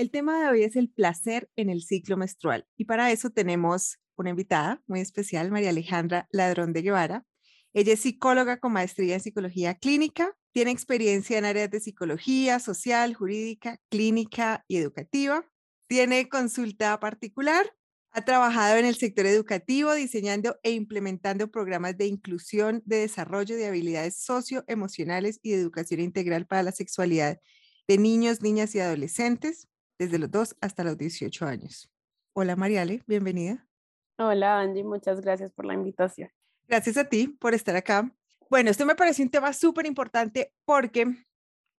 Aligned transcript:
El 0.00 0.10
tema 0.10 0.40
de 0.40 0.48
hoy 0.48 0.62
es 0.62 0.76
el 0.76 0.88
placer 0.88 1.50
en 1.56 1.68
el 1.68 1.82
ciclo 1.82 2.16
menstrual 2.16 2.66
y 2.78 2.86
para 2.86 3.12
eso 3.12 3.28
tenemos 3.28 3.98
una 4.16 4.30
invitada 4.30 4.82
muy 4.86 5.00
especial, 5.00 5.50
María 5.50 5.68
Alejandra 5.68 6.26
Ladrón 6.32 6.72
de 6.72 6.80
Guevara. 6.80 7.26
Ella 7.74 7.92
es 7.92 8.00
psicóloga 8.00 8.60
con 8.60 8.72
maestría 8.72 9.16
en 9.16 9.20
psicología 9.20 9.74
clínica, 9.74 10.34
tiene 10.52 10.70
experiencia 10.70 11.36
en 11.36 11.44
áreas 11.44 11.70
de 11.70 11.80
psicología 11.80 12.60
social, 12.60 13.12
jurídica, 13.12 13.78
clínica 13.90 14.64
y 14.68 14.78
educativa. 14.78 15.44
Tiene 15.86 16.30
consulta 16.30 16.98
particular 16.98 17.70
ha 18.10 18.24
trabajado 18.24 18.78
en 18.78 18.86
el 18.86 18.94
sector 18.94 19.26
educativo 19.26 19.92
diseñando 19.92 20.56
e 20.62 20.70
implementando 20.70 21.50
programas 21.50 21.98
de 21.98 22.06
inclusión, 22.06 22.82
de 22.86 23.00
desarrollo 23.00 23.54
de 23.54 23.66
habilidades 23.66 24.16
socioemocionales 24.16 25.40
y 25.42 25.50
de 25.50 25.60
educación 25.60 26.00
integral 26.00 26.46
para 26.46 26.62
la 26.62 26.72
sexualidad 26.72 27.38
de 27.86 27.98
niños, 27.98 28.40
niñas 28.40 28.74
y 28.74 28.80
adolescentes 28.80 29.66
desde 30.00 30.18
los 30.18 30.30
2 30.30 30.56
hasta 30.62 30.82
los 30.82 30.96
18 30.96 31.44
años. 31.44 31.92
Hola 32.32 32.56
Mariale, 32.56 33.02
bienvenida. 33.06 33.68
Hola 34.16 34.58
Angie, 34.58 34.82
muchas 34.82 35.20
gracias 35.20 35.52
por 35.52 35.66
la 35.66 35.74
invitación. 35.74 36.30
Gracias 36.66 36.96
a 36.96 37.04
ti 37.04 37.28
por 37.28 37.52
estar 37.52 37.76
acá. 37.76 38.10
Bueno, 38.48 38.70
esto 38.70 38.86
me 38.86 38.94
parece 38.94 39.22
un 39.22 39.28
tema 39.28 39.52
súper 39.52 39.84
importante 39.84 40.54
porque, 40.64 41.06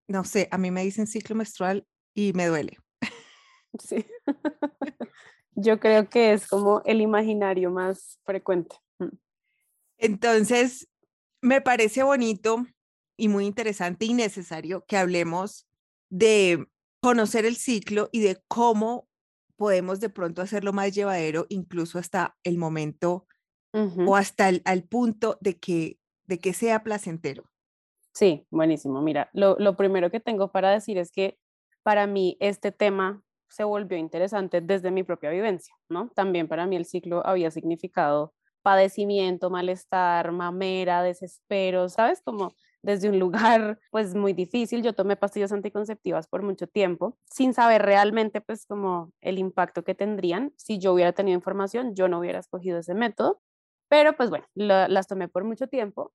no 0.06 0.22
sé, 0.22 0.46
a 0.52 0.58
mí 0.58 0.70
me 0.70 0.84
dicen 0.84 1.08
ciclo 1.08 1.34
menstrual 1.34 1.84
y 2.14 2.32
me 2.34 2.46
duele. 2.46 2.78
Sí. 3.80 4.06
Yo 5.56 5.80
creo 5.80 6.08
que 6.08 6.32
es 6.32 6.46
como 6.46 6.80
el 6.84 7.00
imaginario 7.00 7.72
más 7.72 8.20
frecuente. 8.24 8.76
Mm. 9.00 9.16
Entonces, 9.98 10.88
me 11.40 11.60
parece 11.60 12.04
bonito 12.04 12.66
y 13.16 13.26
muy 13.26 13.46
interesante 13.46 14.04
y 14.04 14.14
necesario 14.14 14.84
que 14.86 14.96
hablemos 14.96 15.66
de 16.08 16.68
conocer 17.02 17.44
el 17.44 17.56
ciclo 17.56 18.08
y 18.12 18.20
de 18.20 18.42
cómo 18.48 19.08
podemos 19.56 20.00
de 20.00 20.08
pronto 20.08 20.40
hacerlo 20.42 20.72
más 20.72 20.94
llevadero, 20.94 21.46
incluso 21.48 21.98
hasta 21.98 22.36
el 22.44 22.58
momento 22.58 23.26
o 24.06 24.16
hasta 24.16 24.48
el 24.48 24.62
al 24.64 24.84
punto 24.84 25.38
de 25.40 25.58
que, 25.58 25.98
de 26.26 26.38
que 26.38 26.52
sea 26.52 26.82
placentero. 26.82 27.50
Sí, 28.14 28.46
buenísimo. 28.50 29.00
Mira, 29.00 29.30
lo, 29.32 29.56
lo 29.58 29.76
primero 29.76 30.10
que 30.10 30.20
tengo 30.20 30.52
para 30.52 30.70
decir 30.70 30.98
es 30.98 31.10
que 31.10 31.38
para 31.82 32.06
mí 32.06 32.36
este 32.40 32.70
tema 32.72 33.22
se 33.48 33.64
volvió 33.64 33.98
interesante 33.98 34.60
desde 34.60 34.90
mi 34.90 35.02
propia 35.02 35.30
vivencia, 35.30 35.74
¿no? 35.88 36.10
También 36.14 36.48
para 36.48 36.66
mí 36.66 36.76
el 36.76 36.84
ciclo 36.84 37.26
había 37.26 37.50
significado 37.50 38.34
padecimiento, 38.62 39.50
malestar, 39.50 40.30
mamera, 40.32 41.02
desespero, 41.02 41.88
¿sabes? 41.88 42.22
Como 42.22 42.54
desde 42.82 43.08
un 43.08 43.18
lugar 43.18 43.78
pues 43.90 44.14
muy 44.14 44.32
difícil. 44.32 44.82
Yo 44.82 44.92
tomé 44.92 45.16
pastillas 45.16 45.52
anticonceptivas 45.52 46.26
por 46.28 46.42
mucho 46.42 46.66
tiempo 46.66 47.16
sin 47.30 47.54
saber 47.54 47.82
realmente 47.82 48.40
pues 48.40 48.66
como 48.66 49.12
el 49.20 49.38
impacto 49.38 49.84
que 49.84 49.94
tendrían. 49.94 50.52
Si 50.56 50.78
yo 50.78 50.92
hubiera 50.92 51.12
tenido 51.12 51.36
información, 51.36 51.94
yo 51.94 52.08
no 52.08 52.18
hubiera 52.18 52.38
escogido 52.38 52.78
ese 52.78 52.94
método. 52.94 53.40
Pero 53.88 54.14
pues 54.16 54.30
bueno, 54.30 54.46
las 54.54 55.06
tomé 55.06 55.28
por 55.28 55.44
mucho 55.44 55.66
tiempo 55.66 56.12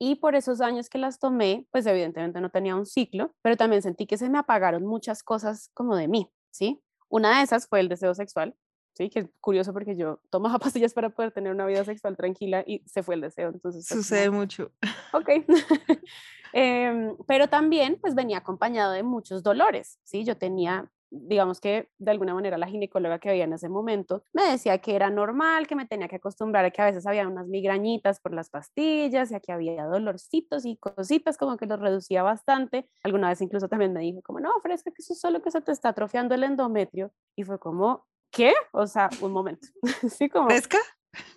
y 0.00 0.16
por 0.16 0.34
esos 0.34 0.60
años 0.62 0.88
que 0.88 0.98
las 0.98 1.18
tomé, 1.18 1.66
pues 1.70 1.86
evidentemente 1.86 2.40
no 2.40 2.50
tenía 2.50 2.74
un 2.74 2.86
ciclo, 2.86 3.34
pero 3.42 3.56
también 3.56 3.82
sentí 3.82 4.06
que 4.06 4.16
se 4.16 4.30
me 4.30 4.38
apagaron 4.38 4.84
muchas 4.86 5.22
cosas 5.22 5.70
como 5.74 5.94
de 5.94 6.08
mí, 6.08 6.30
¿sí? 6.50 6.82
Una 7.08 7.38
de 7.38 7.44
esas 7.44 7.68
fue 7.68 7.80
el 7.80 7.88
deseo 7.88 8.14
sexual, 8.14 8.56
¿sí? 8.94 9.10
Que 9.10 9.20
es 9.20 9.28
curioso 9.40 9.72
porque 9.72 9.96
yo 9.96 10.20
tomaba 10.30 10.58
pastillas 10.74 10.94
para 10.94 11.10
poder 11.10 11.32
tener 11.32 11.52
una 11.52 11.66
vida 11.66 11.84
sexual 11.84 12.16
tranquila 12.16 12.64
y 12.66 12.82
se 12.86 13.02
fue 13.02 13.14
el 13.14 13.20
deseo. 13.20 13.48
Entonces, 13.50 13.86
Sucede 13.86 14.30
mucho. 14.30 14.72
Ok. 15.12 15.28
Em, 16.52 17.16
pero 17.28 17.46
también 17.46 17.96
pues 18.00 18.16
venía 18.16 18.38
acompañado 18.38 18.90
de 18.90 19.04
muchos 19.04 19.44
dolores, 19.44 20.00
¿sí? 20.02 20.24
Yo 20.24 20.36
tenía 20.36 20.90
digamos 21.10 21.60
que 21.60 21.90
de 21.98 22.10
alguna 22.10 22.34
manera 22.34 22.56
la 22.56 22.68
ginecóloga 22.68 23.18
que 23.18 23.30
había 23.30 23.44
en 23.44 23.52
ese 23.52 23.68
momento 23.68 24.22
me 24.32 24.44
decía 24.44 24.78
que 24.78 24.94
era 24.94 25.10
normal, 25.10 25.66
que 25.66 25.74
me 25.74 25.86
tenía 25.86 26.08
que 26.08 26.16
acostumbrar 26.16 26.64
a 26.64 26.70
que 26.70 26.80
a 26.82 26.86
veces 26.86 27.06
había 27.06 27.26
unas 27.26 27.48
migrañitas 27.48 28.20
por 28.20 28.32
las 28.32 28.48
pastillas 28.48 29.30
y 29.30 29.34
a 29.34 29.40
que 29.40 29.52
había 29.52 29.84
dolorcitos 29.86 30.64
y 30.64 30.76
cositas 30.76 31.36
como 31.36 31.56
que 31.56 31.66
los 31.66 31.80
reducía 31.80 32.22
bastante. 32.22 32.88
Alguna 33.02 33.28
vez 33.28 33.40
incluso 33.40 33.68
también 33.68 33.92
me 33.92 34.00
dijo 34.00 34.22
como, 34.22 34.40
no, 34.40 34.50
fresca, 34.62 34.90
que 34.90 35.02
eso 35.02 35.12
es 35.12 35.20
solo 35.20 35.42
que 35.42 35.50
se 35.50 35.60
te 35.60 35.72
está 35.72 35.90
atrofiando 35.90 36.34
el 36.34 36.44
endometrio. 36.44 37.12
Y 37.36 37.44
fue 37.44 37.58
como, 37.58 38.06
¿qué? 38.30 38.52
O 38.72 38.86
sea, 38.86 39.08
un 39.20 39.32
momento. 39.32 39.68
¿Sí, 40.18 40.28
como, 40.28 40.48
¿Fresca? 40.48 40.78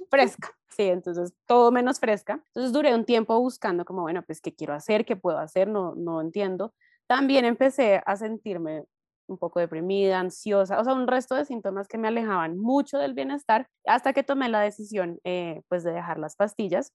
Fresca, 0.10 0.52
sí, 0.70 0.84
entonces 0.84 1.34
todo 1.48 1.72
menos 1.72 2.00
fresca. 2.00 2.44
Entonces 2.48 2.72
duré 2.72 2.94
un 2.94 3.06
tiempo 3.06 3.40
buscando 3.40 3.86
como, 3.86 4.02
bueno, 4.04 4.24
pues, 4.24 4.42
¿qué 4.42 4.54
quiero 4.54 4.74
hacer? 4.74 5.06
¿Qué 5.06 5.16
puedo 5.16 5.40
hacer? 5.40 5.68
No, 5.68 5.96
no 5.96 6.22
entiendo. 6.22 6.74
También 7.08 7.46
empecé 7.46 8.02
a 8.06 8.16
sentirme 8.16 8.86
un 9.28 9.38
poco 9.38 9.60
deprimida, 9.60 10.20
ansiosa, 10.20 10.80
o 10.80 10.84
sea, 10.84 10.94
un 10.94 11.08
resto 11.08 11.36
de 11.36 11.46
síntomas 11.46 11.88
que 11.88 11.98
me 11.98 12.08
alejaban 12.10 12.58
mucho 12.58 12.98
del 12.98 13.14
bienestar 13.14 13.70
hasta 13.86 14.14
que 14.14 14.24
tomé 14.24 14.50
la 14.50 14.60
decisión 14.62 15.20
eh, 15.24 15.62
pues 15.70 15.84
de 15.84 15.94
dejar 15.94 16.20
las 16.20 16.36
pastillas. 16.36 16.92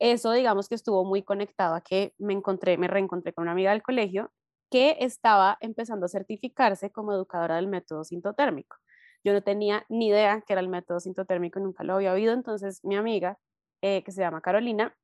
Eso 0.00 0.32
digamos 0.32 0.68
que 0.68 0.74
estuvo 0.76 1.04
muy 1.04 1.22
conectado 1.22 1.74
a 1.74 1.80
que 1.80 2.14
me 2.18 2.32
encontré, 2.32 2.78
me 2.78 2.88
reencontré 2.88 3.32
con 3.32 3.42
una 3.42 3.52
amiga 3.52 3.72
del 3.72 3.82
colegio 3.82 4.30
que 4.70 4.96
estaba 5.00 5.58
empezando 5.60 6.06
a 6.06 6.08
certificarse 6.08 6.90
como 6.90 7.12
educadora 7.12 7.56
del 7.56 7.68
método 7.68 8.04
sintotérmico. 8.04 8.76
Yo 9.24 9.32
no 9.32 9.42
tenía 9.42 9.84
ni 9.88 10.08
idea 10.08 10.42
que 10.42 10.52
era 10.54 10.60
el 10.60 10.68
método 10.68 11.00
sintotérmico, 11.00 11.60
nunca 11.60 11.84
lo 11.84 11.94
había 11.94 12.12
oído, 12.12 12.32
entonces 12.34 12.80
mi 12.84 12.96
amiga, 12.96 13.38
eh, 13.82 14.02
que 14.04 14.12
se 14.12 14.20
llama 14.20 14.40
Carolina, 14.40 14.96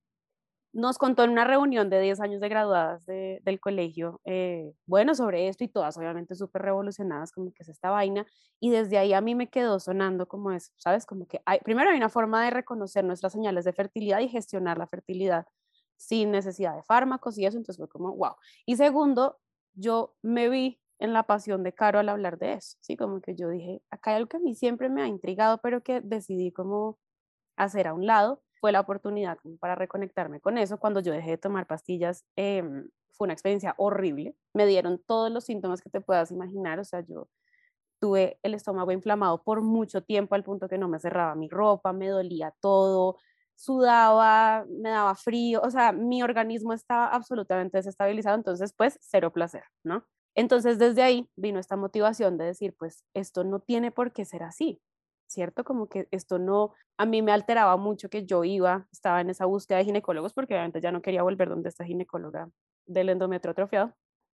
nos 0.74 0.98
contó 0.98 1.22
en 1.22 1.30
una 1.30 1.44
reunión 1.44 1.88
de 1.88 2.00
10 2.00 2.20
años 2.20 2.40
de 2.40 2.48
graduadas 2.48 3.06
del 3.06 3.60
colegio, 3.60 4.20
eh, 4.24 4.74
bueno, 4.86 5.14
sobre 5.14 5.48
esto 5.48 5.62
y 5.62 5.68
todas 5.68 5.96
obviamente 5.96 6.34
súper 6.34 6.62
revolucionadas, 6.62 7.30
como 7.30 7.52
que 7.52 7.62
es 7.62 7.68
esta 7.68 7.90
vaina, 7.90 8.26
y 8.60 8.70
desde 8.70 8.98
ahí 8.98 9.12
a 9.12 9.20
mí 9.20 9.36
me 9.36 9.48
quedó 9.48 9.78
sonando 9.78 10.26
como 10.26 10.50
eso, 10.50 10.72
¿sabes? 10.76 11.06
Como 11.06 11.26
que 11.28 11.40
hay, 11.46 11.60
primero 11.60 11.90
hay 11.90 11.96
una 11.96 12.08
forma 12.08 12.44
de 12.44 12.50
reconocer 12.50 13.04
nuestras 13.04 13.32
señales 13.32 13.64
de 13.64 13.72
fertilidad 13.72 14.18
y 14.18 14.28
gestionar 14.28 14.76
la 14.76 14.88
fertilidad 14.88 15.46
sin 15.96 16.32
necesidad 16.32 16.74
de 16.74 16.82
fármacos 16.82 17.38
y 17.38 17.46
eso, 17.46 17.56
entonces 17.56 17.78
fue 17.78 17.88
como, 17.88 18.12
wow. 18.16 18.34
Y 18.66 18.74
segundo, 18.76 19.38
yo 19.74 20.16
me 20.22 20.48
vi 20.48 20.80
en 20.98 21.12
la 21.12 21.24
pasión 21.24 21.62
de 21.62 21.72
Caro 21.74 21.98
al 21.98 22.08
hablar 22.08 22.38
de 22.38 22.54
eso, 22.54 22.76
¿sí? 22.80 22.96
Como 22.96 23.20
que 23.20 23.34
yo 23.34 23.48
dije, 23.50 23.82
acá 23.90 24.10
hay 24.12 24.16
algo 24.18 24.28
que 24.28 24.36
a 24.38 24.40
mí 24.40 24.54
siempre 24.54 24.88
me 24.88 25.02
ha 25.02 25.06
intrigado, 25.08 25.58
pero 25.62 25.82
que 25.82 26.00
decidí 26.00 26.52
como 26.52 26.98
hacer 27.56 27.88
a 27.88 27.94
un 27.94 28.06
lado 28.06 28.42
fue 28.60 28.72
la 28.72 28.80
oportunidad 28.80 29.38
para 29.60 29.74
reconectarme 29.74 30.40
con 30.40 30.58
eso. 30.58 30.78
Cuando 30.78 31.00
yo 31.00 31.12
dejé 31.12 31.32
de 31.32 31.38
tomar 31.38 31.66
pastillas, 31.66 32.24
em, 32.36 32.88
fue 33.12 33.26
una 33.26 33.34
experiencia 33.34 33.74
horrible. 33.78 34.36
Me 34.54 34.66
dieron 34.66 35.02
todos 35.06 35.30
los 35.30 35.44
síntomas 35.44 35.82
que 35.82 35.90
te 35.90 36.00
puedas 36.00 36.30
imaginar. 36.32 36.78
O 36.80 36.84
sea, 36.84 37.00
yo 37.02 37.28
tuve 38.00 38.38
el 38.42 38.54
estómago 38.54 38.92
inflamado 38.92 39.42
por 39.42 39.62
mucho 39.62 40.02
tiempo 40.02 40.34
al 40.34 40.44
punto 40.44 40.68
que 40.68 40.78
no 40.78 40.88
me 40.88 41.00
cerraba 41.00 41.34
mi 41.34 41.48
ropa, 41.48 41.92
me 41.92 42.08
dolía 42.08 42.54
todo, 42.60 43.16
sudaba, 43.56 44.66
me 44.68 44.90
daba 44.90 45.14
frío, 45.14 45.60
o 45.62 45.70
sea, 45.70 45.92
mi 45.92 46.22
organismo 46.22 46.72
estaba 46.72 47.06
absolutamente 47.08 47.78
desestabilizado, 47.78 48.36
entonces 48.36 48.74
pues 48.76 48.98
cero 49.00 49.32
placer, 49.32 49.64
¿no? 49.84 50.04
Entonces 50.34 50.78
desde 50.78 51.02
ahí 51.02 51.28
vino 51.36 51.58
esta 51.60 51.76
motivación 51.76 52.38
de 52.38 52.46
decir, 52.46 52.74
pues 52.76 53.04
esto 53.14 53.44
no 53.44 53.60
tiene 53.60 53.92
por 53.92 54.12
qué 54.12 54.24
ser 54.24 54.42
así, 54.42 54.80
¿cierto? 55.26 55.64
Como 55.64 55.88
que 55.88 56.08
esto 56.10 56.38
no, 56.38 56.72
a 56.96 57.06
mí 57.06 57.22
me 57.22 57.32
alteraba 57.32 57.76
mucho 57.76 58.08
que 58.08 58.26
yo 58.26 58.44
iba, 58.44 58.88
estaba 58.92 59.20
en 59.20 59.30
esa 59.30 59.46
búsqueda 59.46 59.78
de 59.78 59.84
ginecólogos 59.84 60.32
porque 60.34 60.54
obviamente 60.54 60.80
ya 60.80 60.92
no 60.92 61.02
quería 61.02 61.22
volver 61.22 61.48
donde 61.48 61.68
está 61.68 61.84
ginecóloga 61.84 62.50
del 62.86 63.10
endometrio 63.10 63.52
atrofiado. 63.52 63.94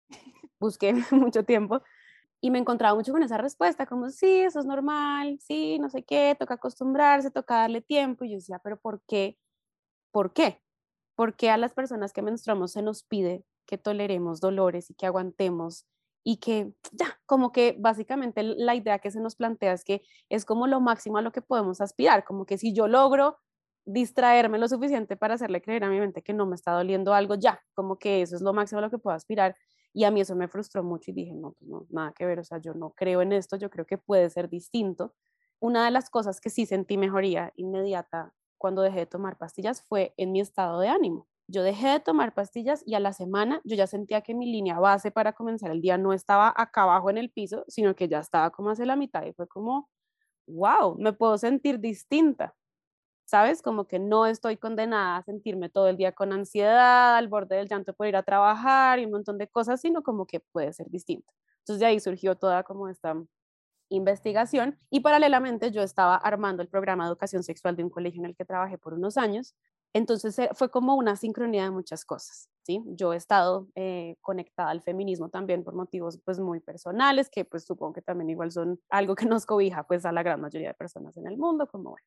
Busqué 0.60 0.94
mucho 1.12 1.44
tiempo 1.44 1.82
y 2.42 2.52
me 2.52 2.60
encontraba 2.60 2.96
mucho 2.96 3.12
con 3.12 3.24
esa 3.24 3.38
respuesta, 3.38 3.86
como, 3.88 4.10
sí, 4.10 4.42
eso 4.42 4.60
es 4.60 4.66
normal, 4.66 5.40
sí, 5.42 5.80
no 5.80 5.90
sé 5.90 6.04
qué, 6.04 6.36
toca 6.40 6.56
acostumbrarse, 6.56 7.32
toca 7.32 7.56
darle 7.58 7.82
tiempo. 7.82 8.26
Y 8.26 8.32
yo 8.32 8.36
decía, 8.36 8.60
pero 8.64 8.78
¿por 8.80 9.02
qué? 9.08 9.38
¿Por 10.12 10.34
qué? 10.34 10.62
¿Por 11.16 11.36
qué 11.36 11.50
a 11.50 11.58
las 11.58 11.74
personas 11.74 12.14
que 12.14 12.22
menstruamos 12.22 12.74
se 12.74 12.82
nos 12.84 13.04
pide 13.04 13.44
que 13.68 13.78
toleremos 13.78 14.40
dolores 14.42 14.90
y 14.90 14.96
que 14.96 15.06
aguantemos 15.06 15.86
y 16.24 16.38
que 16.38 16.74
ya, 16.92 17.20
como 17.26 17.52
que 17.52 17.76
básicamente 17.80 18.44
la 18.44 18.76
idea 18.76 19.00
que 19.00 19.12
se 19.12 19.22
nos 19.22 19.36
plantea 19.36 19.74
es 19.74 19.84
que 19.84 20.02
es 20.30 20.44
como 20.46 20.68
lo 20.68 20.82
máximo 20.82 21.18
a 21.18 21.22
lo 21.22 21.32
que 21.32 21.42
podemos 21.42 21.80
aspirar, 21.80 22.26
como 22.26 22.46
que 22.46 22.58
si 22.58 22.74
yo 22.74 22.88
logro 22.88 23.38
distraerme 23.86 24.58
lo 24.58 24.68
suficiente 24.68 25.16
para 25.16 25.36
hacerle 25.36 25.62
creer 25.62 25.86
a 25.86 25.90
mi 25.90 26.00
mente 26.00 26.22
que 26.22 26.34
no 26.34 26.46
me 26.46 26.56
está 26.56 26.74
doliendo 26.74 27.14
algo, 27.14 27.36
ya, 27.36 27.62
como 27.74 27.98
que 27.98 28.22
eso 28.22 28.36
es 28.36 28.42
lo 28.42 28.52
máximo 28.54 28.80
a 28.80 28.82
lo 28.82 28.90
que 28.90 28.98
puedo 28.98 29.16
aspirar. 29.16 29.56
Y 29.94 30.04
a 30.04 30.12
mí 30.12 30.20
eso 30.22 30.36
me 30.36 30.50
frustró 30.50 30.84
mucho 30.84 31.12
y 31.12 31.14
dije, 31.14 31.34
no, 31.34 31.54
pues 31.54 31.70
no, 31.70 31.86
nada 31.90 32.12
que 32.14 32.26
ver, 32.26 32.40
o 32.40 32.44
sea, 32.44 32.58
yo 32.60 32.74
no 32.74 32.90
creo 32.92 33.22
en 33.22 33.32
esto, 33.32 33.56
yo 33.56 33.70
creo 33.70 33.86
que 33.86 33.98
puede 33.98 34.30
ser 34.30 34.50
distinto. 34.50 35.14
Una 35.60 35.86
de 35.86 35.92
las 35.92 36.10
cosas 36.10 36.42
que 36.42 36.50
sí 36.50 36.66
sentí 36.66 36.98
mejoría 36.98 37.54
inmediata 37.56 38.34
cuando 38.58 38.82
dejé 38.82 39.00
de 39.00 39.06
tomar 39.06 39.38
pastillas 39.38 39.82
fue 39.82 40.14
en 40.18 40.34
mi 40.34 40.42
estado 40.42 40.82
de 40.82 40.90
ánimo 40.90 41.28
yo 41.48 41.64
dejé 41.64 41.88
de 41.90 42.00
tomar 42.00 42.34
pastillas 42.34 42.84
y 42.86 42.96
a 42.96 43.00
la 43.00 43.14
semana 43.14 43.62
yo 43.64 43.76
ya 43.76 43.88
sentía 43.88 44.22
que 44.22 44.34
mi 44.36 44.52
línea 44.52 44.80
base 44.80 45.12
para 45.12 45.34
comenzar 45.34 45.72
el 45.72 45.82
día 45.82 45.98
no 45.98 46.14
estaba 46.14 46.54
acá 46.56 46.84
abajo 46.84 47.10
en 47.10 47.18
el 47.18 47.30
piso, 47.32 47.64
sino 47.68 47.96
que 47.96 48.08
ya 48.10 48.20
estaba 48.20 48.52
como 48.52 48.70
hacia 48.72 48.86
la 48.86 48.96
mitad 48.96 49.26
y 49.26 49.34
fue 49.34 49.48
como, 49.48 49.90
wow, 50.48 50.98
me 51.00 51.14
puedo 51.14 51.38
sentir 51.38 51.80
distinta. 51.80 52.56
¿Sabes? 53.26 53.62
Como 53.62 53.88
que 53.88 54.00
no 54.00 54.26
estoy 54.26 54.58
condenada 54.58 55.18
a 55.18 55.24
sentirme 55.24 55.70
todo 55.70 55.90
el 55.90 55.98
día 55.98 56.14
con 56.14 56.32
ansiedad, 56.34 57.18
al 57.18 57.28
borde 57.28 57.58
del 57.58 57.68
llanto 57.68 57.94
por 57.94 58.08
ir 58.08 58.16
a 58.16 58.24
trabajar 58.24 59.00
y 59.00 59.06
un 59.06 59.12
montón 59.12 59.38
de 59.38 59.50
cosas, 59.50 59.82
sino 59.82 60.02
como 60.04 60.26
que 60.26 60.40
puede 60.40 60.74
ser 60.74 60.90
distinto. 60.90 61.34
Entonces 61.60 61.80
de 61.82 61.86
ahí 61.88 62.00
surgió 62.00 62.36
toda 62.36 62.64
como 62.64 62.88
esta 62.90 63.16
investigación 63.90 64.78
y 64.90 65.02
paralelamente 65.02 65.72
yo 65.72 65.82
estaba 65.82 66.16
armando 66.16 66.62
el 66.62 66.70
programa 66.70 67.06
de 67.06 67.10
educación 67.10 67.44
sexual 67.44 67.76
de 67.76 67.84
un 67.84 67.90
colegio 67.90 68.22
en 68.22 68.26
el 68.28 68.36
que 68.36 68.46
trabajé 68.46 68.78
por 68.78 68.94
unos 68.94 69.18
años. 69.18 69.56
Entonces 69.94 70.38
eh, 70.40 70.50
fue 70.54 70.70
como 70.72 70.96
una 70.96 71.16
sincronía 71.16 71.64
de 71.64 71.72
muchas 71.72 72.06
cosas, 72.06 72.50
¿sí? 72.64 72.84
Yo 72.88 73.14
he 73.14 73.18
estado 73.18 73.68
eh, 73.76 74.16
conectada 74.22 74.70
al 74.70 74.82
feminismo 74.82 75.30
también 75.30 75.64
por 75.64 75.76
motivos 75.76 76.20
pues 76.26 76.40
muy 76.40 76.60
personales, 76.60 77.30
que 77.30 77.46
pues 77.46 77.66
supongo 77.66 77.94
que 77.94 78.02
también 78.02 78.30
igual 78.30 78.52
son 78.52 78.80
algo 78.90 79.16
que 79.16 79.26
nos 79.26 79.46
cobija 79.46 79.84
pues 79.88 80.06
a 80.06 80.12
la 80.12 80.24
gran 80.24 80.42
mayoría 80.42 80.70
de 80.70 80.74
personas 80.76 81.18
en 81.18 81.28
el 81.28 81.38
mundo, 81.38 81.68
como 81.68 81.92
bueno. 81.92 82.06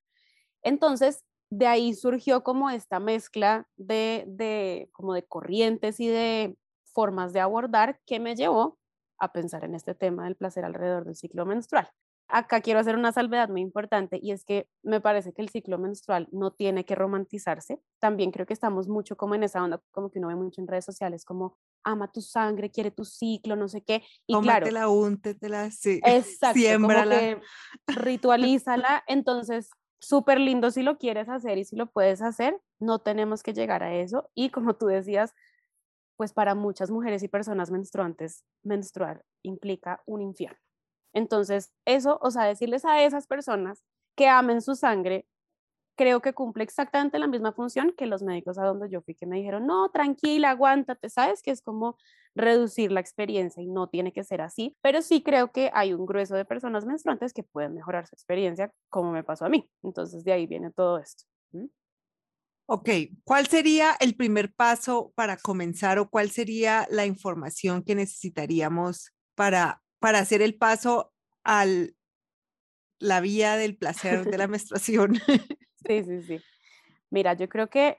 Entonces, 0.62 1.24
de 1.50 1.66
ahí 1.66 1.94
surgió 1.94 2.42
como 2.44 2.70
esta 2.70 3.00
mezcla 3.00 3.66
de, 3.76 4.24
de, 4.28 4.88
como 4.92 5.14
de 5.14 5.26
corrientes 5.26 6.00
y 6.00 6.08
de 6.08 6.56
formas 6.84 7.32
de 7.32 7.40
abordar 7.40 8.00
que 8.06 8.20
me 8.20 8.36
llevó 8.36 8.78
a 9.18 9.32
pensar 9.32 9.64
en 9.64 9.74
este 9.74 9.94
tema 9.94 10.24
del 10.24 10.36
placer 10.36 10.64
alrededor 10.64 11.04
del 11.04 11.16
ciclo 11.16 11.46
menstrual. 11.46 11.90
Acá 12.32 12.60
quiero 12.60 12.80
hacer 12.80 12.96
una 12.96 13.12
salvedad 13.12 13.48
muy 13.48 13.60
importante 13.60 14.18
y 14.22 14.32
es 14.32 14.44
que 14.44 14.68
me 14.82 15.00
parece 15.00 15.32
que 15.32 15.42
el 15.42 15.48
ciclo 15.48 15.78
menstrual 15.78 16.28
no 16.32 16.52
tiene 16.52 16.84
que 16.84 16.94
romantizarse. 16.94 17.80
También 17.98 18.30
creo 18.30 18.46
que 18.46 18.52
estamos 18.52 18.88
mucho 18.88 19.16
como 19.16 19.34
en 19.34 19.42
esa 19.42 19.62
onda, 19.62 19.82
como 19.90 20.10
que 20.10 20.18
uno 20.18 20.28
ve 20.28 20.36
mucho 20.36 20.60
en 20.60 20.68
redes 20.68 20.84
sociales, 20.84 21.24
como 21.24 21.58
ama 21.84 22.10
tu 22.10 22.20
sangre, 22.20 22.70
quiere 22.70 22.90
tu 22.90 23.04
ciclo, 23.04 23.56
no 23.56 23.68
sé 23.68 23.82
qué. 23.82 24.02
Y 24.26 24.34
Tómatela, 24.34 24.70
claro, 24.70 24.92
úntetela, 24.92 25.70
sí. 25.70 26.00
Exacto, 26.04 26.58
siémbrala. 26.58 27.40
ritualízala. 27.88 29.02
Entonces, 29.06 29.70
súper 30.00 30.40
lindo 30.40 30.70
si 30.70 30.82
lo 30.82 30.98
quieres 30.98 31.28
hacer 31.28 31.58
y 31.58 31.64
si 31.64 31.76
lo 31.76 31.90
puedes 31.90 32.22
hacer, 32.22 32.60
no 32.78 33.00
tenemos 33.00 33.42
que 33.42 33.52
llegar 33.52 33.82
a 33.82 33.94
eso. 33.94 34.30
Y 34.34 34.50
como 34.50 34.74
tú 34.76 34.86
decías, 34.86 35.34
pues 36.16 36.32
para 36.32 36.54
muchas 36.54 36.90
mujeres 36.90 37.22
y 37.22 37.28
personas 37.28 37.70
menstruantes, 37.70 38.44
menstruar 38.62 39.24
implica 39.42 40.02
un 40.06 40.20
infierno. 40.20 40.58
Entonces, 41.12 41.72
eso, 41.84 42.18
o 42.22 42.30
sea, 42.30 42.44
decirles 42.44 42.84
a 42.84 43.02
esas 43.02 43.26
personas 43.26 43.84
que 44.16 44.28
amen 44.28 44.60
su 44.62 44.74
sangre, 44.74 45.26
creo 46.00 46.22
que 46.22 46.32
cumple 46.32 46.64
exactamente 46.64 47.18
la 47.18 47.26
misma 47.26 47.52
función 47.52 47.92
que 47.94 48.06
los 48.06 48.22
médicos 48.22 48.58
a 48.58 48.64
donde 48.64 48.88
yo 48.88 49.02
fui 49.02 49.14
que 49.14 49.26
me 49.26 49.36
dijeron, 49.36 49.66
no, 49.66 49.90
tranquila, 49.90 50.48
aguántate, 50.48 51.10
sabes 51.10 51.42
que 51.42 51.50
es 51.50 51.60
como 51.60 51.98
reducir 52.34 52.90
la 52.90 53.00
experiencia 53.00 53.62
y 53.62 53.66
no 53.66 53.88
tiene 53.88 54.10
que 54.10 54.24
ser 54.24 54.40
así, 54.40 54.74
pero 54.80 55.02
sí 55.02 55.22
creo 55.22 55.52
que 55.52 55.70
hay 55.74 55.92
un 55.92 56.06
grueso 56.06 56.36
de 56.36 56.46
personas 56.46 56.86
menstruantes 56.86 57.34
que 57.34 57.42
pueden 57.42 57.74
mejorar 57.74 58.06
su 58.06 58.14
experiencia, 58.14 58.72
como 58.88 59.12
me 59.12 59.24
pasó 59.24 59.44
a 59.44 59.50
mí. 59.50 59.68
Entonces, 59.82 60.24
de 60.24 60.32
ahí 60.32 60.46
viene 60.46 60.70
todo 60.70 60.98
esto. 60.98 61.24
Ok, 62.64 62.88
¿cuál 63.24 63.48
sería 63.48 63.96
el 64.00 64.14
primer 64.14 64.54
paso 64.54 65.12
para 65.16 65.36
comenzar 65.36 65.98
o 65.98 66.08
cuál 66.08 66.30
sería 66.30 66.86
la 66.90 67.04
información 67.04 67.82
que 67.82 67.94
necesitaríamos 67.96 69.12
para, 69.34 69.82
para 70.00 70.18
hacer 70.18 70.42
el 70.42 70.56
paso 70.56 71.12
a 71.44 71.64
la 72.98 73.20
vía 73.20 73.56
del 73.56 73.76
placer 73.76 74.24
de 74.24 74.38
la 74.38 74.48
menstruación? 74.48 75.14
sí, 75.86 76.04
sí, 76.04 76.22
sí. 76.22 76.40
Mira, 77.10 77.34
yo 77.34 77.48
creo 77.48 77.68
que 77.68 77.98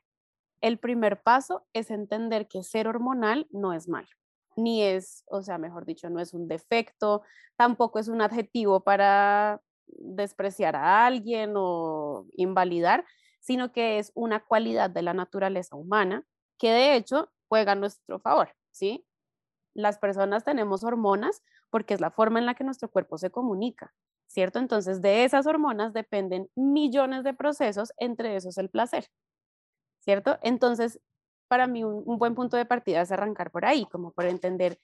el 0.61 0.77
primer 0.77 1.21
paso 1.21 1.65
es 1.73 1.91
entender 1.91 2.47
que 2.47 2.63
ser 2.63 2.87
hormonal 2.87 3.47
no 3.51 3.73
es 3.73 3.87
malo, 3.87 4.07
ni 4.55 4.83
es, 4.83 5.23
o 5.27 5.41
sea, 5.41 5.57
mejor 5.57 5.85
dicho, 5.85 6.09
no 6.09 6.19
es 6.19 6.33
un 6.33 6.47
defecto, 6.47 7.23
tampoco 7.55 7.99
es 7.99 8.07
un 8.07 8.21
adjetivo 8.21 8.83
para 8.83 9.61
despreciar 9.87 10.75
a 10.75 11.05
alguien 11.05 11.53
o 11.55 12.27
invalidar, 12.33 13.05
sino 13.39 13.71
que 13.71 13.97
es 13.97 14.11
una 14.13 14.45
cualidad 14.45 14.89
de 14.89 15.01
la 15.01 15.13
naturaleza 15.13 15.75
humana 15.75 16.25
que 16.57 16.71
de 16.71 16.95
hecho 16.95 17.29
juega 17.49 17.73
a 17.73 17.75
nuestro 17.75 18.19
favor, 18.19 18.55
¿sí? 18.71 19.05
Las 19.73 19.97
personas 19.97 20.43
tenemos 20.43 20.83
hormonas 20.83 21.43
porque 21.69 21.93
es 21.93 22.01
la 22.01 22.11
forma 22.11 22.39
en 22.39 22.45
la 22.45 22.55
que 22.55 22.63
nuestro 22.63 22.89
cuerpo 22.89 23.17
se 23.17 23.31
comunica, 23.31 23.93
¿cierto? 24.27 24.59
Entonces, 24.59 25.01
de 25.01 25.23
esas 25.23 25.47
hormonas 25.47 25.93
dependen 25.93 26.49
millones 26.55 27.23
de 27.23 27.33
procesos, 27.33 27.93
entre 27.97 28.35
esos 28.35 28.57
el 28.57 28.69
placer, 28.69 29.05
¿cierto? 29.99 30.37
Entonces, 30.41 30.99
para 31.47 31.67
mí 31.67 31.83
un, 31.83 32.17
buen 32.17 32.35
punto 32.35 32.57
de 32.57 32.65
partida 32.65 33.01
es 33.01 33.11
arrancar 33.11 33.51
por 33.51 33.65
ahí, 33.65 33.85
como 33.87 34.11
por 34.11 34.25
entender 34.25 34.79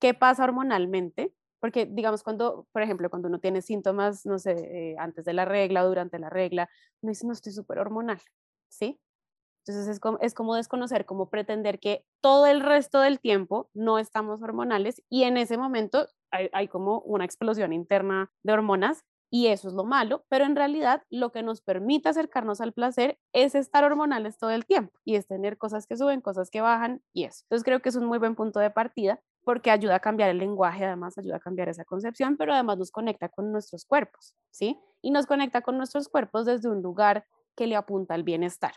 qué 0.00 0.14
pasa 0.14 0.44
hormonalmente, 0.44 1.34
porque, 1.60 1.86
digamos, 1.86 2.22
cuando, 2.22 2.66
por 2.72 2.82
ejemplo, 2.82 3.10
cuando 3.10 3.28
uno 3.28 3.38
tiene 3.38 3.62
síntomas, 3.62 4.24
no 4.26 4.38
sé, 4.38 4.52
eh, 4.52 4.96
antes 4.98 5.26
de 5.26 5.34
la 5.34 5.44
regla 5.44 5.84
o 5.84 5.88
durante 5.88 6.18
la 6.18 6.30
regla, 6.30 6.70
uno 7.02 7.10
dice, 7.10 7.26
no, 7.26 7.34
estoy 7.34 7.52
súper 7.52 7.78
hormonal, 7.78 8.20
¿sí? 8.68 8.98
Entonces 9.64 9.88
es 9.88 10.00
como, 10.00 10.18
es 10.20 10.34
como 10.34 10.54
desconocer, 10.54 11.06
como 11.06 11.30
pretender 11.30 11.80
que 11.80 12.04
todo 12.20 12.46
el 12.46 12.60
resto 12.60 13.00
del 13.00 13.20
tiempo 13.20 13.70
no 13.74 13.98
estamos 13.98 14.42
hormonales 14.42 15.02
y 15.08 15.24
en 15.24 15.36
ese 15.36 15.58
momento 15.58 16.08
hay, 16.30 16.48
hay, 16.52 16.68
como 16.68 17.00
una 17.00 17.24
explosión 17.24 17.72
interna 17.72 18.30
de 18.42 18.52
hormonas 18.52 19.04
y 19.32 19.46
eso 19.46 19.68
es 19.68 19.74
lo 19.74 19.84
malo, 19.84 20.24
pero 20.28 20.44
en 20.44 20.56
realidad 20.56 21.02
lo 21.08 21.30
que 21.30 21.42
nos 21.42 21.60
permite 21.60 22.08
acercarnos 22.08 22.60
al 22.60 22.72
placer 22.72 23.18
es 23.32 23.54
estar 23.54 23.84
hormonales 23.84 24.38
todo 24.38 24.50
el 24.50 24.66
tiempo 24.66 24.92
y 25.04 25.14
es 25.14 25.28
tener 25.28 25.56
cosas 25.56 25.86
que 25.86 25.96
suben, 25.96 26.20
cosas 26.20 26.50
que 26.50 26.60
bajan 26.60 27.02
y 27.12 27.24
eso. 27.24 27.44
Entonces 27.44 27.64
creo 27.64 27.80
que 27.80 27.90
es 27.90 27.96
un 27.96 28.06
muy 28.06 28.18
buen 28.18 28.34
punto 28.34 28.58
de 28.58 28.70
partida 28.70 29.20
porque 29.44 29.70
ayuda 29.70 29.96
a 29.96 30.00
cambiar 30.00 30.30
el 30.30 30.38
lenguaje, 30.38 30.84
además 30.84 31.16
ayuda 31.16 31.36
a 31.36 31.40
cambiar 31.40 31.68
esa 31.68 31.84
concepción, 31.84 32.36
pero 32.36 32.52
además 32.52 32.78
nos 32.78 32.90
conecta 32.90 33.28
con 33.28 33.52
nuestros 33.52 33.84
cuerpos, 33.84 34.34
¿sí? 34.50 34.78
Y 35.00 35.12
nos 35.12 35.26
conecta 35.26 35.62
con 35.62 35.76
nuestros 35.78 36.08
cuerpos 36.08 36.44
desde 36.46 36.68
un 36.68 36.82
lugar 36.82 37.24
que 37.56 37.66
le 37.66 37.76
apunta 37.76 38.14
al 38.14 38.24
bienestar. 38.24 38.72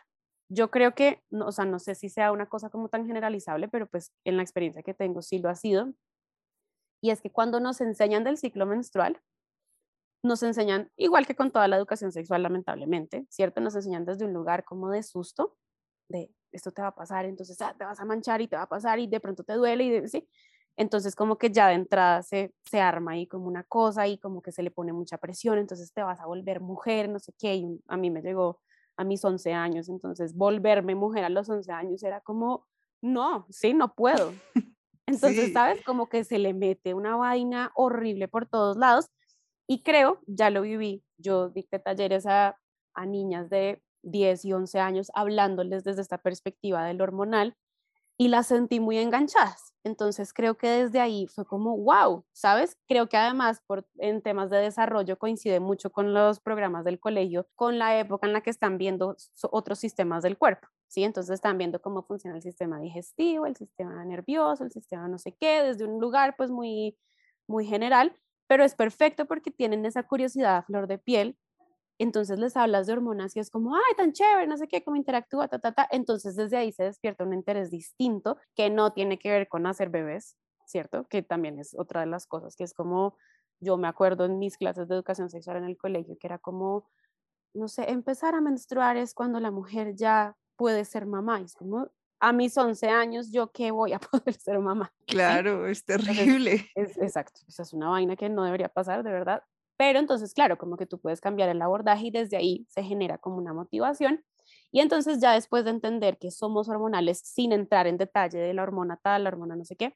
Yo 0.50 0.69
creo 0.72 0.94
que, 0.95 1.22
no, 1.31 1.48
o 1.48 1.51
sea, 1.51 1.66
no 1.66 1.80
sé 1.80 1.95
si 1.95 2.10
sea 2.10 2.31
una 2.31 2.48
cosa 2.48 2.69
como 2.69 2.90
tan 2.90 3.06
generalizable, 3.07 3.68
pero 3.69 3.88
pues 3.88 4.12
en 4.25 4.38
la 4.38 4.44
experiencia 4.44 4.84
que 4.84 4.94
tengo 4.94 5.22
sí 5.22 5.40
lo 5.40 5.50
ha 5.50 5.56
sido. 5.56 5.94
Y 7.04 7.12
es 7.12 7.22
que 7.22 7.30
cuando 7.31 7.60
nos 7.60 7.81
enseñan 7.81 8.24
del 8.24 8.38
ciclo 8.40 8.66
menstrual, 8.66 9.22
nos 10.24 10.42
enseñan, 10.44 10.90
igual 10.95 11.25
que 11.28 11.36
con 11.36 11.51
toda 11.51 11.68
la 11.68 11.75
educación 11.78 12.12
sexual, 12.12 12.44
lamentablemente, 12.44 13.25
¿cierto? 13.30 13.60
Nos 13.62 13.75
enseñan 13.75 14.06
desde 14.06 14.25
un 14.25 14.34
lugar 14.34 14.63
como 14.63 14.90
de 14.90 15.04
susto, 15.04 15.57
de 16.10 16.31
esto 16.51 16.72
te 16.72 16.81
va 16.81 16.89
a 16.89 16.96
pasar, 16.96 17.25
entonces 17.25 17.60
ah, 17.62 17.75
te 17.78 17.84
vas 17.86 18.00
a 18.00 18.06
manchar 18.06 18.42
y 18.42 18.48
te 18.48 18.56
va 18.56 18.63
a 18.63 18.69
pasar 18.69 19.00
y 19.00 19.07
de 19.07 19.19
pronto 19.19 19.44
te 19.44 19.54
duele 19.54 19.84
y 19.86 19.89
de, 19.92 20.07
¿sí? 20.07 20.28
Entonces 20.78 21.16
como 21.16 21.38
que 21.38 21.51
ya 21.51 21.68
de 21.68 21.75
entrada 21.75 22.24
se, 22.24 22.54
se 22.66 22.80
arma 22.81 23.12
ahí 23.13 23.28
como 23.28 23.48
una 23.48 23.63
cosa 23.63 24.07
y 24.07 24.18
como 24.18 24.42
que 24.42 24.51
se 24.51 24.63
le 24.63 24.72
pone 24.72 24.94
mucha 24.94 25.18
presión, 25.18 25.57
entonces 25.60 25.92
te 25.94 26.04
vas 26.04 26.19
a 26.22 26.25
volver 26.28 26.62
mujer, 26.62 27.10
no 27.10 27.19
sé 27.19 27.34
qué, 27.38 27.56
y 27.56 27.81
a 27.88 27.98
mí 27.98 28.10
me 28.12 28.22
llegó 28.22 28.62
a 28.98 29.04
mis 29.04 29.24
11 29.24 29.54
años, 29.54 29.90
entonces 29.90 30.36
volverme 30.36 30.95
mujer 30.95 31.24
a 31.24 31.30
los 31.30 31.50
11 31.50 31.72
años 31.72 32.04
era 32.04 32.22
como, 32.22 32.68
no, 33.01 33.45
sí, 33.50 33.74
no 33.74 33.94
puedo. 33.94 34.34
Entonces, 35.06 35.51
¿sabes? 35.51 35.84
Como 35.84 36.07
que 36.07 36.24
se 36.24 36.40
le 36.40 36.54
mete 36.54 36.94
una 36.94 37.18
vaina 37.18 37.72
horrible 37.75 38.28
por 38.30 38.48
todos 38.48 38.78
lados 38.78 39.10
y 39.68 39.84
creo, 39.84 40.22
ya 40.27 40.50
lo 40.50 40.62
viví, 40.62 41.03
yo 41.18 41.50
dicté 41.50 41.79
talleres 41.79 42.25
a, 42.25 42.58
a 42.94 43.06
niñas 43.06 43.50
de 43.50 43.82
10 44.03 44.46
y 44.46 44.53
11 44.53 44.79
años 44.79 45.12
hablándoles 45.13 45.84
desde 45.84 46.01
esta 46.01 46.18
perspectiva 46.18 46.86
del 46.86 47.01
hormonal 47.01 47.58
y 48.18 48.27
las 48.27 48.48
sentí 48.48 48.79
muy 48.79 48.98
enganchadas. 48.98 49.73
Entonces 49.86 50.34
creo 50.34 50.58
que 50.58 50.68
desde 50.68 51.02
ahí 51.02 51.28
fue 51.28 51.46
como, 51.46 51.78
wow, 51.78 52.25
¿sabes? 52.32 52.78
Creo 52.88 53.10
que 53.10 53.18
además 53.18 53.62
por, 53.68 53.86
en 53.98 54.22
temas 54.22 54.50
de 54.50 54.58
desarrollo 54.58 55.18
coincide 55.20 55.60
mucho 55.60 55.92
con 55.92 56.13
los 56.13 56.40
programas 56.40 56.86
del 56.86 57.00
colegio, 57.00 57.48
con 57.56 57.78
la 57.80 58.00
época 58.00 58.25
en 58.28 58.34
la 58.34 58.42
que 58.42 58.50
están 58.50 58.78
viendo 58.78 59.18
otros 59.52 59.80
sistemas 59.80 60.24
del 60.24 60.38
cuerpo, 60.38 60.68
¿sí? 60.88 61.04
Entonces 61.04 61.34
están 61.34 61.58
viendo 61.58 61.82
cómo 61.82 62.04
funciona 62.04 62.38
el 62.38 62.42
sistema 62.42 62.80
digestivo, 62.80 63.46
el 63.46 63.58
sistema 63.58 64.06
nervioso, 64.06 64.63
el 64.63 64.72
sistema 64.72 65.08
no 65.10 65.18
sé 65.18 65.36
qué, 65.40 65.63
desde 65.63 65.86
un 65.86 66.00
lugar 66.00 66.36
pues 66.38 66.50
muy, 66.50 66.98
muy 67.48 67.66
general, 67.66 68.16
pero 68.48 68.63
es 68.63 68.75
perfecto 68.75 69.25
porque 69.25 69.52
tienen 69.52 69.86
esa 69.86 70.04
curiosidad 70.04 70.58
a 70.58 70.63
flor 70.63 70.88
de 70.88 70.98
piel 70.98 71.38
entonces 72.03 72.38
les 72.39 72.55
hablas 72.55 72.88
de 72.88 72.93
hormonas 72.93 73.36
y 73.36 73.39
es 73.39 73.50
como, 73.50 73.75
ay, 73.75 73.95
tan 73.98 74.13
chévere, 74.13 74.48
no 74.48 74.57
sé 74.57 74.67
qué, 74.67 74.83
cómo 74.83 74.95
interactúa, 74.95 75.48
ta, 75.48 75.60
ta, 75.60 75.72
ta. 75.72 75.88
Entonces 75.91 76.36
desde 76.36 76.57
ahí 76.57 76.72
se 76.72 76.83
despierta 76.83 77.24
un 77.24 77.33
interés 77.33 77.72
distinto 77.72 78.38
que 78.55 78.69
no 78.69 78.93
tiene 78.93 79.17
que 79.17 79.31
ver 79.31 79.48
con 79.48 79.65
hacer 79.65 79.89
bebés, 79.89 80.38
¿cierto? 80.65 81.07
Que 81.07 81.24
también 81.24 81.60
es 81.60 81.75
otra 81.77 82.01
de 82.01 82.07
las 82.07 82.27
cosas, 82.27 82.55
que 82.55 82.63
es 82.63 82.74
como, 82.74 83.17
yo 83.60 83.77
me 83.77 83.88
acuerdo 83.88 84.25
en 84.25 84.38
mis 84.39 84.57
clases 84.57 84.88
de 84.88 84.95
educación 84.95 85.29
sexual 85.29 85.57
en 85.57 85.65
el 85.65 85.77
colegio, 85.77 86.17
que 86.19 86.27
era 86.27 86.38
como, 86.38 86.89
no 87.53 87.67
sé, 87.67 87.89
empezar 87.89 88.36
a 88.36 88.41
menstruar 88.41 88.98
es 88.98 89.13
cuando 89.13 89.39
la 89.39 89.51
mujer 89.51 89.95
ya 89.95 90.36
puede 90.55 90.86
ser 90.86 91.05
mamá. 91.05 91.41
Y 91.41 91.45
es 91.45 91.55
como, 91.55 91.89
a 92.19 92.31
mis 92.31 92.57
11 92.57 92.88
años, 92.88 93.31
¿yo 93.31 93.51
qué 93.51 93.72
voy 93.72 93.93
a 93.93 94.00
poder 94.12 94.33
ser 94.36 94.60
mamá? 94.60 94.93
Claro, 95.07 95.67
es 95.67 95.83
terrible. 95.86 96.69
es, 96.75 96.98
exacto, 96.98 97.41
esa 97.48 97.63
es 97.63 97.74
una 97.74 97.89
vaina 97.89 98.15
que 98.15 98.29
no 98.29 98.43
debería 98.43 98.69
pasar, 98.69 99.03
de 99.03 99.12
verdad. 99.12 99.43
Pero 99.77 100.00
entonces, 100.00 100.34
claro, 100.34 100.58
como 100.58 100.77
que 100.77 100.86
tú 100.86 101.00
puedes 101.00 101.22
cambiar 101.22 101.50
el 101.50 101.62
abordaje 101.62 102.08
y 102.08 102.12
desde 102.12 102.38
ahí 102.38 102.65
se 102.70 102.84
genera 102.84 103.18
como 103.18 103.38
una 103.38 103.53
motivación. 103.53 104.24
Y 104.72 104.82
entonces 104.82 105.20
ya 105.20 105.34
después 105.34 105.63
de 105.65 105.72
entender 105.72 106.18
que 106.18 106.32
somos 106.32 106.70
hormonales 106.70 107.20
sin 107.20 107.51
entrar 107.51 107.88
en 107.88 107.98
detalle 107.98 108.39
de 108.39 108.53
la 108.53 108.63
hormona 108.63 108.98
tal, 108.98 109.24
la 109.24 109.30
hormona 109.30 109.56
no 109.56 109.65
sé 109.65 109.75
qué, 109.75 109.96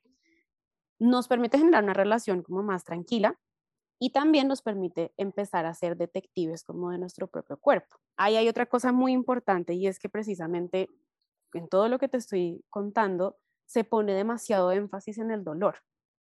nos 1.00 1.28
permite 1.28 1.58
generar 1.58 1.84
una 1.84 1.94
relación 1.94 2.42
como 2.42 2.64
más 2.64 2.84
tranquila 2.84 3.40
y 4.00 4.12
también 4.12 4.48
nos 4.48 4.62
permite 4.62 5.14
empezar 5.18 5.66
a 5.66 5.74
ser 5.74 5.98
detectives 5.98 6.64
como 6.64 6.92
de 6.92 6.98
nuestro 6.98 7.28
propio 7.28 7.58
cuerpo. 7.58 7.98
Ahí 8.16 8.36
hay 8.36 8.48
otra 8.48 8.66
cosa 8.68 8.92
muy 8.92 9.12
importante 9.12 9.74
y 9.74 9.88
es 9.88 10.00
que 10.00 10.10
precisamente 10.10 10.90
en 11.54 11.68
todo 11.68 11.88
lo 11.90 12.00
que 12.00 12.08
te 12.08 12.18
estoy 12.18 12.64
contando 12.70 13.38
se 13.66 13.84
pone 13.84 14.14
demasiado 14.14 14.72
énfasis 14.72 15.18
en 15.18 15.32
el 15.32 15.44
dolor, 15.44 15.80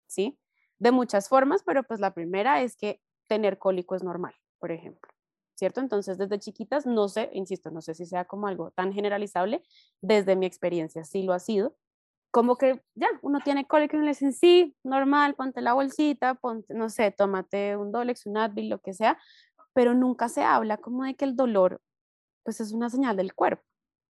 ¿sí? 0.07 0.39
de 0.81 0.91
muchas 0.91 1.29
formas, 1.29 1.61
pero 1.63 1.83
pues 1.83 1.99
la 1.99 2.11
primera 2.11 2.63
es 2.63 2.75
que 2.75 2.99
tener 3.31 3.57
cólico 3.57 3.95
es 3.95 4.03
normal, 4.03 4.35
por 4.59 4.73
ejemplo. 4.73 5.09
¿Cierto? 5.55 5.79
Entonces, 5.79 6.17
desde 6.17 6.37
chiquitas, 6.37 6.85
no 6.85 7.07
sé, 7.07 7.29
insisto, 7.31 7.71
no 7.71 7.81
sé 7.81 7.93
si 7.93 8.05
sea 8.05 8.25
como 8.25 8.47
algo 8.47 8.71
tan 8.71 8.91
generalizable, 8.91 9.63
desde 10.01 10.35
mi 10.35 10.45
experiencia 10.45 11.05
sí 11.05 11.23
lo 11.23 11.31
ha 11.31 11.39
sido, 11.39 11.77
como 12.29 12.57
que 12.57 12.81
ya, 12.93 13.07
uno 13.21 13.39
tiene 13.41 13.65
cólico 13.65 13.95
y 13.95 14.01
le 14.01 14.07
dicen, 14.07 14.33
sí, 14.33 14.75
normal, 14.83 15.35
ponte 15.35 15.61
la 15.61 15.73
bolsita, 15.73 16.33
ponte, 16.35 16.73
no 16.73 16.89
sé, 16.89 17.11
tómate 17.11 17.77
un 17.77 17.93
Dolex, 17.93 18.25
un 18.25 18.37
Advil, 18.37 18.69
lo 18.69 18.79
que 18.79 18.93
sea, 18.93 19.17
pero 19.73 19.93
nunca 19.93 20.27
se 20.27 20.43
habla 20.43 20.77
como 20.77 21.05
de 21.05 21.15
que 21.15 21.23
el 21.23 21.37
dolor, 21.37 21.79
pues 22.43 22.59
es 22.59 22.73
una 22.73 22.89
señal 22.89 23.15
del 23.15 23.33
cuerpo. 23.33 23.63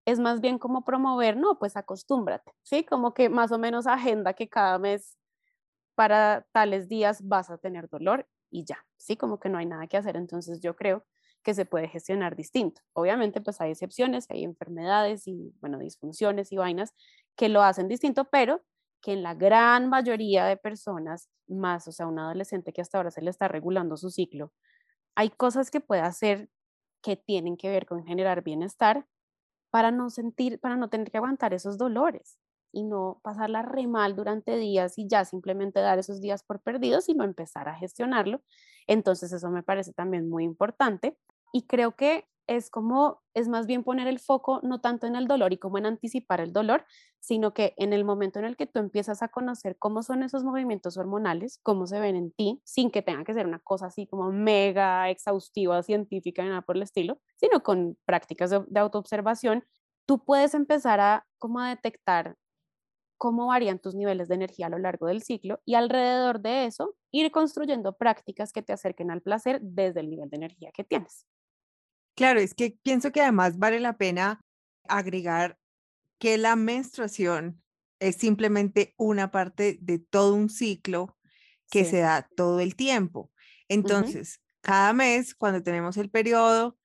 Es 0.06 0.20
más 0.20 0.40
bien 0.40 0.58
como 0.60 0.84
promover, 0.84 1.36
no, 1.36 1.58
pues 1.58 1.76
acostúmbrate, 1.76 2.52
¿sí? 2.62 2.84
Como 2.84 3.14
que 3.14 3.28
más 3.30 3.50
o 3.50 3.58
menos 3.58 3.88
agenda 3.88 4.34
que 4.34 4.48
cada 4.48 4.78
mes 4.78 5.18
para 5.96 6.46
tales 6.52 6.88
días 6.88 7.26
vas 7.26 7.50
a 7.50 7.58
tener 7.58 7.88
dolor 7.88 8.26
y 8.50 8.64
ya, 8.64 8.84
¿sí? 8.96 9.16
Como 9.16 9.38
que 9.40 9.48
no 9.48 9.58
hay 9.58 9.66
nada 9.66 9.86
que 9.86 9.96
hacer. 9.96 10.16
Entonces 10.16 10.60
yo 10.60 10.76
creo 10.76 11.04
que 11.42 11.54
se 11.54 11.64
puede 11.64 11.88
gestionar 11.88 12.36
distinto. 12.36 12.82
Obviamente, 12.92 13.40
pues 13.40 13.60
hay 13.60 13.70
excepciones, 13.70 14.26
hay 14.30 14.44
enfermedades 14.44 15.26
y, 15.28 15.54
bueno, 15.60 15.78
disfunciones 15.78 16.52
y 16.52 16.56
vainas 16.56 16.94
que 17.36 17.48
lo 17.48 17.62
hacen 17.62 17.88
distinto, 17.88 18.24
pero 18.26 18.62
que 19.00 19.12
en 19.12 19.22
la 19.22 19.34
gran 19.34 19.88
mayoría 19.88 20.44
de 20.46 20.56
personas, 20.56 21.28
más, 21.46 21.86
o 21.88 21.92
sea, 21.92 22.06
un 22.06 22.18
adolescente 22.18 22.72
que 22.72 22.80
hasta 22.80 22.98
ahora 22.98 23.10
se 23.10 23.22
le 23.22 23.30
está 23.30 23.48
regulando 23.48 23.96
su 23.96 24.10
ciclo, 24.10 24.52
hay 25.16 25.30
cosas 25.30 25.70
que 25.70 25.80
puede 25.80 26.02
hacer 26.02 26.50
que 27.02 27.16
tienen 27.16 27.56
que 27.56 27.70
ver 27.70 27.86
con 27.86 28.04
generar 28.04 28.42
bienestar 28.42 29.06
para 29.70 29.90
no 29.92 30.10
sentir, 30.10 30.60
para 30.60 30.76
no 30.76 30.88
tener 30.90 31.10
que 31.10 31.18
aguantar 31.18 31.54
esos 31.54 31.78
dolores 31.78 32.38
y 32.72 32.84
no 32.84 33.20
pasarla 33.22 33.62
re 33.62 33.86
mal 33.86 34.16
durante 34.16 34.56
días 34.56 34.98
y 34.98 35.08
ya 35.08 35.24
simplemente 35.24 35.80
dar 35.80 35.98
esos 35.98 36.20
días 36.20 36.42
por 36.42 36.60
perdidos, 36.60 37.04
sino 37.06 37.24
empezar 37.24 37.68
a 37.68 37.74
gestionarlo. 37.74 38.42
Entonces 38.86 39.32
eso 39.32 39.50
me 39.50 39.62
parece 39.62 39.92
también 39.92 40.28
muy 40.28 40.44
importante 40.44 41.18
y 41.52 41.66
creo 41.66 41.96
que 41.96 42.26
es 42.48 42.70
como, 42.70 43.20
es 43.34 43.46
más 43.46 43.66
bien 43.66 43.84
poner 43.84 44.08
el 44.08 44.18
foco 44.18 44.60
no 44.62 44.80
tanto 44.80 45.06
en 45.06 45.16
el 45.16 45.28
dolor 45.28 45.52
y 45.52 45.58
como 45.58 45.76
en 45.76 45.84
anticipar 45.84 46.40
el 46.40 46.52
dolor, 46.52 46.86
sino 47.20 47.52
que 47.52 47.74
en 47.76 47.92
el 47.92 48.04
momento 48.04 48.38
en 48.38 48.46
el 48.46 48.56
que 48.56 48.66
tú 48.66 48.78
empiezas 48.78 49.22
a 49.22 49.28
conocer 49.28 49.76
cómo 49.78 50.02
son 50.02 50.22
esos 50.22 50.44
movimientos 50.44 50.96
hormonales, 50.96 51.60
cómo 51.62 51.86
se 51.86 52.00
ven 52.00 52.16
en 52.16 52.32
ti, 52.32 52.60
sin 52.64 52.90
que 52.90 53.02
tenga 53.02 53.24
que 53.24 53.34
ser 53.34 53.46
una 53.46 53.58
cosa 53.58 53.86
así 53.86 54.06
como 54.06 54.32
mega 54.32 55.10
exhaustiva, 55.10 55.82
científica, 55.82 56.42
ni 56.42 56.48
nada 56.48 56.62
por 56.62 56.76
el 56.76 56.82
estilo, 56.82 57.20
sino 57.36 57.62
con 57.62 57.98
prácticas 58.06 58.48
de, 58.48 58.64
de 58.66 58.80
autoobservación, 58.80 59.64
tú 60.06 60.24
puedes 60.24 60.54
empezar 60.54 61.00
a 61.00 61.26
como 61.38 61.60
a 61.60 61.68
detectar 61.68 62.36
cómo 63.18 63.48
varían 63.48 63.78
tus 63.78 63.94
niveles 63.94 64.28
de 64.28 64.36
energía 64.36 64.66
a 64.66 64.70
lo 64.70 64.78
largo 64.78 65.06
del 65.08 65.22
ciclo 65.22 65.60
y 65.64 65.74
alrededor 65.74 66.40
de 66.40 66.66
eso 66.66 66.96
ir 67.10 67.30
construyendo 67.30 67.96
prácticas 67.96 68.52
que 68.52 68.62
te 68.62 68.72
acerquen 68.72 69.10
al 69.10 69.20
placer 69.20 69.60
desde 69.60 70.00
el 70.00 70.08
nivel 70.08 70.30
de 70.30 70.36
energía 70.36 70.70
que 70.72 70.84
tienes. 70.84 71.26
Claro, 72.14 72.40
es 72.40 72.54
que 72.54 72.78
pienso 72.82 73.12
que 73.12 73.20
además 73.20 73.58
vale 73.58 73.80
la 73.80 73.98
pena 73.98 74.40
agregar 74.88 75.58
que 76.18 76.38
la 76.38 76.56
menstruación 76.56 77.62
es 78.00 78.16
simplemente 78.16 78.94
una 78.96 79.30
parte 79.30 79.78
de 79.80 79.98
todo 79.98 80.34
un 80.34 80.48
ciclo 80.48 81.16
que 81.70 81.84
se 81.84 81.98
da 81.98 82.28
todo 82.36 82.60
el 82.60 82.76
tiempo. 82.76 83.30
Entonces, 83.68 84.40
cada 84.62 84.92
mes, 84.92 85.34
cuando 85.34 85.62
tenemos 85.62 85.96
el 85.96 86.10
periodo, 86.10 86.78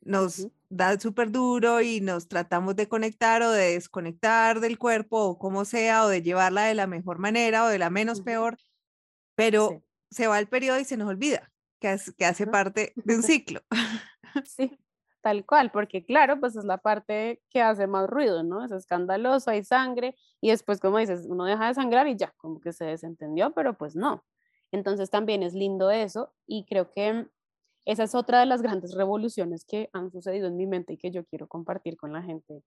nos 0.00 0.48
da 0.76 0.98
súper 0.98 1.30
duro 1.30 1.80
y 1.80 2.00
nos 2.00 2.28
tratamos 2.28 2.76
de 2.76 2.88
conectar 2.88 3.42
o 3.42 3.50
de 3.50 3.72
desconectar 3.72 4.60
del 4.60 4.78
cuerpo 4.78 5.22
o 5.22 5.38
como 5.38 5.64
sea, 5.64 6.04
o 6.04 6.08
de 6.08 6.22
llevarla 6.22 6.64
de 6.64 6.74
la 6.74 6.86
mejor 6.86 7.18
manera 7.18 7.64
o 7.64 7.68
de 7.68 7.78
la 7.78 7.90
menos 7.90 8.20
peor, 8.20 8.58
pero 9.34 9.82
se 10.10 10.26
va 10.26 10.38
el 10.38 10.48
periodo 10.48 10.78
y 10.78 10.84
se 10.84 10.96
nos 10.96 11.08
olvida 11.08 11.52
que, 11.80 11.96
que 12.16 12.24
hace 12.24 12.46
parte 12.46 12.92
de 12.96 13.16
un 13.16 13.22
ciclo. 13.22 13.60
Sí, 14.44 14.78
tal 15.22 15.44
cual, 15.44 15.70
porque 15.72 16.04
claro, 16.04 16.38
pues 16.38 16.56
es 16.56 16.64
la 16.64 16.78
parte 16.78 17.42
que 17.50 17.60
hace 17.62 17.86
más 17.86 18.08
ruido, 18.08 18.42
¿no? 18.42 18.64
Es 18.64 18.70
escandaloso, 18.72 19.50
hay 19.50 19.64
sangre 19.64 20.14
y 20.40 20.50
después, 20.50 20.78
como 20.78 20.98
dices, 20.98 21.26
uno 21.28 21.44
deja 21.44 21.68
de 21.68 21.74
sangrar 21.74 22.06
y 22.06 22.16
ya, 22.16 22.32
como 22.36 22.60
que 22.60 22.72
se 22.72 22.84
desentendió, 22.84 23.52
pero 23.52 23.76
pues 23.76 23.96
no. 23.96 24.24
Entonces 24.72 25.10
también 25.10 25.42
es 25.42 25.54
lindo 25.54 25.90
eso 25.90 26.34
y 26.46 26.64
creo 26.66 26.90
que 26.90 27.28
esa 27.86 28.02
es 28.02 28.14
otra 28.14 28.40
de 28.40 28.46
las 28.46 28.60
grandes 28.60 28.94
revoluciones 28.94 29.64
que 29.64 29.88
han 29.92 30.10
sucedido 30.10 30.48
en 30.48 30.56
mi 30.56 30.66
mente 30.66 30.92
y 30.92 30.98
que 30.98 31.10
yo 31.10 31.24
quiero 31.24 31.48
compartir 31.48 31.96
con 31.96 32.12
la 32.12 32.22
gente, 32.22 32.62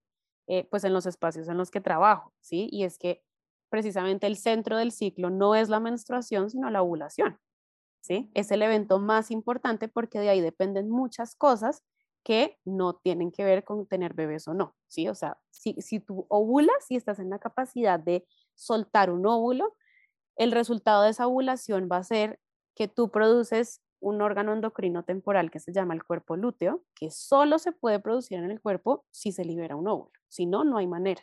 eh, 0.48 0.66
pues 0.70 0.82
en 0.84 0.92
los 0.92 1.06
espacios 1.06 1.48
en 1.48 1.56
los 1.56 1.70
que 1.70 1.80
trabajo, 1.80 2.32
¿sí? 2.40 2.68
Y 2.72 2.84
es 2.84 2.98
que 2.98 3.22
precisamente 3.68 4.26
el 4.26 4.36
centro 4.36 4.76
del 4.76 4.90
ciclo 4.90 5.30
no 5.30 5.54
es 5.54 5.68
la 5.68 5.78
menstruación, 5.78 6.50
sino 6.50 6.70
la 6.70 6.82
ovulación. 6.82 7.38
¿sí? 8.00 8.30
Es 8.34 8.50
el 8.50 8.62
evento 8.62 8.98
más 8.98 9.30
importante 9.30 9.88
porque 9.88 10.18
de 10.18 10.30
ahí 10.30 10.40
dependen 10.40 10.90
muchas 10.90 11.34
cosas 11.34 11.84
que 12.22 12.58
no 12.64 12.94
tienen 12.96 13.32
que 13.32 13.44
ver 13.44 13.64
con 13.64 13.86
tener 13.86 14.12
bebés 14.12 14.46
o 14.46 14.52
no, 14.52 14.76
¿sí? 14.88 15.08
O 15.08 15.14
sea, 15.14 15.38
si, 15.50 15.74
si 15.80 16.00
tú 16.00 16.26
ovulas 16.28 16.90
y 16.90 16.96
estás 16.96 17.18
en 17.18 17.30
la 17.30 17.38
capacidad 17.38 17.98
de 17.98 18.26
soltar 18.54 19.10
un 19.10 19.26
óvulo, 19.26 19.74
el 20.36 20.52
resultado 20.52 21.02
de 21.02 21.10
esa 21.10 21.26
ovulación 21.26 21.88
va 21.90 21.98
a 21.98 22.04
ser 22.04 22.38
que 22.74 22.88
tú 22.88 23.10
produces 23.10 23.80
un 24.00 24.22
órgano 24.22 24.52
endocrino 24.52 25.04
temporal 25.04 25.50
que 25.50 25.60
se 25.60 25.72
llama 25.72 25.94
el 25.94 26.04
cuerpo 26.04 26.36
lúteo, 26.36 26.82
que 26.94 27.10
solo 27.10 27.58
se 27.58 27.72
puede 27.72 28.00
producir 28.00 28.38
en 28.38 28.50
el 28.50 28.60
cuerpo 28.60 29.04
si 29.10 29.32
se 29.32 29.44
libera 29.44 29.76
un 29.76 29.88
óvulo. 29.88 30.12
Si 30.28 30.46
no, 30.46 30.64
no 30.64 30.78
hay 30.78 30.86
manera. 30.86 31.22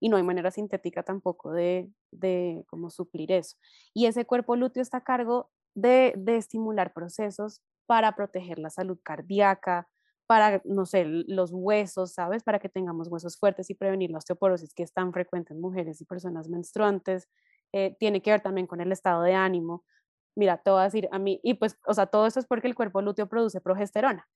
Y 0.00 0.08
no 0.08 0.16
hay 0.16 0.22
manera 0.22 0.50
sintética 0.50 1.02
tampoco 1.02 1.52
de, 1.52 1.90
de 2.10 2.64
cómo 2.66 2.90
suplir 2.90 3.32
eso. 3.32 3.56
Y 3.94 4.06
ese 4.06 4.24
cuerpo 4.24 4.56
lúteo 4.56 4.82
está 4.82 4.98
a 4.98 5.04
cargo 5.04 5.50
de, 5.74 6.14
estimular 6.26 6.92
procesos 6.92 7.60
para 7.86 8.14
proteger 8.14 8.58
la 8.58 8.70
salud 8.70 8.98
cardíaca, 9.02 9.88
para, 10.26 10.62
no 10.64 10.86
sé, 10.86 11.04
los 11.04 11.50
huesos, 11.52 12.14
¿sabes? 12.14 12.42
Para 12.42 12.58
que 12.58 12.68
tengamos 12.68 13.08
huesos 13.08 13.36
fuertes 13.36 13.68
y 13.68 13.74
prevenir 13.74 14.10
la 14.10 14.18
osteoporosis 14.18 14.72
que 14.72 14.82
es 14.82 14.92
tan 14.92 15.12
frecuente 15.12 15.52
en 15.52 15.60
mujeres 15.60 16.00
y 16.00 16.06
personas 16.06 16.48
menstruantes. 16.48 17.28
Eh, 17.72 17.96
tiene 17.98 18.22
que 18.22 18.30
ver 18.30 18.40
también 18.40 18.66
con 18.66 18.80
el 18.80 18.90
estado 18.90 19.22
de 19.22 19.34
ánimo. 19.34 19.84
Mira, 20.36 20.58
te 20.58 20.70
voy 20.70 20.80
a 20.80 20.84
decir 20.84 21.08
a 21.12 21.18
mí, 21.18 21.40
y 21.42 21.54
pues, 21.54 21.78
o 21.86 21.94
sea, 21.94 22.06
todo 22.06 22.26
esto 22.26 22.40
es 22.40 22.46
porque 22.46 22.66
el 22.66 22.74
cuerpo 22.74 23.00
lúteo 23.02 23.28
produce 23.28 23.60
progesterona, 23.60 24.28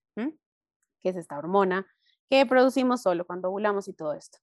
que 1.03 1.11
es 1.11 1.17
esta 1.17 1.39
hormona 1.39 1.87
que 2.31 2.45
producimos 2.47 3.03
solo 3.03 3.27
cuando 3.27 3.49
ovulamos 3.49 3.89
y 3.89 3.95
todo 3.95 4.13
esto. 4.13 4.39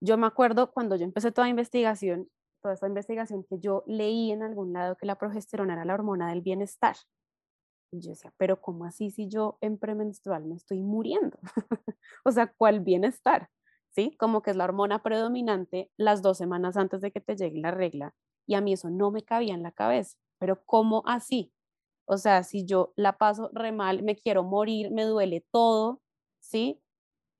Yo 0.00 0.18
me 0.18 0.26
acuerdo 0.26 0.72
cuando 0.72 0.96
yo 0.96 1.04
empecé 1.04 1.32
toda 1.32 1.48
investigación, 1.48 2.28
toda 2.62 2.74
esta 2.74 2.88
investigación 2.88 3.44
que 3.48 3.58
yo 3.58 3.84
leí 3.86 4.32
en 4.32 4.42
algún 4.42 4.72
lado 4.72 4.96
que 4.96 5.06
la 5.06 5.16
progesterona 5.16 5.74
era 5.74 5.84
la 5.84 5.94
hormona 5.94 6.30
del 6.30 6.42
bienestar. 6.42 6.96
Y 7.92 8.00
yo 8.00 8.10
decía, 8.10 8.32
pero 8.36 8.60
¿cómo 8.60 8.84
así 8.84 9.10
si 9.10 9.28
yo 9.28 9.58
en 9.60 9.78
premenstrual 9.78 10.44
me 10.44 10.56
estoy 10.56 10.82
muriendo? 10.82 11.38
o 12.24 12.32
sea, 12.32 12.52
¿cuál 12.52 12.80
bienestar? 12.80 13.48
¿Sí? 13.90 14.14
Como 14.18 14.42
que 14.42 14.50
es 14.50 14.56
la 14.56 14.64
hormona 14.64 15.02
predominante 15.02 15.90
las 15.96 16.20
dos 16.20 16.36
semanas 16.36 16.76
antes 16.76 17.00
de 17.00 17.12
que 17.12 17.20
te 17.20 17.36
llegue 17.36 17.60
la 17.60 17.70
regla. 17.70 18.14
Y 18.46 18.54
a 18.54 18.60
mí 18.60 18.72
eso 18.74 18.90
no 18.90 19.10
me 19.10 19.22
cabía 19.22 19.54
en 19.54 19.62
la 19.62 19.72
cabeza. 19.72 20.18
Pero 20.38 20.62
¿cómo 20.64 21.02
así? 21.06 21.52
O 22.06 22.18
sea, 22.18 22.42
si 22.44 22.64
yo 22.66 22.92
la 22.96 23.18
paso 23.18 23.50
re 23.52 23.72
mal, 23.72 24.02
me 24.02 24.16
quiero 24.16 24.44
morir, 24.44 24.90
me 24.92 25.04
duele 25.04 25.44
todo, 25.52 26.02
¿sí? 26.40 26.80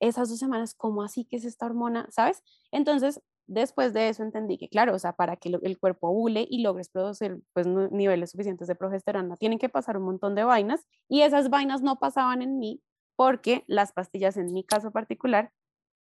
Esas 0.01 0.29
dos 0.31 0.39
semanas, 0.39 0.75
¿cómo 0.75 1.03
así 1.03 1.25
que 1.25 1.37
es 1.37 1.45
esta 1.45 1.67
hormona? 1.67 2.09
¿Sabes? 2.11 2.43
Entonces, 2.73 3.23
Después 3.49 3.93
de 3.93 4.09
eso 4.09 4.25
entendí 4.25 4.59
que, 4.59 4.69
claro, 4.69 4.95
o 4.95 4.99
sea, 4.99 5.13
para 5.13 5.37
que 5.37 5.49
el 5.63 5.79
cuerpo 5.79 6.09
ovule 6.09 6.47
y 6.51 6.63
logres 6.63 6.89
producir 6.89 7.41
pues, 7.53 7.67
niveles 7.67 8.33
suficientes 8.33 8.67
de 8.67 8.75
progesterona, 8.75 9.37
tienen 9.37 9.61
que 9.61 9.69
pasar 9.69 9.97
un 9.99 10.03
montón 10.05 10.35
de 10.35 10.43
vainas 10.43 10.85
y 11.09 11.23
esas 11.23 11.49
vainas 11.49 11.81
no 11.81 11.97
pasaban 12.01 12.43
en 12.43 12.59
mí 12.59 12.83
porque 13.15 13.63
las 13.69 13.93
pastillas, 13.93 14.37
en 14.37 14.53
mi 14.53 14.65
caso 14.65 14.91
particular, 14.91 15.53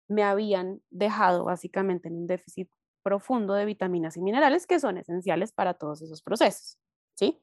me 0.08 0.24
habían 0.24 0.82
dejado 0.90 1.44
básicamente 1.44 2.08
en 2.08 2.16
un 2.16 2.26
déficit 2.26 2.68
profundo 3.04 3.54
de 3.54 3.64
vitaminas 3.64 4.16
y 4.16 4.22
minerales 4.22 4.66
que 4.66 4.80
son 4.80 4.98
esenciales 4.98 5.52
para 5.52 5.74
todos 5.74 6.02
esos 6.02 6.22
procesos, 6.22 6.78
¿sí? 7.16 7.42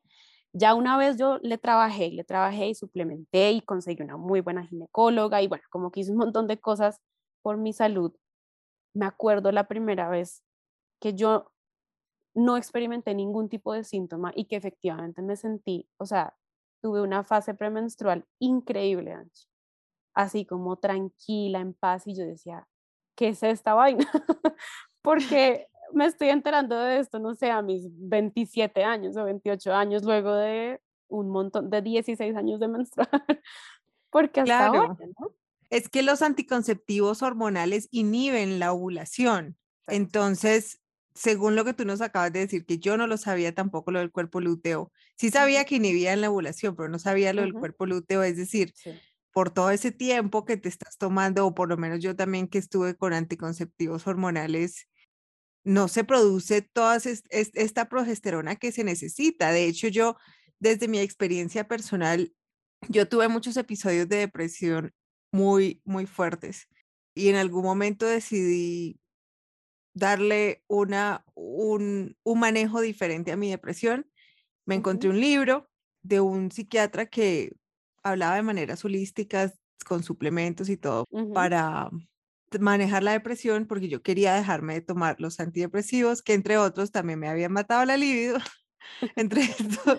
Ya 0.54 0.76
una 0.76 0.98
vez 0.98 1.18
yo 1.18 1.40
le 1.42 1.58
trabajé, 1.58 2.12
le 2.12 2.24
trabajé 2.24 2.68
y 2.70 2.76
suplementé 2.76 3.52
y 3.54 3.62
conseguí 3.62 4.04
una 4.04 4.18
muy 4.18 4.42
buena 4.42 4.66
ginecóloga 4.66 5.42
y 5.42 5.48
bueno, 5.48 5.64
como 5.72 5.92
que 5.92 6.02
un 6.10 6.18
montón 6.18 6.48
de 6.48 6.60
cosas 6.60 7.02
por 7.42 7.58
mi 7.58 7.74
salud, 7.74 8.14
me 8.94 9.06
acuerdo 9.06 9.52
la 9.52 9.68
primera 9.68 10.10
vez 10.10 10.44
que 11.02 11.14
yo 11.16 11.52
no 12.36 12.58
experimenté 12.58 13.14
ningún 13.16 13.50
tipo 13.50 13.74
de 13.74 13.84
síntoma 13.84 14.32
y 14.36 14.46
que 14.46 14.56
efectivamente 14.56 15.22
me 15.22 15.36
sentí, 15.36 15.88
o 15.98 16.06
sea, 16.06 16.36
tuve 16.82 17.02
una 17.02 17.24
fase 17.24 17.54
premenstrual 17.54 18.26
increíble, 18.40 19.14
Angie. 19.14 19.48
Así 20.16 20.46
como 20.46 20.78
tranquila, 20.78 21.60
en 21.62 21.74
paz, 21.74 22.08
y 22.08 22.16
yo 22.16 22.26
decía, 22.26 22.68
¿qué 23.16 23.30
es 23.30 23.44
esta 23.44 23.74
vaina? 23.76 24.08
Porque 25.02 25.68
me 25.94 26.06
estoy 26.06 26.30
enterando 26.30 26.78
de 26.80 27.00
esto, 27.00 27.20
no 27.20 27.36
sé, 27.36 27.52
a 27.52 27.62
mis 27.62 27.84
27 27.90 28.84
años 28.84 29.16
o 29.18 29.24
28 29.24 29.74
años, 29.74 30.04
luego 30.04 30.36
de 30.36 30.82
un 31.08 31.30
montón, 31.30 31.70
de 31.70 31.82
16 31.82 32.36
años 32.36 32.60
de 32.60 32.68
menstruar. 32.68 33.10
Porque 34.10 34.42
hasta 34.42 34.68
ahora, 34.68 34.98
¿no? 35.20 35.36
es 35.74 35.90
que 35.90 36.04
los 36.04 36.22
anticonceptivos 36.22 37.24
hormonales 37.24 37.88
inhiben 37.90 38.60
la 38.60 38.72
ovulación. 38.72 39.58
Entonces, 39.88 40.82
según 41.16 41.56
lo 41.56 41.66
que 41.66 41.74
tú 41.74 41.84
nos 41.84 42.00
acabas 42.00 42.32
de 42.32 42.42
decir, 42.42 42.64
que 42.68 42.78
yo 42.78 42.96
no 42.96 43.08
lo 43.08 43.18
sabía 43.18 43.56
tampoco 43.56 43.92
lo 43.92 43.98
del 43.98 44.12
cuerpo 44.12 44.40
lúteo. 44.40 44.92
Sí 45.18 45.32
sabía 45.32 45.66
que 45.66 45.78
inhibía 45.78 46.14
en 46.14 46.22
la 46.22 46.30
ovulación, 46.30 46.76
pero 46.76 46.90
no 46.90 47.00
sabía 47.00 47.34
lo 47.34 47.42
del 47.42 47.54
cuerpo 47.54 47.88
lúteo, 47.88 48.22
es 48.22 48.38
decir, 48.38 48.76
por 49.32 49.50
todo 49.50 49.72
ese 49.72 49.92
tiempo 49.92 50.46
que 50.46 50.58
te 50.58 50.70
estás 50.70 51.00
tomando, 51.00 51.48
o 51.48 51.56
por 51.56 51.70
lo 51.70 51.78
menos 51.78 52.02
yo 52.02 52.16
también 52.16 52.48
que 52.48 52.60
estuve 52.60 52.96
con 52.96 53.14
anticonceptivos 53.14 54.06
hormonales, 54.06 54.88
no 55.64 55.88
se 55.88 56.04
produce 56.04 56.62
toda 56.62 56.98
esta 57.30 57.90
progesterona 57.90 58.56
que 58.56 58.72
se 58.72 58.84
necesita. 58.84 59.52
De 59.52 59.66
hecho, 59.66 59.88
yo, 59.88 60.18
desde 60.60 60.88
mi 60.88 61.00
experiencia 61.00 61.68
personal, 61.68 62.34
yo 62.90 63.08
tuve 63.08 63.28
muchos 63.30 63.56
episodios 63.58 64.10
de 64.10 64.18
depresión 64.18 64.94
muy, 65.32 65.82
muy 65.86 66.06
fuertes 66.06 66.68
y 67.16 67.30
en 67.30 67.36
algún 67.36 67.64
momento 67.64 68.06
decidí 68.06 69.00
darle 69.94 70.64
una, 70.68 71.24
un, 71.36 72.16
manejo 72.26 72.82
diferente 72.82 73.32
a 73.32 73.38
mi 73.38 73.50
depresión. 73.50 74.10
Me 74.66 74.76
encontré 74.76 75.10
un 75.10 75.20
libro 75.20 75.70
de 76.02 76.20
un 76.20 76.52
psiquiatra 76.52 77.06
que 77.06 77.54
hablaba 78.04 78.36
de 78.36 78.42
maneras 78.42 78.84
holísticas, 78.84 79.54
con 79.86 80.04
suplementos 80.04 80.70
y 80.70 80.78
todo, 80.78 81.06
para 81.34 81.90
manejar 82.60 83.04
la 83.04 83.12
depresión, 83.12 83.66
porque 83.66 83.90
yo 83.90 84.02
quería 84.02 84.34
dejarme 84.34 84.76
de 84.76 84.82
tomar 84.82 85.20
los 85.20 85.40
antidepresivos, 85.40 86.22
que 86.22 86.34
entre 86.34 86.58
otros 86.58 86.92
también 86.92 87.20
me 87.20 87.30
habían 87.30 87.52
matado 87.52 87.86
la 87.86 87.98
libido. 87.98 88.38
entre, 89.16 89.42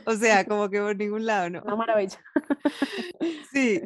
o 0.07 0.15
sea, 0.15 0.45
como 0.45 0.69
que 0.71 0.81
por 0.81 0.97
ningún 0.97 1.27
lado, 1.27 1.51
¿no? 1.51 1.63
Una 1.63 1.77
maravilla. 1.77 2.19
sí, 3.53 3.83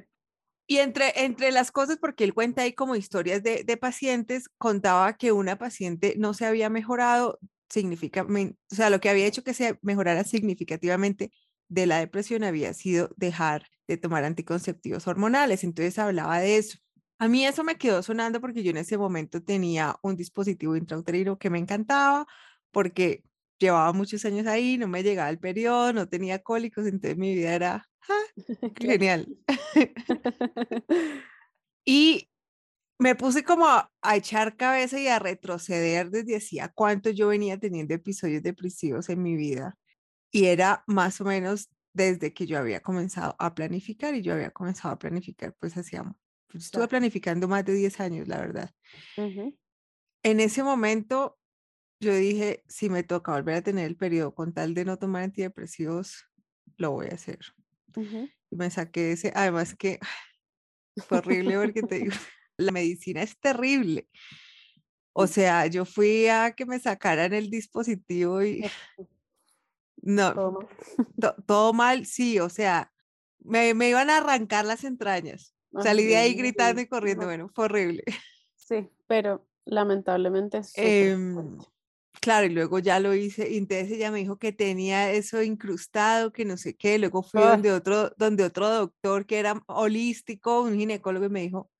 y 0.67 0.79
entre, 0.79 1.25
entre 1.25 1.51
las 1.51 1.73
cosas, 1.73 1.97
porque 1.99 2.25
él 2.25 2.35
cuenta 2.35 2.63
ahí 2.63 2.75
como 2.75 2.95
historias 2.95 3.43
de, 3.43 3.65
de 3.65 3.77
pacientes, 3.77 4.49
contaba 4.59 5.17
que 5.17 5.33
una 5.33 5.57
paciente 5.57 6.15
no 6.19 6.35
se 6.35 6.45
había 6.45 6.69
mejorado 6.69 7.39
significativamente, 7.71 8.59
o 8.71 8.75
sea, 8.75 8.91
lo 8.91 9.01
que 9.01 9.09
había 9.09 9.27
hecho 9.27 9.45
que 9.45 9.55
se 9.55 9.79
mejorara 9.83 10.25
significativamente 10.25 11.31
de 11.69 11.87
la 11.87 11.99
depresión 11.99 12.45
había 12.45 12.73
sido 12.75 13.11
dejar 13.17 13.67
de 13.87 13.97
tomar 13.97 14.25
anticonceptivos 14.25 15.07
hormonales. 15.07 15.65
Entonces 15.65 15.99
hablaba 15.99 16.39
de 16.41 16.59
eso. 16.59 16.79
A 17.19 17.29
mí 17.29 17.45
eso 17.45 17.65
me 17.65 17.77
quedó 17.77 18.03
sonando 18.03 18.41
porque 18.41 18.63
yo 18.63 18.71
en 18.71 18.77
ese 18.79 18.97
momento 18.97 19.43
tenía 19.43 19.97
un 20.03 20.17
dispositivo 20.17 20.77
intrauterino 20.77 21.39
que 21.39 21.51
me 21.51 21.59
encantaba 21.59 22.27
porque 22.71 23.25
llevaba 23.59 23.93
muchos 23.93 24.25
años 24.25 24.47
ahí, 24.47 24.79
no 24.79 24.89
me 24.89 25.03
llegaba 25.03 25.31
el 25.31 25.39
periodo, 25.39 25.93
no 25.93 26.09
tenía 26.09 26.41
cólicos, 26.41 26.87
entonces 26.87 27.19
mi 27.19 27.35
vida 27.35 27.55
era 27.55 27.89
Genial. 28.77 29.27
y 31.85 32.29
me 32.99 33.15
puse 33.15 33.45
como 33.45 33.67
a, 33.67 33.91
echar 34.15 34.57
cabeza 34.57 34.99
y 35.01 35.09
a 35.09 35.19
retroceder 35.19 36.11
desde 36.11 36.37
hacía 36.37 36.69
cuánto 36.69 37.11
yo 37.11 37.29
venía 37.29 37.59
teniendo 37.59 37.95
episodios 37.95 38.43
depresivos 38.43 39.09
en 39.09 39.23
mi 39.23 39.37
vida. 39.37 39.77
Y 40.33 40.47
era 40.47 40.85
más 40.87 41.21
o 41.21 41.25
menos 41.25 41.71
desde 41.95 42.35
que 42.35 42.47
yo 42.47 42.59
había 42.59 42.81
comenzado 42.81 43.37
a 43.39 43.55
planificar 43.55 44.15
y 44.15 44.23
yo 44.23 44.35
había 44.35 44.51
comenzado 44.51 44.95
a 44.95 44.99
planificar, 44.99 45.55
pues 45.59 45.77
hacíamos, 45.77 46.17
pues 46.49 46.65
estuve 46.65 46.89
planificando 46.89 47.47
más 47.47 47.65
de 47.65 47.75
10 47.75 48.01
años, 48.01 48.29
la 48.29 48.39
verdad. 48.39 48.71
En 49.17 50.41
ese 50.41 50.63
momento 50.63 51.39
yo 52.01 52.15
dije, 52.15 52.65
si 52.69 52.89
me 52.89 53.03
toca 53.03 53.33
volver 53.33 53.57
a 53.57 53.63
tener 53.63 53.87
el 53.87 53.97
periodo 53.97 54.35
con 54.35 54.53
tal 54.53 54.75
de 54.75 54.85
no 54.85 54.99
tomar 54.99 55.25
antidepresivos, 55.25 56.27
lo 56.77 56.93
voy 56.93 57.09
a 57.11 57.15
hacer. 57.15 57.39
Y 57.97 58.57
me 58.57 58.71
saqué 58.71 59.13
ese, 59.13 59.33
además 59.35 59.75
que 59.75 59.99
fue 61.09 61.19
horrible 61.19 61.57
porque 61.59 61.83
te 61.83 61.99
digo, 62.01 62.13
la 62.57 62.73
medicina 62.73 63.23
es 63.23 63.39
terrible. 63.39 64.09
O 65.13 65.27
sea, 65.27 65.67
yo 65.67 65.85
fui 65.85 66.29
a 66.29 66.53
que 66.53 66.67
me 66.67 66.79
sacaran 66.79 67.33
el 67.33 67.51
dispositivo 67.51 68.43
y 68.43 68.65
no, 70.03 70.59
todo 71.47 71.73
mal, 71.73 72.07
sí, 72.07 72.39
o 72.39 72.49
sea, 72.49 72.93
me, 73.41 73.75
me, 73.75 73.89
iban 73.89 74.11
a 74.11 74.19
arrancar 74.19 74.65
las 74.65 74.85
entrañas. 74.85 75.55
Salí 75.83 76.05
de 76.05 76.17
ahí 76.17 76.35
gritando 76.35 76.81
y 76.81 76.87
corriendo, 76.87 77.27
bueno, 77.27 77.51
fue 77.55 77.67
horrible. 77.67 78.05
Sí, 78.69 78.87
pero 79.07 79.49
lamentablemente 79.65 80.59
es 80.59 80.75
Claro, 82.21 82.47
y 82.47 82.51
luego 82.51 82.79
ya 82.81 83.01
lo 83.01 83.15
hice, 83.15 83.49
y 83.49 83.57
entonces 83.57 83.91
ella 83.93 84.11
me 84.11 84.19
dijo 84.19 84.39
que 84.39 84.53
tenía 84.53 85.11
eso 85.13 85.43
incrustado, 85.43 86.33
que 86.33 86.45
no 86.45 86.57
sé 86.57 86.77
qué, 86.77 86.99
luego 86.99 87.23
fui 87.23 87.41
ah. 87.43 87.51
donde 87.51 87.73
otro, 87.73 88.11
donde 88.19 88.45
otro 88.45 88.69
doctor 88.69 89.25
que 89.25 89.39
era 89.39 89.63
holístico, 89.67 90.63
un 90.63 90.77
ginecólogo, 90.77 91.27
y 91.27 91.31
me 91.31 91.43
dijo, 91.43 91.71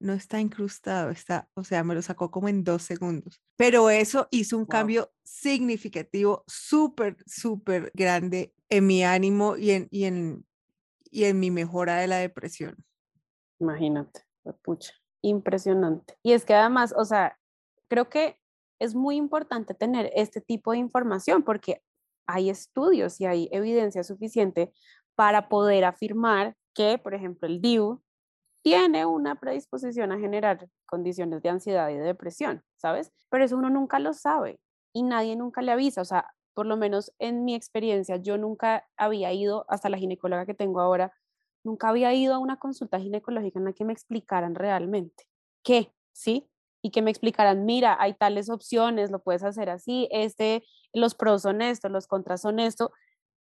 no 0.00 0.12
está 0.12 0.40
incrustado, 0.40 1.10
está, 1.10 1.48
o 1.54 1.64
sea, 1.64 1.82
me 1.82 1.94
lo 1.94 2.02
sacó 2.02 2.30
como 2.30 2.48
en 2.48 2.62
dos 2.62 2.82
segundos. 2.82 3.40
Pero 3.56 3.90
eso 3.90 4.28
hizo 4.30 4.58
un 4.58 4.66
cambio 4.66 5.12
significativo, 5.24 6.44
súper, 6.46 7.16
súper 7.26 7.90
grande 7.94 8.54
en 8.68 8.86
mi 8.86 9.02
ánimo 9.02 9.56
y 9.56 9.70
en, 9.70 9.88
y, 9.90 10.04
en, 10.04 10.46
y 11.10 11.24
en 11.24 11.40
mi 11.40 11.50
mejora 11.50 11.96
de 11.96 12.06
la 12.06 12.18
depresión. 12.18 12.76
Imagínate, 13.60 14.22
pucha, 14.62 14.92
impresionante. 15.22 16.16
Y 16.22 16.32
es 16.32 16.44
que 16.44 16.54
además, 16.54 16.94
o 16.96 17.04
sea, 17.04 17.38
creo 17.88 18.08
que 18.08 18.38
es 18.78 18.94
muy 18.94 19.16
importante 19.16 19.74
tener 19.74 20.10
este 20.14 20.40
tipo 20.40 20.72
de 20.72 20.78
información 20.78 21.42
porque 21.42 21.82
hay 22.26 22.50
estudios 22.50 23.20
y 23.20 23.26
hay 23.26 23.48
evidencia 23.52 24.02
suficiente 24.02 24.72
para 25.14 25.48
poder 25.48 25.84
afirmar 25.84 26.56
que, 26.74 26.98
por 26.98 27.14
ejemplo, 27.14 27.46
el 27.46 27.60
DIU 27.60 28.02
tiene 28.62 29.06
una 29.06 29.36
predisposición 29.36 30.10
a 30.10 30.18
generar 30.18 30.68
condiciones 30.86 31.42
de 31.42 31.50
ansiedad 31.50 31.90
y 31.90 31.94
de 31.94 32.04
depresión, 32.04 32.62
¿sabes? 32.76 33.12
Pero 33.30 33.44
eso 33.44 33.56
uno 33.56 33.70
nunca 33.70 33.98
lo 33.98 34.14
sabe 34.14 34.58
y 34.92 35.02
nadie 35.02 35.36
nunca 35.36 35.60
le 35.60 35.72
avisa. 35.72 36.00
O 36.00 36.04
sea, 36.04 36.34
por 36.54 36.66
lo 36.66 36.76
menos 36.76 37.12
en 37.18 37.44
mi 37.44 37.54
experiencia, 37.54 38.16
yo 38.16 38.38
nunca 38.38 38.88
había 38.96 39.32
ido, 39.32 39.66
hasta 39.68 39.90
la 39.90 39.98
ginecóloga 39.98 40.46
que 40.46 40.54
tengo 40.54 40.80
ahora, 40.80 41.12
nunca 41.64 41.88
había 41.88 42.12
ido 42.14 42.34
a 42.34 42.38
una 42.38 42.58
consulta 42.58 43.00
ginecológica 43.00 43.58
en 43.58 43.64
la 43.66 43.72
que 43.72 43.84
me 43.84 43.92
explicaran 43.92 44.54
realmente 44.54 45.24
qué, 45.62 45.92
¿sí? 46.12 46.48
y 46.84 46.90
que 46.90 47.00
me 47.00 47.10
explicaran, 47.10 47.64
mira, 47.64 47.96
hay 47.98 48.12
tales 48.12 48.50
opciones, 48.50 49.10
lo 49.10 49.22
puedes 49.22 49.42
hacer 49.42 49.70
así, 49.70 50.06
este, 50.10 50.62
los 50.92 51.14
pros 51.14 51.40
son 51.40 51.62
esto, 51.62 51.88
los 51.88 52.06
contras 52.06 52.42
son 52.42 52.60
esto. 52.60 52.92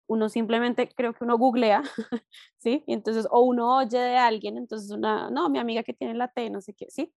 Uno 0.09 0.29
simplemente 0.29 0.89
creo 0.89 1.15
que 1.15 1.23
uno 1.25 1.39
googlea, 1.39 1.83
¿sí? 2.59 2.83
Entonces, 2.89 3.29
o 3.31 3.43
uno 3.43 3.77
oye 3.77 3.99
de 3.99 4.17
alguien, 4.17 4.57
entonces 4.59 4.91
una, 4.91 5.31
no, 5.31 5.49
mi 5.51 5.61
amiga 5.61 5.85
que 5.85 5.95
tiene 5.95 6.15
la 6.15 6.29
T, 6.29 6.51
no 6.51 6.61
sé 6.61 6.75
qué, 6.75 6.87
¿sí? 6.91 7.15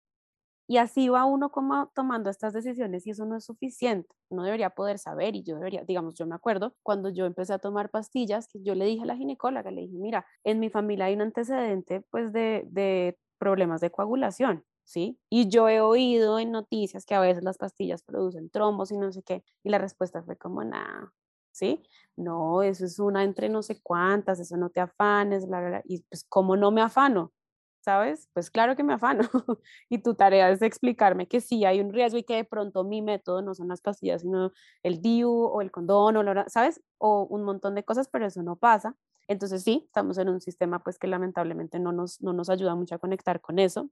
Y 0.72 0.78
así 0.78 1.10
va 1.10 1.26
uno 1.26 1.52
como 1.52 1.92
tomando 1.94 2.30
estas 2.30 2.54
decisiones 2.54 3.06
y 3.06 3.10
eso 3.12 3.26
no 3.26 3.36
es 3.36 3.44
suficiente. 3.44 4.08
Uno 4.30 4.44
debería 4.46 4.70
poder 4.70 5.00
saber 5.00 5.36
y 5.36 5.44
yo 5.44 5.56
debería, 5.56 5.84
digamos, 5.84 6.16
yo 6.16 6.26
me 6.26 6.34
acuerdo 6.34 6.76
cuando 6.82 7.10
yo 7.10 7.26
empecé 7.26 7.52
a 7.52 7.60
tomar 7.60 7.90
pastillas, 7.90 8.48
que 8.48 8.64
yo 8.64 8.74
le 8.74 8.86
dije 8.86 9.04
a 9.04 9.06
la 9.06 9.18
ginecóloga, 9.18 9.70
le 9.70 9.82
dije, 9.82 9.98
mira, 9.98 10.26
en 10.46 10.62
mi 10.62 10.70
familia 10.70 11.08
hay 11.08 11.16
un 11.16 11.24
antecedente 11.24 12.06
pues 12.10 12.32
de, 12.32 12.64
de 12.72 13.18
problemas 13.38 13.82
de 13.82 13.92
coagulación. 13.92 14.64
¿sí? 14.86 15.20
Y 15.30 15.50
yo 15.50 15.68
he 15.68 15.82
oído 15.82 16.40
en 16.40 16.52
noticias 16.54 17.06
que 17.06 17.16
a 17.16 17.20
veces 17.20 17.44
las 17.44 17.58
pastillas 17.58 18.02
producen 18.04 18.50
trombos 18.50 18.94
y 18.94 18.98
no 18.98 19.12
sé 19.12 19.24
qué, 19.24 19.44
y 19.66 19.70
la 19.72 19.78
respuesta 19.78 20.24
fue 20.24 20.38
como, 20.38 20.64
nada, 20.64 21.12
¿sí? 21.52 21.84
No, 22.16 22.64
eso 22.64 22.86
es 22.86 22.98
una 22.98 23.26
entre 23.26 23.50
no 23.50 23.62
sé 23.62 23.82
cuántas, 23.82 24.40
eso 24.40 24.56
no 24.56 24.70
te 24.70 24.80
afanes, 24.80 25.48
bla, 25.48 25.60
bla, 25.60 25.82
y 25.84 26.02
pues, 26.04 26.24
¿cómo 26.30 26.56
no 26.56 26.72
me 26.72 26.82
afano? 26.82 27.34
¿Sabes? 27.82 28.30
Pues 28.34 28.52
claro 28.52 28.76
que 28.76 28.84
me 28.84 28.94
afano. 28.94 29.24
y 29.90 30.00
tu 30.00 30.14
tarea 30.14 30.52
es 30.52 30.62
explicarme 30.62 31.28
que 31.28 31.42
sí 31.42 31.66
hay 31.66 31.82
un 31.82 31.92
riesgo 31.92 32.20
y 32.20 32.24
que 32.24 32.36
de 32.36 32.44
pronto 32.46 32.84
mi 32.84 33.02
método 33.02 33.42
no 33.42 33.56
son 33.56 33.68
las 33.70 33.82
pastillas, 33.82 34.22
sino 34.22 34.52
el 34.84 35.02
DIU 35.02 35.32
o 35.32 35.62
el 35.62 35.72
condón, 35.72 36.16
o 36.18 36.24
¿sabes? 36.48 36.82
O 37.00 37.24
un 37.24 37.44
montón 37.44 37.74
de 37.74 37.84
cosas, 37.84 38.08
pero 38.08 38.28
eso 38.28 38.44
no 38.44 38.56
pasa. 38.56 38.96
Entonces 39.28 39.64
sí, 39.64 39.84
estamos 39.88 40.18
en 40.20 40.30
un 40.30 40.42
sistema 40.42 40.80
pues 40.84 41.00
que 41.00 41.08
lamentablemente 41.08 41.80
no 41.80 41.92
nos, 41.92 42.22
no 42.22 42.34
nos 42.34 42.50
ayuda 42.50 42.76
mucho 42.76 42.96
a 42.96 43.00
conectar 43.00 43.42
con 43.42 43.58
eso. 43.58 43.90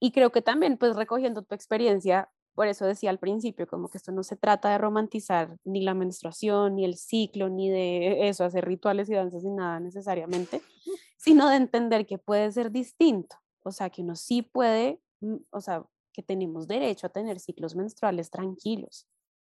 Y 0.00 0.12
creo 0.12 0.30
que 0.32 0.42
también, 0.42 0.78
pues 0.78 0.96
recogiendo 0.96 1.42
tu 1.42 1.54
experiencia, 1.54 2.30
por 2.58 2.66
eso 2.66 2.86
decía 2.86 3.10
al 3.10 3.20
principio, 3.20 3.68
como 3.68 3.88
que 3.88 3.98
esto 3.98 4.10
no 4.10 4.24
se 4.24 4.34
trata 4.34 4.68
de 4.70 4.78
romantizar 4.78 5.56
ni 5.64 5.80
la 5.80 5.94
menstruación, 5.94 6.74
ni 6.74 6.84
el 6.84 6.96
ciclo, 6.96 7.48
ni 7.48 7.70
de 7.70 8.28
eso, 8.28 8.42
hacer 8.42 8.66
rituales 8.66 9.08
y 9.08 9.14
danzas 9.14 9.44
ni 9.44 9.52
nada 9.52 9.78
necesariamente, 9.78 10.60
sino 11.16 11.48
de 11.48 11.54
entender 11.54 12.04
que 12.04 12.18
puede 12.18 12.50
ser 12.50 12.72
distinto. 12.72 13.36
O 13.62 13.70
sea, 13.70 13.90
que 13.90 14.02
uno 14.02 14.16
sí 14.16 14.42
puede, 14.42 15.00
mm, 15.20 15.36
o 15.50 15.60
sea, 15.60 15.86
que 16.12 16.24
tenemos 16.24 16.66
derecho 16.66 17.06
a 17.06 17.10
tener 17.10 17.38
ciclos 17.38 17.76
menstruales 17.76 18.28
tranquilos, 18.28 19.06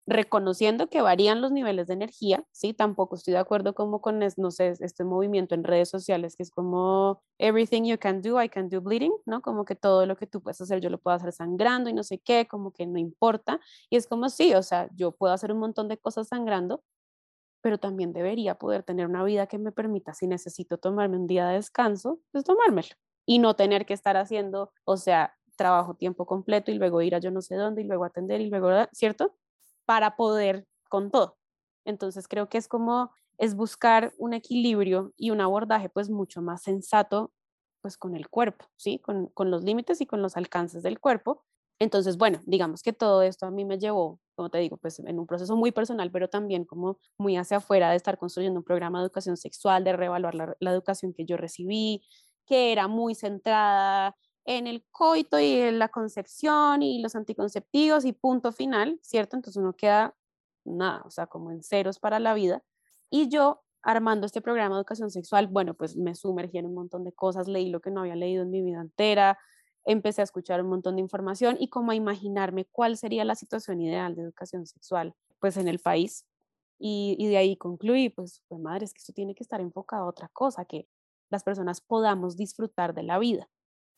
reconociendo 0.09 0.89
que 0.89 1.01
varían 1.01 1.39
los 1.39 1.51
niveles 1.51 1.87
de 1.87 1.93
energía, 1.93 2.43
¿sí? 2.51 2.73
Tampoco 2.73 3.15
estoy 3.15 3.33
de 3.33 3.39
acuerdo 3.39 3.75
como 3.75 4.01
con, 4.01 4.19
no 4.37 4.51
sé, 4.51 4.73
este 4.79 5.03
movimiento 5.03 5.55
en 5.55 5.63
redes 5.63 5.89
sociales 5.89 6.35
que 6.35 6.43
es 6.43 6.51
como 6.51 7.21
everything 7.37 7.83
you 7.83 7.97
can 7.99 8.21
do, 8.21 8.41
I 8.41 8.49
can 8.49 8.69
do 8.69 8.81
bleeding, 8.81 9.13
¿no? 9.25 9.41
Como 9.41 9.65
que 9.65 9.75
todo 9.75 10.05
lo 10.07 10.17
que 10.17 10.27
tú 10.27 10.41
puedes 10.41 10.59
hacer, 10.61 10.81
yo 10.81 10.89
lo 10.89 10.97
puedo 10.99 11.15
hacer 11.15 11.31
sangrando 11.31 11.89
y 11.89 11.93
no 11.93 12.03
sé 12.03 12.19
qué, 12.19 12.47
como 12.47 12.71
que 12.71 12.87
no 12.87 12.97
importa. 12.97 13.59
Y 13.89 13.97
es 13.97 14.07
como, 14.07 14.29
sí, 14.29 14.53
o 14.55 14.63
sea, 14.63 14.89
yo 14.95 15.11
puedo 15.11 15.33
hacer 15.33 15.51
un 15.51 15.59
montón 15.59 15.87
de 15.87 15.97
cosas 15.97 16.27
sangrando, 16.29 16.83
pero 17.61 17.77
también 17.77 18.13
debería 18.13 18.55
poder 18.55 18.83
tener 18.83 19.07
una 19.07 19.23
vida 19.23 19.47
que 19.47 19.57
me 19.59 19.71
permita, 19.71 20.13
si 20.13 20.27
necesito 20.27 20.77
tomarme 20.77 21.17
un 21.17 21.27
día 21.27 21.47
de 21.47 21.55
descanso, 21.55 22.19
pues 22.31 22.43
tomármelo. 22.45 22.89
Y 23.25 23.39
no 23.39 23.55
tener 23.55 23.85
que 23.85 23.93
estar 23.93 24.17
haciendo, 24.17 24.71
o 24.85 24.97
sea, 24.97 25.35
trabajo 25.57 25.93
tiempo 25.95 26.25
completo 26.25 26.71
y 26.71 26.75
luego 26.75 27.01
ir 27.01 27.15
a 27.15 27.19
yo 27.19 27.31
no 27.31 27.41
sé 27.41 27.55
dónde 27.55 27.81
y 27.81 27.85
luego 27.85 28.05
atender 28.05 28.41
y 28.41 28.49
luego, 28.49 28.69
¿cierto? 28.93 29.35
Para 29.89 30.15
poder 30.15 30.67
con 30.87 31.09
todo. 31.09 31.39
Entonces 31.83 32.27
creo 32.27 32.47
que 32.47 32.59
es 32.59 32.67
como, 32.67 33.09
es 33.39 33.55
buscar 33.55 34.13
un 34.19 34.33
equilibrio 34.35 35.13
y 35.17 35.31
un 35.31 35.41
abordaje 35.41 35.89
pues 35.89 36.11
mucho 36.11 36.43
más 36.43 36.61
sensato 36.61 37.33
pues 37.81 37.97
con 37.97 38.15
el 38.15 38.29
cuerpo, 38.29 38.65
¿sí? 38.75 38.99
Con, 38.99 39.29
con 39.29 39.49
los 39.49 39.63
límites 39.63 39.99
y 40.01 40.05
con 40.05 40.21
los 40.21 40.37
alcances 40.37 40.83
del 40.83 40.99
cuerpo. 40.99 41.43
Entonces, 41.79 42.17
bueno, 42.17 42.39
digamos 42.45 42.83
que 42.83 42.93
todo 42.93 43.23
esto 43.23 43.47
a 43.47 43.51
mí 43.51 43.65
me 43.65 43.79
llevó, 43.79 44.19
como 44.35 44.51
te 44.51 44.59
digo, 44.59 44.77
pues 44.77 44.99
en 44.99 45.17
un 45.17 45.25
proceso 45.25 45.55
muy 45.55 45.71
personal, 45.71 46.11
pero 46.11 46.29
también 46.29 46.65
como 46.65 46.99
muy 47.17 47.35
hacia 47.35 47.57
afuera 47.57 47.89
de 47.89 47.95
estar 47.95 48.19
construyendo 48.19 48.59
un 48.59 48.65
programa 48.65 48.99
de 48.99 49.05
educación 49.05 49.37
sexual, 49.37 49.83
de 49.83 49.93
reevaluar 49.93 50.35
la, 50.35 50.55
la 50.59 50.71
educación 50.71 51.13
que 51.13 51.25
yo 51.25 51.35
recibí, 51.35 52.03
que 52.45 52.71
era 52.73 52.87
muy 52.87 53.15
centrada 53.15 54.15
en 54.49 54.65
el 54.65 54.83
coito 54.89 55.39
y 55.39 55.53
en 55.61 55.77
la 55.77 55.89
concepción 55.89 56.81
y 56.81 57.03
los 57.03 57.15
anticonceptivos 57.15 58.03
y 58.03 58.13
punto 58.13 58.51
final, 58.51 58.99
¿cierto? 59.03 59.35
Entonces 59.35 59.61
uno 59.61 59.73
queda 59.73 60.15
nada, 60.65 61.03
o 61.05 61.11
sea, 61.11 61.27
como 61.27 61.51
en 61.51 61.61
ceros 61.61 61.99
para 61.99 62.19
la 62.19 62.33
vida. 62.33 62.63
Y 63.11 63.29
yo, 63.29 63.61
armando 63.83 64.25
este 64.25 64.41
programa 64.41 64.73
de 64.73 64.79
educación 64.79 65.11
sexual, 65.11 65.45
bueno, 65.45 65.75
pues 65.75 65.95
me 65.97 66.15
sumergí 66.15 66.57
en 66.57 66.65
un 66.65 66.73
montón 66.73 67.03
de 67.03 67.13
cosas, 67.13 67.47
leí 67.47 67.69
lo 67.69 67.79
que 67.79 67.91
no 67.91 68.01
había 68.01 68.15
leído 68.15 68.41
en 68.41 68.49
mi 68.49 68.63
vida 68.63 68.81
entera, 68.81 69.37
empecé 69.85 70.21
a 70.21 70.23
escuchar 70.23 70.63
un 70.63 70.69
montón 70.69 70.95
de 70.95 71.01
información 71.03 71.55
y 71.59 71.69
como 71.69 71.91
a 71.91 71.95
imaginarme 71.95 72.65
cuál 72.65 72.97
sería 72.97 73.25
la 73.25 73.35
situación 73.35 73.79
ideal 73.81 74.15
de 74.15 74.23
educación 74.23 74.65
sexual, 74.65 75.13
pues 75.39 75.57
en 75.57 75.67
el 75.67 75.77
país. 75.77 76.25
Y, 76.79 77.15
y 77.19 77.27
de 77.27 77.37
ahí 77.37 77.55
concluí, 77.55 78.09
pues, 78.09 78.41
pues, 78.47 78.59
madre, 78.59 78.85
es 78.85 78.93
que 78.95 78.99
esto 78.99 79.13
tiene 79.13 79.35
que 79.35 79.43
estar 79.43 79.61
enfocado 79.61 80.05
a 80.05 80.07
otra 80.07 80.29
cosa, 80.33 80.65
que 80.65 80.87
las 81.29 81.43
personas 81.43 81.81
podamos 81.81 82.35
disfrutar 82.35 82.95
de 82.95 83.03
la 83.03 83.19
vida. 83.19 83.47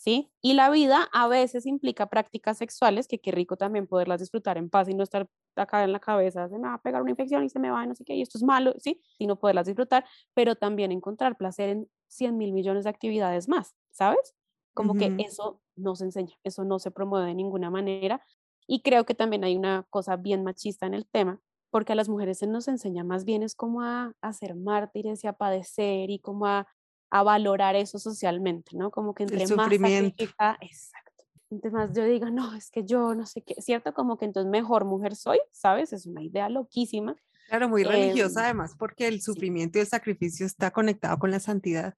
¿Sí? 0.02 0.32
Y 0.42 0.54
la 0.54 0.72
vida 0.72 1.08
a 1.14 1.28
veces 1.28 1.68
implica 1.68 2.08
prácticas 2.08 2.58
sexuales, 2.58 3.08
que 3.08 3.20
qué 3.20 3.32
rico 3.32 3.56
también 3.56 3.86
poderlas 3.86 4.20
disfrutar 4.20 4.58
en 4.58 4.68
paz 4.68 4.90
y 4.90 4.96
no 4.96 5.04
estar 5.04 5.30
acá 5.56 5.84
en 5.84 5.92
la 5.92 6.00
cabeza, 6.00 6.50
se 6.50 6.58
me 6.58 6.68
va 6.68 6.74
a 6.74 6.82
pegar 6.82 7.04
una 7.04 7.12
infección 7.12 7.44
y 7.44 7.50
se 7.50 7.60
me 7.60 7.70
va, 7.70 7.86
no 7.86 7.94
sé 7.94 8.04
qué, 8.04 8.16
y 8.16 8.24
esto 8.24 8.40
es 8.40 8.44
malo, 8.44 8.74
¿sí? 8.80 9.00
Sino 9.20 9.36
poderlas 9.40 9.68
disfrutar, 9.68 10.04
pero 10.34 10.56
también 10.56 10.92
encontrar 10.92 11.38
placer 11.38 11.70
en 11.70 11.88
100 12.08 12.36
mil 12.36 12.52
millones 12.52 12.86
de 12.86 12.90
actividades 12.90 13.48
más, 13.48 13.76
¿sabes? 13.92 14.34
Como 14.74 14.96
que 14.96 15.14
eso 15.20 15.62
no 15.76 15.96
se 15.96 16.06
enseña, 16.06 16.34
eso 16.44 16.64
no 16.64 16.80
se 16.80 16.90
promueve 16.90 17.28
de 17.28 17.36
ninguna 17.36 17.70
manera. 17.70 18.24
Y 18.66 18.82
creo 18.82 19.06
que 19.06 19.14
también 19.14 19.44
hay 19.44 19.56
una 19.56 19.86
cosa 19.92 20.16
bien 20.16 20.44
machista 20.44 20.88
en 20.88 20.96
el 20.96 21.06
tema, 21.08 21.42
porque 21.70 21.94
a 21.94 21.96
las 21.96 22.10
mujeres 22.10 22.40
se 22.40 22.48
nos 22.48 22.68
enseña 22.68 23.04
más 23.04 23.24
bien 23.24 23.44
es 23.44 23.54
como 23.54 23.84
a, 23.84 24.14
a 24.20 24.34
ser 24.34 24.56
mártires 24.56 25.24
y 25.24 25.28
a 25.28 25.34
padecer 25.34 26.10
y 26.10 26.18
como 26.20 26.48
a 26.48 26.68
a 27.12 27.24
valorar 27.24 27.76
eso 27.76 28.00
socialmente, 28.00 28.76
¿no? 28.76 28.89
Como 28.89 29.13
que 29.13 29.24
entre 29.24 29.45
más 29.56 29.69
sacrifica, 29.69 30.58
exacto. 30.62 31.26
Entonces 31.50 31.74
más 31.74 31.93
yo 31.93 32.06
diga, 32.06 32.32
no, 32.32 32.56
es 32.56 32.71
que 32.71 32.86
yo 32.86 33.13
no 33.13 33.26
sé 33.26 33.41
qué, 33.41 33.56
¿cierto? 33.62 33.93
Como 33.93 34.17
que 34.17 34.24
entonces 34.24 34.50
mejor 34.50 34.86
mujer 34.86 35.15
soy, 35.17 35.39
¿sabes? 35.52 35.91
Es 35.91 36.06
una 36.06 36.24
idea 36.24 36.47
loquísima. 36.47 37.17
Claro, 37.50 37.67
muy 37.67 37.84
religiosa 37.84 38.39
em, 38.39 38.45
además, 38.45 38.76
porque 38.80 39.08
el 39.08 39.21
sufrimiento 39.21 39.78
y 39.78 39.82
el 39.82 39.88
sacrificio 39.88 40.45
está 40.45 40.71
conectado 40.71 41.19
con 41.19 41.30
la 41.30 41.41
santidad. 41.41 41.95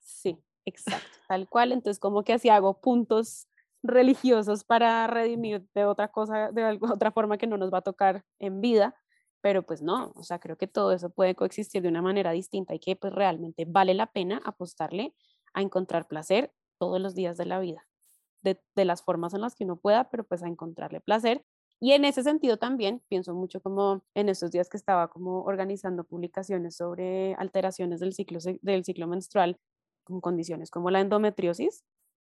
Sí, 0.00 0.38
exacto, 0.64 1.18
tal 1.28 1.46
cual. 1.46 1.72
Entonces 1.72 2.00
como 2.00 2.24
que 2.24 2.32
así 2.32 2.48
hago 2.48 2.80
puntos 2.80 3.48
religiosos 3.82 4.64
para 4.64 5.06
redimir 5.06 5.66
de 5.74 5.84
otra 5.84 6.08
cosa, 6.08 6.50
de 6.50 6.78
otra 6.80 7.12
forma 7.12 7.36
que 7.36 7.46
no 7.46 7.58
nos 7.58 7.70
va 7.70 7.78
a 7.78 7.82
tocar 7.82 8.24
en 8.38 8.62
vida 8.62 8.94
pero 9.46 9.62
pues 9.62 9.80
no, 9.80 10.10
o 10.16 10.24
sea, 10.24 10.40
creo 10.40 10.56
que 10.56 10.66
todo 10.66 10.90
eso 10.90 11.08
puede 11.08 11.36
coexistir 11.36 11.80
de 11.80 11.88
una 11.88 12.02
manera 12.02 12.32
distinta 12.32 12.74
y 12.74 12.80
que 12.80 12.96
pues 12.96 13.12
realmente 13.12 13.64
vale 13.64 13.94
la 13.94 14.10
pena 14.10 14.42
apostarle 14.44 15.14
a 15.54 15.62
encontrar 15.62 16.08
placer 16.08 16.52
todos 16.80 17.00
los 17.00 17.14
días 17.14 17.36
de 17.36 17.46
la 17.46 17.60
vida, 17.60 17.86
de, 18.42 18.58
las 18.84 19.04
formas 19.04 19.34
en 19.34 19.42
las 19.42 19.54
que 19.54 19.62
uno 19.62 19.76
pueda, 19.76 20.10
pero 20.10 20.24
pues 20.24 20.42
a 20.42 20.48
encontrarle 20.48 21.00
placer. 21.00 21.44
Y 21.78 21.92
en 21.92 22.04
ese 22.04 22.24
sentido 22.24 22.56
también 22.56 23.04
pienso 23.06 23.34
mucho 23.34 23.60
como 23.60 24.02
en 24.16 24.28
estos 24.28 24.50
días 24.50 24.68
que 24.68 24.78
estaba 24.78 25.06
como 25.10 25.44
organizando 25.44 26.02
publicaciones 26.02 26.74
sobre 26.74 27.36
alteraciones 27.36 28.00
del 28.00 28.14
ciclo, 28.14 28.40
del 28.62 28.84
ciclo 28.84 29.06
menstrual 29.06 29.60
con 30.02 30.20
condiciones 30.20 30.72
como 30.72 30.90
la 30.90 31.00
endometriosis, 31.02 31.84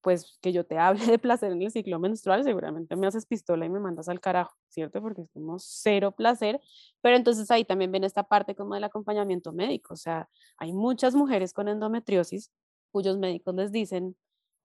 pues 0.05 0.37
que 0.39 0.53
yo 0.53 0.63
te 0.67 0.77
hable 0.77 1.03
de 1.07 1.17
placer 1.17 1.51
en 1.51 1.63
el 1.63 1.71
ciclo 1.71 1.97
menstrual, 1.97 2.43
seguramente 2.43 2.95
me 2.95 3.07
haces 3.07 3.25
pistola 3.25 3.65
y 3.65 3.69
me 3.69 3.79
mandas 3.79 4.07
al 4.07 4.19
carajo, 4.19 4.55
¿cierto? 4.69 5.01
Porque 5.01 5.23
es 5.23 5.31
como 5.31 5.57
cero 5.57 6.11
placer, 6.11 6.61
pero 7.01 7.17
entonces 7.17 7.49
ahí 7.49 7.65
también 7.65 7.91
viene 7.91 8.05
esta 8.05 8.21
parte 8.21 8.53
como 8.53 8.75
del 8.75 8.83
acompañamiento 8.83 9.51
médico, 9.51 9.95
o 9.95 9.97
sea, 9.97 10.29
hay 10.57 10.73
muchas 10.73 11.15
mujeres 11.15 11.53
con 11.53 11.69
endometriosis 11.69 12.51
cuyos 12.91 13.17
médicos 13.17 13.55
les 13.55 13.71
dicen, 13.71 14.15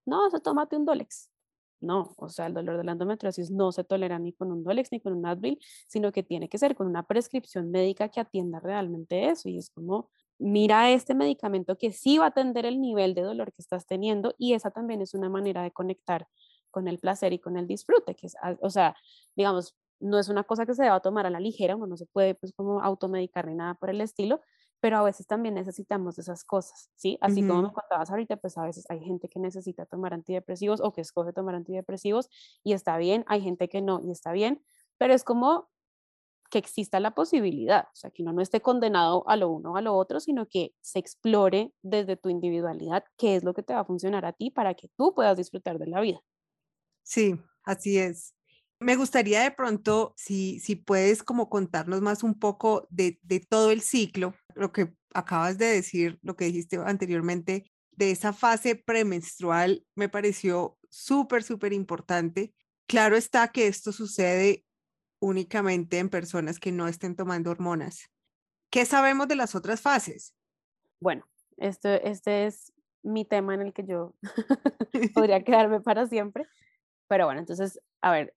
no, 0.04 0.28
se 0.30 0.40
tómate 0.40 0.76
un 0.76 0.84
Dolex. 0.84 1.30
No, 1.80 2.14
o 2.18 2.28
sea, 2.28 2.46
el 2.46 2.52
dolor 2.52 2.76
de 2.76 2.84
la 2.84 2.92
endometriosis 2.92 3.50
no 3.50 3.72
se 3.72 3.82
tolera 3.84 4.18
ni 4.18 4.34
con 4.34 4.52
un 4.52 4.62
Dolex 4.62 4.92
ni 4.92 5.00
con 5.00 5.14
un 5.14 5.24
Advil, 5.24 5.58
sino 5.88 6.12
que 6.12 6.22
tiene 6.22 6.50
que 6.50 6.58
ser 6.58 6.74
con 6.76 6.86
una 6.86 7.06
prescripción 7.06 7.70
médica 7.70 8.10
que 8.10 8.20
atienda 8.20 8.60
realmente 8.60 9.30
eso. 9.30 9.48
Y 9.48 9.56
es 9.56 9.70
como, 9.70 10.10
mira 10.40 10.90
este 10.90 11.14
medicamento 11.14 11.76
que 11.78 11.92
sí 11.92 12.18
va 12.18 12.24
a 12.26 12.28
atender 12.28 12.66
el 12.66 12.80
nivel 12.80 13.14
de 13.14 13.22
dolor 13.22 13.52
que 13.52 13.62
estás 13.62 13.86
teniendo 13.86 14.34
y 14.38 14.54
esa 14.54 14.70
también 14.70 15.02
es 15.02 15.14
una 15.14 15.28
manera 15.28 15.62
de 15.62 15.70
conectar 15.70 16.28
con 16.70 16.88
el 16.88 16.98
placer 16.98 17.32
y 17.32 17.38
con 17.38 17.56
el 17.56 17.66
disfrute, 17.66 18.14
que 18.14 18.26
es, 18.26 18.36
o 18.62 18.70
sea, 18.70 18.96
digamos, 19.36 19.76
no 20.00 20.18
es 20.18 20.28
una 20.28 20.44
cosa 20.44 20.66
que 20.66 20.74
se 20.74 20.82
deba 20.82 21.00
tomar 21.00 21.26
a 21.26 21.30
la 21.30 21.40
ligera, 21.40 21.76
uno 21.76 21.86
no 21.86 21.96
se 21.96 22.06
puede 22.06 22.34
pues 22.34 22.52
como 22.54 22.80
automedicar 22.82 23.46
ni 23.46 23.54
nada 23.54 23.74
por 23.74 23.90
el 23.90 24.00
estilo, 24.00 24.40
pero 24.80 24.96
a 24.96 25.02
veces 25.02 25.26
también 25.26 25.54
necesitamos 25.54 26.18
esas 26.18 26.42
cosas, 26.44 26.90
¿sí? 26.96 27.18
Así 27.20 27.42
como 27.42 27.62
me 27.62 27.72
contabas 27.72 28.10
ahorita, 28.10 28.38
pues 28.38 28.56
a 28.56 28.62
veces 28.64 28.86
hay 28.88 29.00
gente 29.00 29.28
que 29.28 29.38
necesita 29.38 29.84
tomar 29.84 30.14
antidepresivos 30.14 30.80
o 30.80 30.92
que 30.92 31.02
escoge 31.02 31.34
tomar 31.34 31.54
antidepresivos 31.54 32.30
y 32.64 32.72
está 32.72 32.96
bien, 32.96 33.24
hay 33.28 33.42
gente 33.42 33.68
que 33.68 33.82
no 33.82 34.00
y 34.02 34.10
está 34.10 34.32
bien, 34.32 34.62
pero 34.96 35.12
es 35.12 35.22
como 35.22 35.68
que 36.50 36.58
exista 36.58 37.00
la 37.00 37.14
posibilidad, 37.14 37.84
o 37.84 37.96
sea, 37.96 38.10
que 38.10 38.22
uno 38.22 38.32
no 38.32 38.42
esté 38.42 38.60
condenado 38.60 39.26
a 39.28 39.36
lo 39.36 39.48
uno 39.48 39.72
o 39.72 39.76
a 39.76 39.80
lo 39.80 39.94
otro, 39.94 40.20
sino 40.20 40.46
que 40.46 40.74
se 40.80 40.98
explore 40.98 41.72
desde 41.82 42.16
tu 42.16 42.28
individualidad 42.28 43.04
qué 43.16 43.36
es 43.36 43.44
lo 43.44 43.54
que 43.54 43.62
te 43.62 43.72
va 43.72 43.80
a 43.80 43.84
funcionar 43.84 44.24
a 44.26 44.32
ti 44.32 44.50
para 44.50 44.74
que 44.74 44.88
tú 44.96 45.14
puedas 45.14 45.36
disfrutar 45.36 45.78
de 45.78 45.86
la 45.86 46.00
vida. 46.00 46.20
Sí, 47.02 47.36
así 47.64 47.98
es. 47.98 48.34
Me 48.80 48.96
gustaría 48.96 49.42
de 49.42 49.50
pronto, 49.50 50.14
si, 50.16 50.58
si 50.60 50.74
puedes 50.74 51.22
como 51.22 51.48
contarnos 51.48 52.00
más 52.00 52.22
un 52.22 52.38
poco 52.38 52.86
de, 52.90 53.18
de 53.22 53.40
todo 53.40 53.70
el 53.70 53.82
ciclo, 53.82 54.34
lo 54.54 54.72
que 54.72 54.92
acabas 55.14 55.58
de 55.58 55.66
decir, 55.66 56.18
lo 56.22 56.34
que 56.34 56.46
dijiste 56.46 56.78
anteriormente, 56.78 57.70
de 57.92 58.10
esa 58.10 58.32
fase 58.32 58.76
premenstrual, 58.76 59.84
me 59.94 60.08
pareció 60.08 60.78
súper, 60.88 61.42
súper 61.42 61.72
importante. 61.72 62.54
Claro 62.86 63.16
está 63.16 63.48
que 63.48 63.66
esto 63.66 63.92
sucede 63.92 64.64
únicamente 65.20 65.98
en 65.98 66.08
personas 66.08 66.58
que 66.58 66.72
no 66.72 66.88
estén 66.88 67.14
tomando 67.14 67.50
hormonas. 67.50 68.10
¿Qué 68.70 68.84
sabemos 68.84 69.28
de 69.28 69.36
las 69.36 69.54
otras 69.54 69.80
fases? 69.80 70.34
Bueno, 71.00 71.24
este, 71.56 72.08
este 72.08 72.46
es 72.46 72.72
mi 73.02 73.24
tema 73.24 73.54
en 73.54 73.62
el 73.62 73.72
que 73.72 73.84
yo 73.84 74.14
podría 75.14 75.42
quedarme 75.44 75.80
para 75.80 76.06
siempre. 76.06 76.46
Pero 77.08 77.26
bueno, 77.26 77.40
entonces, 77.40 77.80
a 78.00 78.12
ver, 78.12 78.34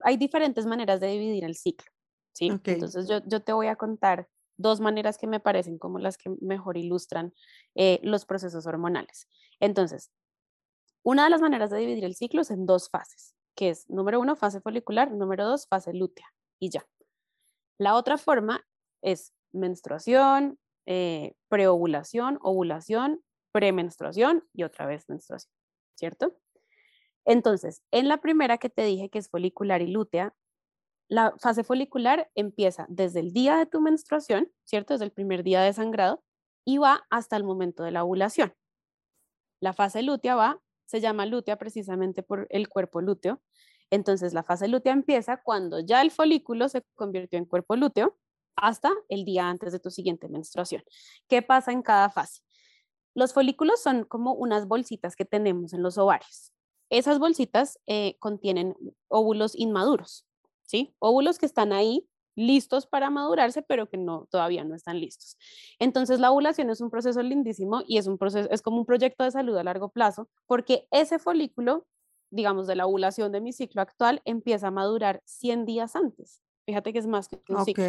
hay 0.00 0.16
diferentes 0.16 0.66
maneras 0.66 1.00
de 1.00 1.08
dividir 1.08 1.44
el 1.44 1.54
ciclo, 1.54 1.90
¿sí? 2.32 2.48
Entonces 2.64 3.08
yo, 3.08 3.20
yo 3.26 3.42
te 3.42 3.52
voy 3.52 3.66
a 3.68 3.76
contar 3.76 4.28
dos 4.56 4.80
maneras 4.80 5.18
que 5.18 5.26
me 5.26 5.38
parecen 5.38 5.78
como 5.78 5.98
las 5.98 6.16
que 6.16 6.30
mejor 6.40 6.78
ilustran 6.78 7.34
eh, 7.74 8.00
los 8.02 8.24
procesos 8.24 8.66
hormonales. 8.66 9.28
Entonces, 9.60 10.10
una 11.02 11.24
de 11.24 11.30
las 11.30 11.42
maneras 11.42 11.70
de 11.70 11.78
dividir 11.78 12.04
el 12.04 12.14
ciclo 12.14 12.40
es 12.40 12.50
en 12.50 12.64
dos 12.64 12.88
fases 12.88 13.35
que 13.56 13.70
es 13.70 13.88
número 13.90 14.20
uno, 14.20 14.36
fase 14.36 14.60
folicular, 14.60 15.10
número 15.10 15.46
dos, 15.46 15.66
fase 15.66 15.92
lútea, 15.92 16.32
y 16.60 16.70
ya. 16.70 16.86
La 17.78 17.96
otra 17.96 18.18
forma 18.18 18.64
es 19.02 19.32
menstruación, 19.52 20.58
eh, 20.86 21.34
preovulación, 21.48 22.38
ovulación, 22.42 23.22
premenstruación 23.52 24.44
y 24.52 24.62
otra 24.62 24.86
vez 24.86 25.08
menstruación, 25.08 25.52
¿cierto? 25.94 26.36
Entonces, 27.24 27.82
en 27.90 28.06
la 28.08 28.18
primera 28.18 28.58
que 28.58 28.70
te 28.70 28.84
dije 28.84 29.08
que 29.08 29.18
es 29.18 29.28
folicular 29.28 29.82
y 29.82 29.88
lútea, 29.88 30.34
la 31.08 31.34
fase 31.38 31.64
folicular 31.64 32.30
empieza 32.34 32.86
desde 32.88 33.20
el 33.20 33.32
día 33.32 33.56
de 33.56 33.66
tu 33.66 33.80
menstruación, 33.80 34.52
¿cierto? 34.64 34.94
Desde 34.94 35.06
el 35.06 35.12
primer 35.12 35.42
día 35.42 35.62
de 35.62 35.72
sangrado 35.72 36.22
y 36.64 36.78
va 36.78 37.06
hasta 37.10 37.36
el 37.36 37.44
momento 37.44 37.82
de 37.82 37.92
la 37.92 38.04
ovulación. 38.04 38.54
La 39.60 39.72
fase 39.72 40.02
lútea 40.02 40.34
va 40.34 40.60
se 40.86 41.00
llama 41.00 41.26
lútea 41.26 41.56
precisamente 41.56 42.22
por 42.22 42.46
el 42.50 42.68
cuerpo 42.68 43.00
lúteo. 43.00 43.42
Entonces, 43.90 44.32
la 44.32 44.42
fase 44.42 44.68
lútea 44.68 44.92
empieza 44.92 45.42
cuando 45.42 45.80
ya 45.80 46.00
el 46.00 46.10
folículo 46.10 46.68
se 46.68 46.82
convirtió 46.94 47.38
en 47.38 47.44
cuerpo 47.44 47.76
lúteo 47.76 48.16
hasta 48.56 48.90
el 49.08 49.24
día 49.24 49.48
antes 49.48 49.72
de 49.72 49.80
tu 49.80 49.90
siguiente 49.90 50.28
menstruación. 50.28 50.82
¿Qué 51.28 51.42
pasa 51.42 51.72
en 51.72 51.82
cada 51.82 52.10
fase? 52.10 52.40
Los 53.14 53.32
folículos 53.32 53.82
son 53.82 54.04
como 54.04 54.32
unas 54.32 54.66
bolsitas 54.66 55.14
que 55.16 55.24
tenemos 55.24 55.72
en 55.72 55.82
los 55.82 55.98
ovarios. 55.98 56.52
Esas 56.90 57.18
bolsitas 57.18 57.78
eh, 57.86 58.16
contienen 58.18 58.76
óvulos 59.08 59.54
inmaduros, 59.56 60.26
¿sí? 60.62 60.94
Óvulos 60.98 61.38
que 61.38 61.46
están 61.46 61.72
ahí 61.72 62.08
listos 62.36 62.86
para 62.86 63.10
madurarse, 63.10 63.62
pero 63.62 63.88
que 63.88 63.96
no 63.96 64.26
todavía 64.30 64.62
no 64.62 64.74
están 64.74 65.00
listos. 65.00 65.36
Entonces 65.78 66.20
la 66.20 66.30
ovulación 66.30 66.70
es 66.70 66.80
un 66.80 66.90
proceso 66.90 67.22
lindísimo 67.22 67.82
y 67.86 67.98
es 67.98 68.06
un 68.06 68.18
proceso 68.18 68.48
es 68.50 68.62
como 68.62 68.78
un 68.78 68.86
proyecto 68.86 69.24
de 69.24 69.30
salud 69.30 69.56
a 69.56 69.64
largo 69.64 69.88
plazo, 69.88 70.28
porque 70.46 70.86
ese 70.90 71.18
folículo, 71.18 71.86
digamos 72.30 72.66
de 72.66 72.76
la 72.76 72.86
ovulación 72.86 73.32
de 73.32 73.40
mi 73.40 73.52
ciclo 73.52 73.82
actual, 73.82 74.20
empieza 74.24 74.68
a 74.68 74.70
madurar 74.70 75.22
100 75.24 75.64
días 75.64 75.96
antes. 75.96 76.42
Fíjate 76.66 76.92
que 76.92 76.98
es 76.98 77.06
más 77.06 77.28
que 77.28 77.40
un 77.48 77.64
ciclo. 77.64 77.84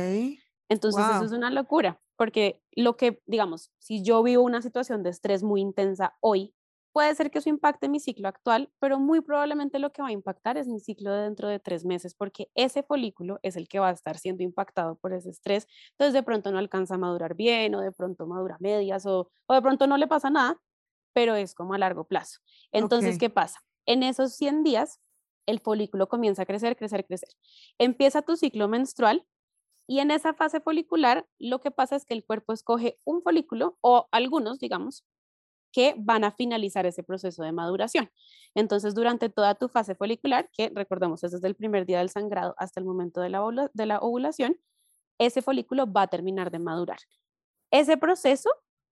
Entonces 0.70 1.06
eso 1.06 1.24
es 1.24 1.32
una 1.32 1.50
locura, 1.50 2.02
porque 2.18 2.62
lo 2.74 2.98
que, 2.98 3.22
digamos, 3.26 3.72
si 3.80 4.04
yo 4.04 4.22
vivo 4.24 4.44
una 4.44 4.62
situación 4.62 5.02
de 5.02 5.10
estrés 5.10 5.44
muy 5.44 5.62
intensa 5.62 6.18
hoy, 6.20 6.54
puede 6.98 7.14
ser 7.14 7.30
que 7.30 7.38
eso 7.38 7.50
impacte 7.50 7.90
mi 7.90 8.00
ciclo 8.00 8.28
actual, 8.28 8.72
pero 8.80 8.98
muy 8.98 9.22
probablemente 9.22 9.78
lo 9.78 9.92
que 9.92 10.02
va 10.02 10.08
a 10.08 10.12
impactar 10.12 10.58
es 10.58 10.68
mi 10.68 10.80
ciclo 10.80 11.14
de 11.14 11.22
dentro 11.22 11.48
de 11.48 11.60
tres 11.60 11.86
meses, 11.86 12.16
porque 12.16 12.50
ese 12.56 12.82
folículo 12.82 13.38
es 13.44 13.56
el 13.56 13.68
que 13.68 13.78
va 13.78 13.90
a 13.90 13.92
estar 13.92 14.18
siendo 14.18 14.42
impactado 14.42 14.96
por 14.96 15.14
ese 15.14 15.30
estrés. 15.30 15.68
Entonces 15.92 16.16
de 16.16 16.24
pronto 16.24 16.52
no 16.52 16.58
alcanza 16.58 16.96
a 16.96 16.98
madurar 16.98 17.36
bien, 17.36 17.76
o 17.76 17.82
de 17.82 17.92
pronto 17.92 18.26
madura 18.26 18.58
medias, 18.60 19.06
o, 19.06 19.30
o 19.46 19.54
de 19.54 19.62
pronto 19.62 19.86
no 19.86 19.96
le 19.96 20.08
pasa 20.08 20.32
nada, 20.32 20.60
pero 21.14 21.36
es 21.36 21.54
como 21.54 21.76
a 21.76 21.78
largo 21.78 22.06
plazo. 22.06 22.40
Entonces, 22.72 23.20
¿qué 23.20 23.30
pasa? 23.30 23.60
En 23.86 24.02
esos 24.02 24.34
100 24.34 24.64
días, 24.64 25.00
el 25.46 25.60
folículo 25.60 26.10
comienza 26.10 26.42
a 26.42 26.46
crecer, 26.48 26.76
crecer, 26.76 27.06
crecer. 27.06 27.30
Empieza 27.78 28.24
tu 28.24 28.38
ciclo 28.38 28.68
menstrual 28.68 29.24
y 29.86 30.00
en 30.00 30.10
esa 30.10 30.34
fase 30.34 30.62
folicular 30.62 31.28
lo 31.38 31.62
que 31.62 31.70
pasa 31.70 31.96
es 31.96 32.06
que 32.06 32.16
el 32.16 32.26
cuerpo 32.26 32.54
escoge 32.54 32.98
un 33.06 33.22
folículo 33.22 33.78
o 33.82 34.08
algunos, 34.10 34.58
digamos, 34.58 35.06
que 35.72 35.96
van 35.98 36.24
a 36.24 36.32
finalizar 36.32 36.86
ese 36.86 37.04
proceso 37.04 37.44
de 37.44 37.52
maduración. 37.52 38.10
Entonces, 38.56 38.96
durante 38.96 39.30
toda 39.30 39.56
tu 39.56 39.70
fase 39.70 39.96
folicular, 39.96 40.50
que 40.52 40.72
recordemos 40.74 41.24
es 41.24 41.32
desde 41.32 41.48
el 41.48 41.56
primer 41.56 41.86
día 41.86 42.00
del 42.00 42.10
sangrado 42.10 42.56
hasta 42.58 42.80
el 42.80 42.86
momento 42.86 43.22
de 43.22 43.30
la, 43.30 44.00
ovulación, 44.02 44.58
ese 45.20 45.42
folículo 45.42 45.92
va 45.92 46.04
a 46.04 46.08
terminar 46.08 46.52
de 46.52 46.60
madurar. 46.60 47.00
Ese 47.72 47.98
proceso 47.98 48.50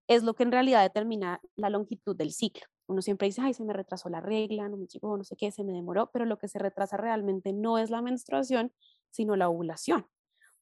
es 0.08 0.24
lo 0.24 0.36
que 0.36 0.44
en 0.44 0.52
realidad 0.52 0.84
determina 0.84 1.42
la 1.56 1.70
longitud 1.70 2.16
del 2.16 2.32
ciclo. 2.32 2.64
Uno 2.88 3.02
siempre 3.02 3.28
dice, 3.28 3.42
ay, 3.42 3.54
se 3.54 3.64
me 3.64 3.74
retrasó 3.74 4.10
la 4.10 4.22
regla, 4.22 4.70
no 4.70 4.78
me 4.78 4.86
llegó, 4.86 5.18
no 5.18 5.24
sé 5.24 5.36
qué, 5.36 5.52
se 5.52 5.64
me 5.64 5.74
demoró, 5.74 6.12
pero 6.12 6.26
lo 6.26 6.38
que 6.38 6.48
se 6.48 6.60
retrasa 6.60 6.98
realmente 6.98 7.54
no 7.54 7.80
es 7.80 7.90
la 7.90 8.02
menstruación, 8.02 8.72
sino 9.10 9.36
la 9.36 9.50
ovulación. 9.50 10.06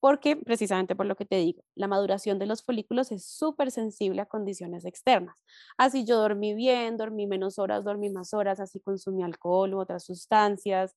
Porque 0.04 0.36
precisamente 0.36 0.98
por 0.98 1.06
lo 1.06 1.16
que 1.16 1.24
te 1.24 1.38
digo, 1.38 1.64
la 1.76 1.88
maduración 1.88 2.38
de 2.38 2.46
los 2.46 2.62
folículos 2.62 3.10
es 3.14 3.26
súper 3.26 3.72
sensible 3.72 4.20
a 4.22 4.26
condiciones 4.26 4.84
externas. 4.84 5.38
Así 5.78 6.04
yo 6.04 6.18
dormí 6.18 6.54
bien, 6.54 6.98
dormí 6.98 7.26
menos 7.26 7.58
horas, 7.58 7.86
dormí 7.86 8.10
más 8.10 8.34
horas, 8.34 8.60
así 8.60 8.82
consumí 8.82 9.24
alcohol 9.24 9.74
u 9.74 9.80
otras 9.80 10.04
sustancias, 10.04 10.94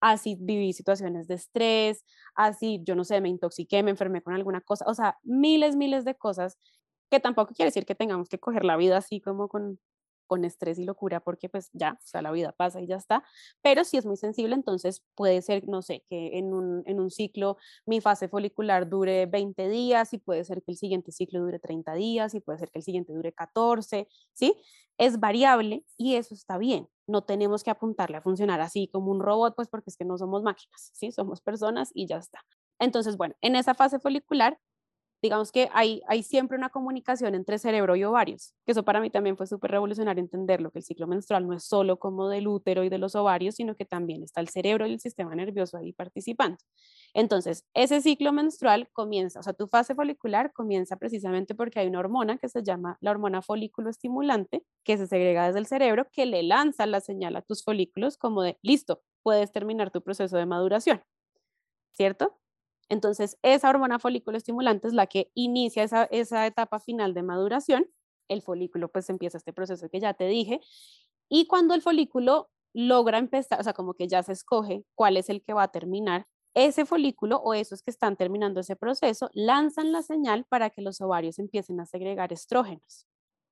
así 0.00 0.36
viví 0.40 0.72
situaciones 0.72 1.28
de 1.28 1.34
estrés, 1.36 2.04
así 2.34 2.80
yo 2.84 2.96
no 2.96 3.04
sé, 3.04 3.20
me 3.20 3.28
intoxiqué, 3.28 3.84
me 3.84 3.92
enfermé 3.92 4.22
con 4.22 4.34
alguna 4.34 4.60
cosa, 4.60 4.84
o 4.88 4.94
sea, 4.94 5.16
miles, 5.22 5.76
miles 5.76 6.04
de 6.04 6.16
cosas 6.16 6.58
que 7.10 7.20
tampoco 7.20 7.54
quiere 7.54 7.68
decir 7.68 7.86
que 7.86 7.94
tengamos 7.94 8.28
que 8.28 8.40
coger 8.40 8.64
la 8.64 8.76
vida 8.76 8.96
así 8.96 9.20
como 9.20 9.46
con, 9.48 9.78
con 10.28 10.44
estrés 10.44 10.78
y 10.78 10.84
locura, 10.84 11.18
porque 11.20 11.48
pues 11.48 11.70
ya, 11.72 11.98
o 12.00 12.06
sea, 12.06 12.22
la 12.22 12.30
vida 12.30 12.52
pasa 12.52 12.80
y 12.80 12.86
ya 12.86 12.96
está, 12.96 13.24
pero 13.62 13.82
si 13.82 13.96
es 13.96 14.06
muy 14.06 14.16
sensible, 14.16 14.54
entonces 14.54 15.02
puede 15.16 15.42
ser, 15.42 15.66
no 15.68 15.82
sé, 15.82 16.04
que 16.08 16.38
en 16.38 16.54
un, 16.54 16.84
en 16.86 17.00
un 17.00 17.10
ciclo 17.10 17.56
mi 17.86 18.00
fase 18.00 18.28
folicular 18.28 18.88
dure 18.88 19.26
20 19.26 19.68
días 19.68 20.12
y 20.12 20.18
puede 20.18 20.44
ser 20.44 20.62
que 20.62 20.70
el 20.72 20.76
siguiente 20.76 21.10
ciclo 21.10 21.40
dure 21.40 21.58
30 21.58 21.94
días 21.94 22.34
y 22.34 22.40
puede 22.40 22.60
ser 22.60 22.70
que 22.70 22.78
el 22.78 22.84
siguiente 22.84 23.12
dure 23.12 23.32
14, 23.32 24.06
¿sí? 24.34 24.54
Es 24.98 25.18
variable 25.20 25.84
y 25.96 26.14
eso 26.16 26.34
está 26.34 26.58
bien. 26.58 26.88
No 27.06 27.22
tenemos 27.24 27.62
que 27.64 27.70
apuntarle 27.70 28.18
a 28.18 28.22
funcionar 28.22 28.60
así 28.60 28.88
como 28.88 29.10
un 29.10 29.20
robot, 29.20 29.54
pues 29.56 29.68
porque 29.68 29.90
es 29.90 29.96
que 29.96 30.04
no 30.04 30.18
somos 30.18 30.42
máquinas, 30.42 30.90
¿sí? 30.94 31.12
Somos 31.12 31.40
personas 31.40 31.90
y 31.94 32.06
ya 32.06 32.18
está. 32.18 32.40
Entonces, 32.78 33.16
bueno, 33.16 33.34
en 33.40 33.56
esa 33.56 33.74
fase 33.74 33.98
folicular 33.98 34.58
digamos 35.22 35.50
que 35.52 35.68
hay, 35.72 36.02
hay 36.06 36.22
siempre 36.22 36.56
una 36.56 36.68
comunicación 36.70 37.34
entre 37.34 37.58
cerebro 37.58 37.96
y 37.96 38.04
ovarios, 38.04 38.54
que 38.64 38.72
eso 38.72 38.84
para 38.84 39.00
mí 39.00 39.10
también 39.10 39.36
fue 39.36 39.46
súper 39.46 39.70
revolucionario 39.72 40.22
entenderlo, 40.22 40.70
que 40.70 40.78
el 40.78 40.84
ciclo 40.84 41.06
menstrual 41.06 41.46
no 41.46 41.54
es 41.54 41.64
solo 41.64 41.98
como 41.98 42.28
del 42.28 42.46
útero 42.46 42.84
y 42.84 42.88
de 42.88 42.98
los 42.98 43.14
ovarios, 43.14 43.56
sino 43.56 43.74
que 43.76 43.84
también 43.84 44.22
está 44.22 44.40
el 44.40 44.48
cerebro 44.48 44.86
y 44.86 44.92
el 44.92 45.00
sistema 45.00 45.34
nervioso 45.34 45.76
ahí 45.76 45.92
participando. 45.92 46.58
Entonces, 47.14 47.64
ese 47.74 48.00
ciclo 48.00 48.32
menstrual 48.32 48.88
comienza, 48.92 49.40
o 49.40 49.42
sea, 49.42 49.52
tu 49.52 49.66
fase 49.66 49.94
folicular 49.94 50.52
comienza 50.52 50.96
precisamente 50.96 51.54
porque 51.54 51.80
hay 51.80 51.88
una 51.88 52.00
hormona 52.00 52.38
que 52.38 52.48
se 52.48 52.62
llama 52.62 52.98
la 53.00 53.10
hormona 53.10 53.42
folículo 53.42 53.90
estimulante, 53.90 54.64
que 54.84 54.96
se 54.96 55.06
segrega 55.06 55.46
desde 55.46 55.58
el 55.58 55.66
cerebro, 55.66 56.06
que 56.12 56.26
le 56.26 56.42
lanza 56.42 56.86
la 56.86 57.00
señal 57.00 57.36
a 57.36 57.42
tus 57.42 57.64
folículos 57.64 58.16
como 58.16 58.42
de, 58.42 58.58
listo, 58.62 59.02
puedes 59.22 59.52
terminar 59.52 59.90
tu 59.90 60.02
proceso 60.02 60.36
de 60.36 60.46
maduración, 60.46 61.02
¿cierto? 61.92 62.38
Entonces, 62.88 63.38
esa 63.42 63.68
hormona 63.70 63.98
folículo 63.98 64.38
estimulante 64.38 64.88
es 64.88 64.94
la 64.94 65.06
que 65.06 65.30
inicia 65.34 65.82
esa, 65.82 66.04
esa 66.04 66.46
etapa 66.46 66.80
final 66.80 67.14
de 67.14 67.22
maduración. 67.22 67.90
El 68.28 68.42
folículo 68.42 68.88
pues 68.90 69.10
empieza 69.10 69.38
este 69.38 69.52
proceso 69.52 69.88
que 69.88 70.00
ya 70.00 70.14
te 70.14 70.26
dije. 70.26 70.60
Y 71.28 71.46
cuando 71.46 71.74
el 71.74 71.82
folículo 71.82 72.50
logra 72.74 73.18
empezar, 73.18 73.60
o 73.60 73.64
sea, 73.64 73.72
como 73.72 73.94
que 73.94 74.08
ya 74.08 74.22
se 74.22 74.32
escoge 74.32 74.84
cuál 74.94 75.16
es 75.16 75.28
el 75.28 75.42
que 75.42 75.52
va 75.52 75.64
a 75.64 75.72
terminar, 75.72 76.26
ese 76.54 76.86
folículo 76.86 77.36
o 77.38 77.54
esos 77.54 77.82
que 77.82 77.90
están 77.90 78.16
terminando 78.16 78.60
ese 78.60 78.74
proceso 78.76 79.30
lanzan 79.32 79.92
la 79.92 80.02
señal 80.02 80.44
para 80.48 80.70
que 80.70 80.82
los 80.82 81.00
ovarios 81.00 81.38
empiecen 81.38 81.80
a 81.80 81.86
segregar 81.86 82.32
estrógenos. 82.32 83.06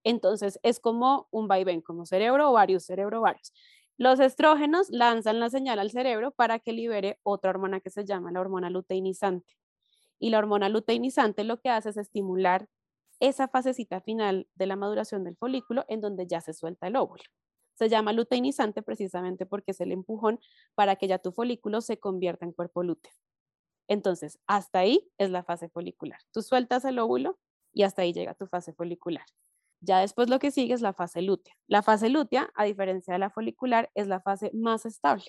Entonces 0.05 0.59
es 0.62 0.81
como 0.81 1.29
un 1.31 1.49
vaivén, 1.49 1.83
como 1.83 2.07
cerebro, 2.07 2.51
ovarios, 2.51 2.85
cerebro, 2.85 3.20
ovarios. 3.20 3.53
Los 3.99 4.21
estrógenos 4.21 4.91
lanzan 4.91 5.41
la 5.41 5.49
señal 5.49 5.79
al 5.79 5.91
cerebro 5.91 6.31
para 6.31 6.59
que 6.59 6.73
libere 6.73 7.19
otra 7.23 7.51
hormona 7.51 7.81
que 7.81 7.89
se 7.91 8.05
llama 8.05 8.31
la 8.31 8.41
hormona 8.41 8.69
luteinizante. 8.69 9.55
Y 10.19 10.31
la 10.31 10.39
hormona 10.39 10.69
luteinizante 10.69 11.45
lo 11.45 11.61
que 11.61 11.71
hace 11.71 11.91
es 11.91 11.97
estimular 11.97 12.69
esa 13.21 13.49
fasecita 13.49 14.03
final 14.03 14.49
de 14.55 14.67
la 14.67 14.77
maduración 14.77 15.25
del 15.25 15.37
folículo 15.37 15.85
en 15.89 16.03
donde 16.03 16.27
ya 16.27 16.43
se 16.43 16.53
suelta 16.53 16.87
el 16.89 16.97
óvulo. 16.97 17.23
Se 17.75 17.89
llama 17.89 18.13
luteinizante 18.13 18.83
precisamente 18.83 19.47
porque 19.47 19.71
es 19.71 19.81
el 19.81 19.93
empujón 19.93 20.41
para 20.75 20.97
que 20.97 21.09
ya 21.09 21.19
tu 21.19 21.33
folículo 21.33 21.81
se 21.81 21.99
convierta 21.99 22.45
en 22.45 22.53
cuerpo 22.53 22.83
lúteo. 22.83 23.13
Entonces, 23.89 24.39
hasta 24.47 24.81
ahí 24.81 25.11
es 25.19 25.31
la 25.31 25.43
fase 25.45 25.69
folicular. 25.71 26.21
Tú 26.33 26.43
sueltas 26.43 26.85
el 26.85 26.99
óvulo 26.99 27.39
y 27.73 27.85
hasta 27.85 28.03
ahí 28.03 28.13
llega 28.13 28.35
tu 28.35 28.47
fase 28.47 28.75
folicular. 28.75 29.25
Ya 29.81 30.01
después 30.01 30.29
lo 30.29 30.39
que 30.39 30.51
sigue 30.51 30.75
es 30.75 30.81
la 30.81 30.93
fase 30.93 31.23
lútea. 31.23 31.55
La 31.67 31.83
fase 31.83 32.09
lútea, 32.09 32.51
a 32.55 32.65
diferencia 32.65 33.15
de 33.15 33.19
la 33.19 33.31
folicular, 33.31 33.91
es 33.95 34.09
la 34.09 34.21
fase 34.21 34.51
más 34.55 34.87
estable. 34.87 35.27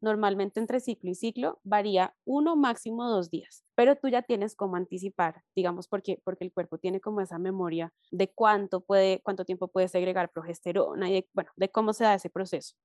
Normalmente 0.00 0.60
entre 0.60 0.80
ciclo 0.80 1.10
y 1.10 1.14
ciclo 1.14 1.58
varía 1.64 2.14
uno, 2.26 2.54
máximo 2.54 3.08
dos 3.08 3.30
días, 3.30 3.64
pero 3.74 3.96
tú 3.96 4.08
ya 4.08 4.22
tienes 4.22 4.54
como 4.54 4.76
anticipar, 4.76 5.42
digamos, 5.54 5.88
porque, 5.88 6.20
porque 6.22 6.44
el 6.44 6.52
cuerpo 6.52 6.78
tiene 6.78 7.00
como 7.00 7.22
esa 7.22 7.38
memoria 7.38 7.92
de 8.10 8.30
cuánto, 8.30 8.82
puede, 8.82 9.22
cuánto 9.22 9.44
tiempo 9.46 9.68
puede 9.68 9.88
segregar 9.88 10.30
progesterona 10.30 11.10
y 11.10 11.26
bueno, 11.32 11.50
de 11.56 11.70
cómo 11.70 11.94
se 11.94 12.04
da 12.04 12.14
ese 12.14 12.28
proceso. 12.28 12.76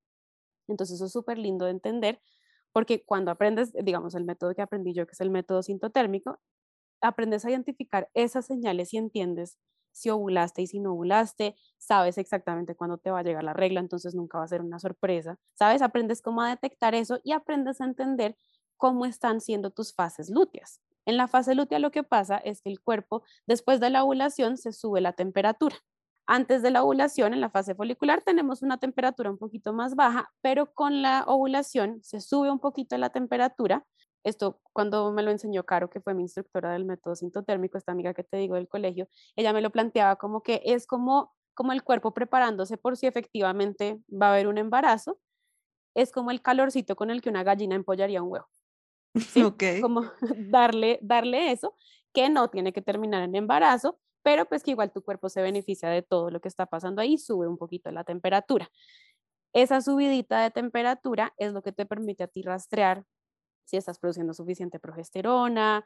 Entonces 0.67 0.95
eso 0.95 1.05
es 1.05 1.11
súper 1.11 1.37
lindo 1.37 1.65
de 1.65 1.71
entender 1.71 2.21
porque 2.71 3.03
cuando 3.03 3.31
aprendes, 3.31 3.73
digamos, 3.73 4.15
el 4.15 4.23
método 4.23 4.55
que 4.55 4.61
aprendí 4.61 4.93
yo, 4.93 5.05
que 5.05 5.11
es 5.13 5.21
el 5.21 5.29
método 5.29 5.63
sintotérmico, 5.63 6.39
aprendes 7.01 7.45
a 7.45 7.49
identificar 7.49 8.09
esas 8.13 8.45
señales 8.45 8.93
y 8.93 8.97
entiendes 8.97 9.57
si 9.91 10.09
ovulaste 10.09 10.61
y 10.61 10.67
si 10.67 10.79
no 10.79 10.93
ovulaste, 10.93 11.55
sabes 11.77 12.17
exactamente 12.17 12.75
cuándo 12.75 12.97
te 12.97 13.11
va 13.11 13.19
a 13.19 13.23
llegar 13.23 13.43
la 13.43 13.53
regla, 13.53 13.79
entonces 13.79 14.15
nunca 14.15 14.37
va 14.37 14.45
a 14.45 14.47
ser 14.47 14.61
una 14.61 14.79
sorpresa, 14.79 15.37
¿sabes? 15.53 15.81
Aprendes 15.81 16.21
cómo 16.21 16.43
detectar 16.43 16.95
eso 16.95 17.19
y 17.23 17.31
aprendes 17.33 17.81
a 17.81 17.85
entender 17.85 18.37
cómo 18.77 19.05
están 19.05 19.41
siendo 19.41 19.71
tus 19.71 19.93
fases 19.93 20.29
lúteas. 20.29 20.81
En 21.05 21.17
la 21.17 21.27
fase 21.27 21.55
lútea 21.55 21.79
lo 21.79 21.91
que 21.91 22.03
pasa 22.03 22.37
es 22.37 22.61
que 22.61 22.69
el 22.69 22.79
cuerpo, 22.81 23.23
después 23.47 23.79
de 23.79 23.89
la 23.89 24.03
ovulación, 24.03 24.57
se 24.57 24.71
sube 24.71 25.01
la 25.01 25.13
temperatura. 25.13 25.75
Antes 26.27 26.61
de 26.61 26.71
la 26.71 26.83
ovulación, 26.83 27.33
en 27.33 27.41
la 27.41 27.49
fase 27.49 27.75
folicular, 27.75 28.21
tenemos 28.21 28.61
una 28.61 28.77
temperatura 28.77 29.29
un 29.29 29.37
poquito 29.37 29.73
más 29.73 29.95
baja, 29.95 30.31
pero 30.41 30.73
con 30.73 31.01
la 31.01 31.23
ovulación 31.27 31.99
se 32.03 32.21
sube 32.21 32.51
un 32.51 32.59
poquito 32.59 32.97
la 32.97 33.09
temperatura 33.09 33.85
esto 34.23 34.61
cuando 34.73 35.11
me 35.11 35.23
lo 35.23 35.31
enseñó 35.31 35.63
Caro, 35.65 35.89
que 35.89 36.01
fue 36.01 36.13
mi 36.13 36.23
instructora 36.23 36.71
del 36.73 36.85
método 36.85 37.15
sintotérmico, 37.15 37.77
esta 37.77 37.91
amiga 37.91 38.13
que 38.13 38.23
te 38.23 38.37
digo 38.37 38.55
del 38.55 38.67
colegio, 38.67 39.07
ella 39.35 39.53
me 39.53 39.61
lo 39.61 39.69
planteaba 39.71 40.15
como 40.15 40.43
que 40.43 40.61
es 40.65 40.87
como, 40.87 41.33
como 41.53 41.71
el 41.71 41.83
cuerpo 41.83 42.13
preparándose 42.13 42.77
por 42.77 42.97
si 42.97 43.07
efectivamente 43.07 43.99
va 44.09 44.27
a 44.27 44.33
haber 44.33 44.47
un 44.47 44.57
embarazo, 44.57 45.19
es 45.95 46.11
como 46.11 46.31
el 46.31 46.41
calorcito 46.41 46.95
con 46.95 47.09
el 47.09 47.21
que 47.21 47.29
una 47.29 47.43
gallina 47.43 47.75
empollaría 47.75 48.21
un 48.21 48.31
huevo. 48.31 48.47
¿sí? 49.15 49.43
Como 49.81 50.03
darle, 50.37 50.99
darle 51.01 51.51
eso, 51.51 51.75
que 52.13 52.29
no 52.29 52.49
tiene 52.49 52.73
que 52.73 52.81
terminar 52.81 53.23
en 53.23 53.35
embarazo, 53.35 53.99
pero 54.23 54.45
pues 54.45 54.63
que 54.63 54.71
igual 54.71 54.91
tu 54.91 55.01
cuerpo 55.01 55.29
se 55.29 55.41
beneficia 55.41 55.89
de 55.89 56.03
todo 56.03 56.29
lo 56.29 56.41
que 56.41 56.47
está 56.47 56.67
pasando 56.67 57.01
ahí, 57.01 57.17
sube 57.17 57.47
un 57.47 57.57
poquito 57.57 57.91
la 57.91 58.03
temperatura. 58.03 58.69
Esa 59.53 59.81
subidita 59.81 60.41
de 60.41 60.51
temperatura 60.51 61.33
es 61.37 61.51
lo 61.51 61.61
que 61.61 61.71
te 61.71 61.85
permite 61.85 62.23
a 62.23 62.27
ti 62.27 62.41
rastrear 62.41 63.05
si 63.65 63.77
estás 63.77 63.99
produciendo 63.99 64.33
suficiente 64.33 64.79
progesterona, 64.79 65.85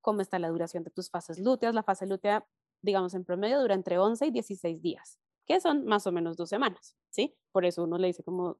cómo 0.00 0.20
está 0.20 0.38
la 0.38 0.48
duración 0.48 0.84
de 0.84 0.90
tus 0.90 1.10
fases 1.10 1.38
lúteas. 1.38 1.74
La 1.74 1.82
fase 1.82 2.06
lútea, 2.06 2.46
digamos, 2.82 3.14
en 3.14 3.24
promedio 3.24 3.60
dura 3.60 3.74
entre 3.74 3.98
11 3.98 4.26
y 4.26 4.30
16 4.30 4.82
días, 4.82 5.18
que 5.46 5.60
son 5.60 5.84
más 5.84 6.06
o 6.06 6.12
menos 6.12 6.36
dos 6.36 6.48
semanas, 6.48 6.96
¿sí? 7.10 7.36
Por 7.52 7.64
eso 7.64 7.84
uno 7.84 7.98
le 7.98 8.08
dice 8.08 8.22
como 8.22 8.58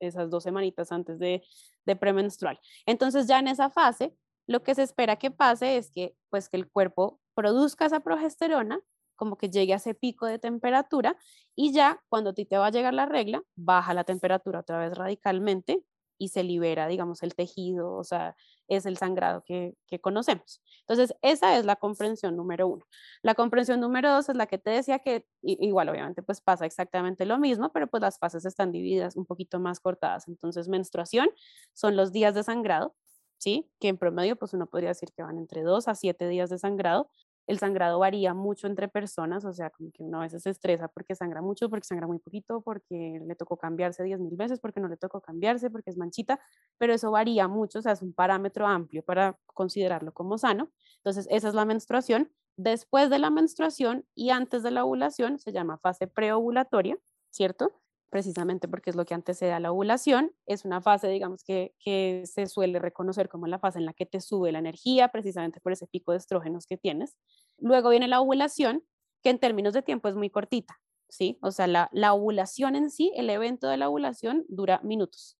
esas 0.00 0.30
dos 0.30 0.42
semanitas 0.42 0.92
antes 0.92 1.18
de, 1.18 1.42
de 1.84 1.96
premenstrual. 1.96 2.60
Entonces 2.84 3.26
ya 3.26 3.38
en 3.38 3.48
esa 3.48 3.70
fase, 3.70 4.14
lo 4.46 4.62
que 4.62 4.74
se 4.74 4.82
espera 4.82 5.16
que 5.16 5.30
pase 5.30 5.76
es 5.76 5.90
que, 5.90 6.16
pues, 6.30 6.48
que 6.48 6.56
el 6.56 6.70
cuerpo 6.70 7.20
produzca 7.34 7.86
esa 7.86 8.00
progesterona, 8.00 8.80
como 9.16 9.36
que 9.36 9.48
llegue 9.48 9.72
a 9.72 9.76
ese 9.76 9.94
pico 9.94 10.26
de 10.26 10.38
temperatura 10.38 11.16
y 11.54 11.72
ya 11.72 12.02
cuando 12.08 12.30
a 12.30 12.34
ti 12.34 12.44
te 12.44 12.58
va 12.58 12.66
a 12.66 12.70
llegar 12.70 12.94
la 12.94 13.06
regla, 13.06 13.42
baja 13.56 13.94
la 13.94 14.04
temperatura 14.04 14.60
otra 14.60 14.78
vez 14.78 14.96
radicalmente 14.96 15.82
y 16.18 16.28
se 16.28 16.42
libera, 16.42 16.86
digamos, 16.88 17.22
el 17.22 17.34
tejido, 17.34 17.92
o 17.92 18.04
sea, 18.04 18.36
es 18.68 18.86
el 18.86 18.96
sangrado 18.96 19.42
que, 19.44 19.74
que, 19.86 20.00
conocemos. 20.00 20.60
Entonces, 20.80 21.16
esa 21.22 21.56
es 21.58 21.64
la 21.64 21.76
comprensión 21.76 22.36
número 22.36 22.66
uno. 22.68 22.84
La 23.22 23.34
comprensión 23.34 23.80
número 23.80 24.10
dos 24.12 24.28
es 24.28 24.36
la 24.36 24.46
que 24.46 24.58
te 24.58 24.70
decía 24.70 24.98
que 25.00 25.26
igual, 25.42 25.88
obviamente, 25.88 26.22
pues 26.22 26.40
pasa 26.40 26.66
exactamente 26.66 27.26
lo 27.26 27.38
mismo, 27.38 27.72
pero 27.72 27.86
pues 27.86 28.00
las 28.00 28.18
fases 28.18 28.44
están 28.44 28.72
divididas 28.72 29.16
un 29.16 29.26
poquito 29.26 29.60
más 29.60 29.80
cortadas. 29.80 30.28
Entonces, 30.28 30.68
menstruación 30.68 31.28
son 31.74 31.96
los 31.96 32.12
días 32.12 32.34
de 32.34 32.42
sangrado, 32.42 32.94
¿sí? 33.38 33.70
Que 33.80 33.88
en 33.88 33.98
promedio, 33.98 34.36
pues 34.36 34.52
uno 34.54 34.66
podría 34.66 34.90
decir 34.90 35.10
que 35.16 35.22
van 35.22 35.38
entre 35.38 35.62
dos 35.62 35.88
a 35.88 35.94
siete 35.94 36.28
días 36.28 36.50
de 36.50 36.58
sangrado 36.58 37.10
el 37.46 37.58
sangrado 37.58 37.98
varía 37.98 38.34
mucho 38.34 38.66
entre 38.66 38.88
personas, 38.88 39.44
o 39.44 39.52
sea, 39.52 39.70
como 39.70 39.90
que 39.92 40.02
uno 40.02 40.18
a 40.18 40.22
veces 40.22 40.42
se 40.42 40.50
estresa 40.50 40.88
porque 40.88 41.14
sangra 41.14 41.42
mucho, 41.42 41.70
porque 41.70 41.86
sangra 41.86 42.06
muy 42.06 42.18
poquito, 42.18 42.60
porque 42.62 43.20
le 43.24 43.34
tocó 43.36 43.56
cambiarse 43.56 44.02
10 44.02 44.20
mil 44.20 44.36
veces, 44.36 44.60
porque 44.60 44.80
no 44.80 44.88
le 44.88 44.96
tocó 44.96 45.20
cambiarse, 45.20 45.70
porque 45.70 45.90
es 45.90 45.96
manchita, 45.96 46.40
pero 46.78 46.92
eso 46.94 47.10
varía 47.10 47.48
mucho, 47.48 47.78
o 47.78 47.82
sea, 47.82 47.92
es 47.92 48.02
un 48.02 48.12
parámetro 48.12 48.66
amplio 48.66 49.02
para 49.04 49.38
considerarlo 49.46 50.12
como 50.12 50.38
sano. 50.38 50.70
Entonces, 50.98 51.26
esa 51.30 51.48
es 51.48 51.54
la 51.54 51.64
menstruación. 51.64 52.32
Después 52.56 53.10
de 53.10 53.18
la 53.18 53.30
menstruación 53.30 54.06
y 54.14 54.30
antes 54.30 54.62
de 54.62 54.70
la 54.70 54.84
ovulación 54.84 55.38
se 55.38 55.52
llama 55.52 55.78
fase 55.78 56.06
preovulatoria, 56.06 56.98
¿cierto? 57.30 57.72
Precisamente 58.16 58.66
porque 58.66 58.88
es 58.88 58.96
lo 58.96 59.04
que 59.04 59.12
antecede 59.12 59.52
a 59.52 59.60
la 59.60 59.70
ovulación. 59.70 60.32
Es 60.46 60.64
una 60.64 60.80
fase, 60.80 61.06
digamos, 61.08 61.44
que, 61.44 61.74
que, 61.78 62.22
se 62.24 62.46
suele 62.46 62.78
reconocer 62.78 63.28
como 63.28 63.46
la 63.46 63.58
fase 63.58 63.78
en 63.78 63.84
la 63.84 63.92
que 63.92 64.06
te 64.06 64.22
sube 64.22 64.52
la 64.52 64.58
energía, 64.58 65.08
precisamente 65.08 65.60
por 65.60 65.72
ese 65.72 65.86
pico 65.86 66.12
de 66.12 66.16
estrógenos 66.16 66.64
que 66.66 66.78
tienes. 66.78 67.18
Luego 67.58 67.90
viene 67.90 68.08
la 68.08 68.22
ovulación, 68.22 68.82
que 69.22 69.28
en 69.28 69.38
términos 69.38 69.74
de 69.74 69.82
tiempo 69.82 70.08
es 70.08 70.16
muy 70.16 70.30
cortita, 70.30 70.80
¿sí? 71.10 71.38
O 71.42 71.50
sea, 71.50 71.66
la, 71.66 71.90
la 71.92 72.14
ovulación 72.14 72.74
en 72.74 72.88
sí, 72.88 73.12
el 73.16 73.28
evento 73.28 73.68
de 73.68 73.76
la 73.76 73.90
ovulación 73.90 74.46
dura 74.48 74.80
minutos, 74.82 75.36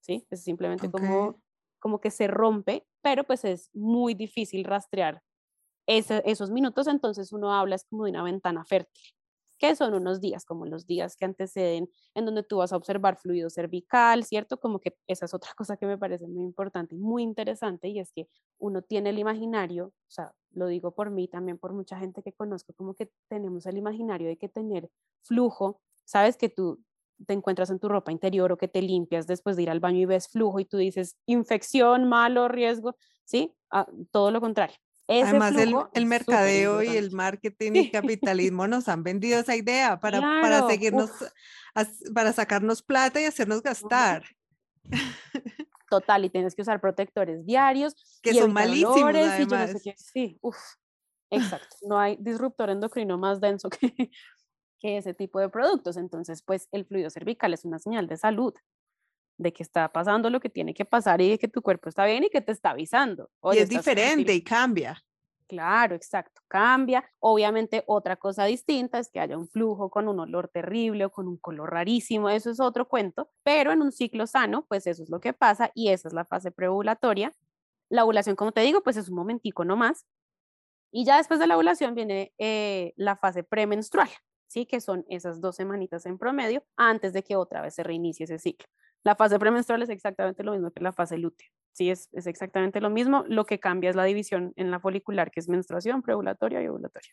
¿sí? 0.00 0.26
Es 0.28 0.44
simplemente 0.44 0.90
como, 0.90 1.40
como 1.78 2.02
que 2.02 2.10
se 2.10 2.26
rompe, 2.26 2.86
pero 3.00 3.24
pues 3.24 3.46
es 3.46 3.70
muy 3.72 4.12
difícil 4.12 4.64
rastrear 4.64 5.22
esos 5.86 6.50
minutos, 6.50 6.86
entonces 6.86 7.32
uno 7.32 7.54
habla 7.54 7.76
es 7.76 7.84
como 7.84 8.04
de 8.04 8.10
una 8.10 8.22
ventana 8.22 8.62
fértil 8.66 9.14
que 9.60 9.76
son 9.76 9.94
unos 9.94 10.20
días, 10.20 10.44
como 10.46 10.66
los 10.66 10.86
días 10.86 11.16
que 11.16 11.26
anteceden, 11.26 11.90
en 12.14 12.24
donde 12.24 12.42
tú 12.42 12.58
vas 12.58 12.72
a 12.72 12.76
observar 12.76 13.18
fluido 13.18 13.50
cervical, 13.50 14.24
¿cierto? 14.24 14.58
Como 14.58 14.80
que 14.80 14.96
esa 15.06 15.26
es 15.26 15.34
otra 15.34 15.50
cosa 15.56 15.76
que 15.76 15.86
me 15.86 15.98
parece 15.98 16.26
muy 16.26 16.42
importante 16.44 16.96
y 16.96 16.98
muy 16.98 17.22
interesante, 17.22 17.88
y 17.88 18.00
es 18.00 18.12
que 18.12 18.28
uno 18.58 18.82
tiene 18.82 19.10
el 19.10 19.18
imaginario, 19.18 19.86
o 19.88 20.10
sea, 20.10 20.32
lo 20.52 20.66
digo 20.66 20.92
por 20.94 21.10
mí, 21.10 21.28
también 21.28 21.58
por 21.58 21.72
mucha 21.74 21.98
gente 21.98 22.22
que 22.22 22.32
conozco, 22.32 22.72
como 22.74 22.94
que 22.94 23.10
tenemos 23.28 23.66
el 23.66 23.76
imaginario 23.78 24.28
de 24.28 24.36
que 24.38 24.48
tener 24.48 24.90
flujo, 25.22 25.80
sabes 26.04 26.36
que 26.36 26.48
tú 26.48 26.82
te 27.26 27.34
encuentras 27.34 27.70
en 27.70 27.78
tu 27.78 27.88
ropa 27.88 28.12
interior 28.12 28.50
o 28.52 28.56
que 28.58 28.68
te 28.68 28.80
limpias 28.82 29.26
después 29.26 29.56
de 29.56 29.62
ir 29.64 29.70
al 29.70 29.80
baño 29.80 29.98
y 30.00 30.06
ves 30.06 30.28
flujo 30.28 30.58
y 30.60 30.64
tú 30.64 30.78
dices 30.78 31.16
infección, 31.26 32.08
malo, 32.08 32.48
riesgo, 32.48 32.96
¿sí? 33.24 33.54
Ah, 33.70 33.86
todo 34.10 34.30
lo 34.30 34.40
contrario. 34.40 34.76
Además, 35.08 35.54
el, 35.94 36.06
mercadeo 36.06 36.82
y 36.82 36.96
el 36.96 37.10
marketing 37.10 37.72
y 37.74 37.90
capitalismo 37.92 38.68
nos 38.68 38.88
han 38.88 39.02
vendido 39.02 39.40
esa 39.40 39.56
idea 39.56 39.98
para, 39.98 40.20
para 40.20 40.66
seguirnos, 40.68 41.10
para 42.14 42.32
sacarnos 42.32 42.82
plata 42.82 43.20
y 43.20 43.24
hacernos 43.24 43.62
gastar. 43.62 44.24
Total, 45.90 46.24
y 46.24 46.30
tienes 46.30 46.54
que 46.54 46.62
usar 46.62 46.80
protectores 46.80 47.44
diarios. 47.44 48.20
Que 48.22 48.32
son 48.32 48.52
malísimos, 48.52 49.02
además. 49.02 49.74
Sí, 49.96 50.38
uff, 50.40 50.56
exacto. 51.30 51.76
No 51.82 51.98
hay 51.98 52.16
disruptor 52.20 52.70
endocrino 52.70 53.18
más 53.18 53.40
denso 53.40 53.68
que, 53.68 53.92
que 54.78 54.98
ese 54.98 55.14
tipo 55.14 55.40
de 55.40 55.48
productos. 55.48 55.96
Entonces, 55.96 56.42
pues 56.42 56.68
el 56.70 56.84
fluido 56.84 57.10
cervical 57.10 57.52
es 57.52 57.64
una 57.64 57.80
señal 57.80 58.06
de 58.06 58.16
salud 58.16 58.54
de 59.40 59.52
que 59.52 59.62
está 59.62 59.90
pasando 59.90 60.28
lo 60.28 60.38
que 60.38 60.50
tiene 60.50 60.74
que 60.74 60.84
pasar 60.84 61.20
y 61.20 61.30
de 61.30 61.38
que 61.38 61.48
tu 61.48 61.62
cuerpo 61.62 61.88
está 61.88 62.04
bien 62.04 62.24
y 62.24 62.28
que 62.28 62.42
te 62.42 62.52
está 62.52 62.70
avisando. 62.70 63.30
y 63.52 63.58
es 63.58 63.68
diferente 63.68 64.34
y 64.34 64.42
cambia. 64.42 65.02
Claro, 65.48 65.96
exacto, 65.96 66.42
cambia. 66.46 67.04
Obviamente 67.18 67.82
otra 67.86 68.16
cosa 68.16 68.44
distinta 68.44 68.98
es 68.98 69.10
que 69.10 69.18
haya 69.18 69.36
un 69.36 69.48
flujo 69.48 69.90
con 69.90 70.06
un 70.08 70.20
olor 70.20 70.48
terrible 70.48 71.06
o 71.06 71.10
con 71.10 71.26
un 71.26 71.38
color 71.38 71.70
rarísimo, 71.70 72.28
eso 72.28 72.50
es 72.50 72.60
otro 72.60 72.86
cuento, 72.86 73.30
pero 73.42 73.72
en 73.72 73.82
un 73.82 73.90
ciclo 73.90 74.26
sano, 74.26 74.66
pues 74.68 74.86
eso 74.86 75.02
es 75.02 75.10
lo 75.10 75.20
que 75.20 75.32
pasa 75.32 75.72
y 75.74 75.88
esa 75.88 76.08
es 76.08 76.14
la 76.14 76.24
fase 76.24 76.52
preovulatoria. 76.52 77.32
La 77.88 78.04
ovulación, 78.04 78.36
como 78.36 78.52
te 78.52 78.60
digo, 78.60 78.82
pues 78.82 78.96
es 78.96 79.08
un 79.08 79.16
momentico 79.16 79.64
nomás. 79.64 80.06
Y 80.92 81.04
ya 81.04 81.16
después 81.16 81.40
de 81.40 81.46
la 81.46 81.56
ovulación 81.56 81.94
viene 81.94 82.32
eh, 82.38 82.92
la 82.96 83.16
fase 83.16 83.42
premenstrual, 83.42 84.10
¿sí? 84.48 84.66
Que 84.66 84.80
son 84.80 85.04
esas 85.08 85.40
dos 85.40 85.56
semanitas 85.56 86.04
en 86.06 86.18
promedio 86.18 86.62
antes 86.76 87.12
de 87.12 87.22
que 87.24 87.36
otra 87.36 87.62
vez 87.62 87.74
se 87.74 87.82
reinicie 87.82 88.24
ese 88.24 88.38
ciclo. 88.38 88.68
La 89.02 89.16
fase 89.16 89.38
premenstrual 89.38 89.82
es 89.82 89.88
exactamente 89.88 90.42
lo 90.44 90.52
mismo 90.52 90.70
que 90.70 90.82
la 90.82 90.92
fase 90.92 91.16
lútea. 91.16 91.48
Sí, 91.72 91.90
es, 91.90 92.08
es, 92.12 92.26
exactamente 92.26 92.80
lo 92.80 92.90
mismo. 92.90 93.24
Lo 93.28 93.46
que 93.46 93.58
cambia 93.58 93.90
es 93.90 93.96
la 93.96 94.04
división 94.04 94.52
en 94.56 94.70
la 94.70 94.80
folicular, 94.80 95.30
que 95.30 95.40
es 95.40 95.48
menstruación, 95.48 96.02
preovulatoria 96.02 96.62
y 96.62 96.68
ovulatoria. 96.68 97.12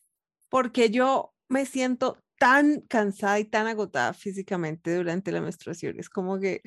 Porque 0.50 0.89
yo 0.89 1.34
me 1.47 1.65
siento 1.65 2.17
tan 2.38 2.82
cansada 2.82 3.39
y 3.39 3.45
tan 3.45 3.67
agotada 3.67 4.13
físicamente 4.13 4.95
durante 4.95 5.32
la 5.32 5.41
menstruación. 5.41 6.00
Es 6.00 6.10
como 6.10 6.39
que 6.39 6.62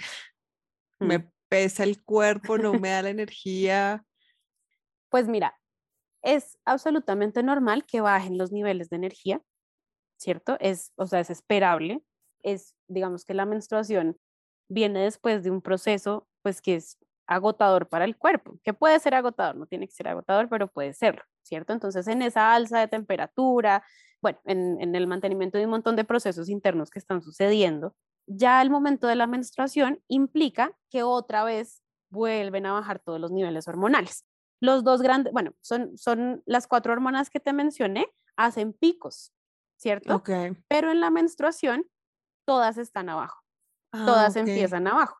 mm. 1.00 1.06
me 1.06 1.30
pesa 1.48 1.84
el 1.84 2.02
cuerpo, 2.02 2.58
no 2.58 2.74
me 2.74 2.90
da 2.90 3.02
la 3.02 3.10
energía. 3.10 4.04
Pues 5.10 5.28
mira, 5.28 5.58
es 6.22 6.58
absolutamente 6.64 7.42
normal 7.42 7.84
que 7.84 8.00
bajen 8.00 8.38
los 8.38 8.52
niveles 8.52 8.90
de 8.90 8.96
energía, 8.96 9.42
¿cierto? 10.16 10.56
Es, 10.60 10.92
o 10.96 11.06
sea, 11.06 11.20
es 11.20 11.30
esperable. 11.30 12.02
Es, 12.42 12.74
digamos 12.88 13.24
que 13.24 13.34
la 13.34 13.46
menstruación 13.46 14.16
viene 14.70 15.00
después 15.00 15.42
de 15.42 15.50
un 15.50 15.60
proceso, 15.60 16.26
pues 16.42 16.62
que 16.62 16.76
es 16.76 16.96
agotador 17.26 17.88
para 17.88 18.04
el 18.04 18.16
cuerpo, 18.16 18.58
que 18.64 18.72
puede 18.72 18.98
ser 18.98 19.14
agotador, 19.14 19.56
no 19.56 19.66
tiene 19.66 19.86
que 19.86 19.92
ser 19.92 20.08
agotador, 20.08 20.48
pero 20.48 20.68
puede 20.68 20.94
serlo, 20.94 21.22
¿cierto? 21.42 21.72
Entonces, 21.72 22.08
en 22.08 22.22
esa 22.22 22.54
alza 22.54 22.78
de 22.80 22.88
temperatura, 22.88 23.84
bueno, 24.22 24.38
en, 24.44 24.80
en 24.80 24.94
el 24.94 25.06
mantenimiento 25.06 25.58
de 25.58 25.64
un 25.64 25.70
montón 25.70 25.96
de 25.96 26.04
procesos 26.04 26.48
internos 26.48 26.90
que 26.90 26.98
están 26.98 27.22
sucediendo, 27.22 27.94
ya 28.26 28.62
el 28.62 28.70
momento 28.70 29.06
de 29.06 29.16
la 29.16 29.26
menstruación 29.26 30.02
implica 30.08 30.76
que 30.88 31.02
otra 31.02 31.44
vez 31.44 31.82
vuelven 32.10 32.66
a 32.66 32.72
bajar 32.72 33.00
todos 33.00 33.20
los 33.20 33.30
niveles 33.32 33.68
hormonales. 33.68 34.24
Los 34.60 34.84
dos 34.84 35.02
grandes, 35.02 35.32
bueno, 35.32 35.52
son, 35.60 35.96
son 35.96 36.42
las 36.46 36.66
cuatro 36.66 36.92
hormonas 36.92 37.30
que 37.30 37.40
te 37.40 37.52
mencioné, 37.52 38.06
hacen 38.36 38.72
picos, 38.72 39.32
¿cierto? 39.76 40.16
Okay. 40.16 40.56
Pero 40.68 40.90
en 40.90 41.00
la 41.00 41.10
menstruación, 41.10 41.86
todas 42.44 42.76
están 42.76 43.08
abajo 43.08 43.40
todas 43.90 44.36
ah, 44.36 44.40
empiezan 44.40 44.86
abajo. 44.86 45.16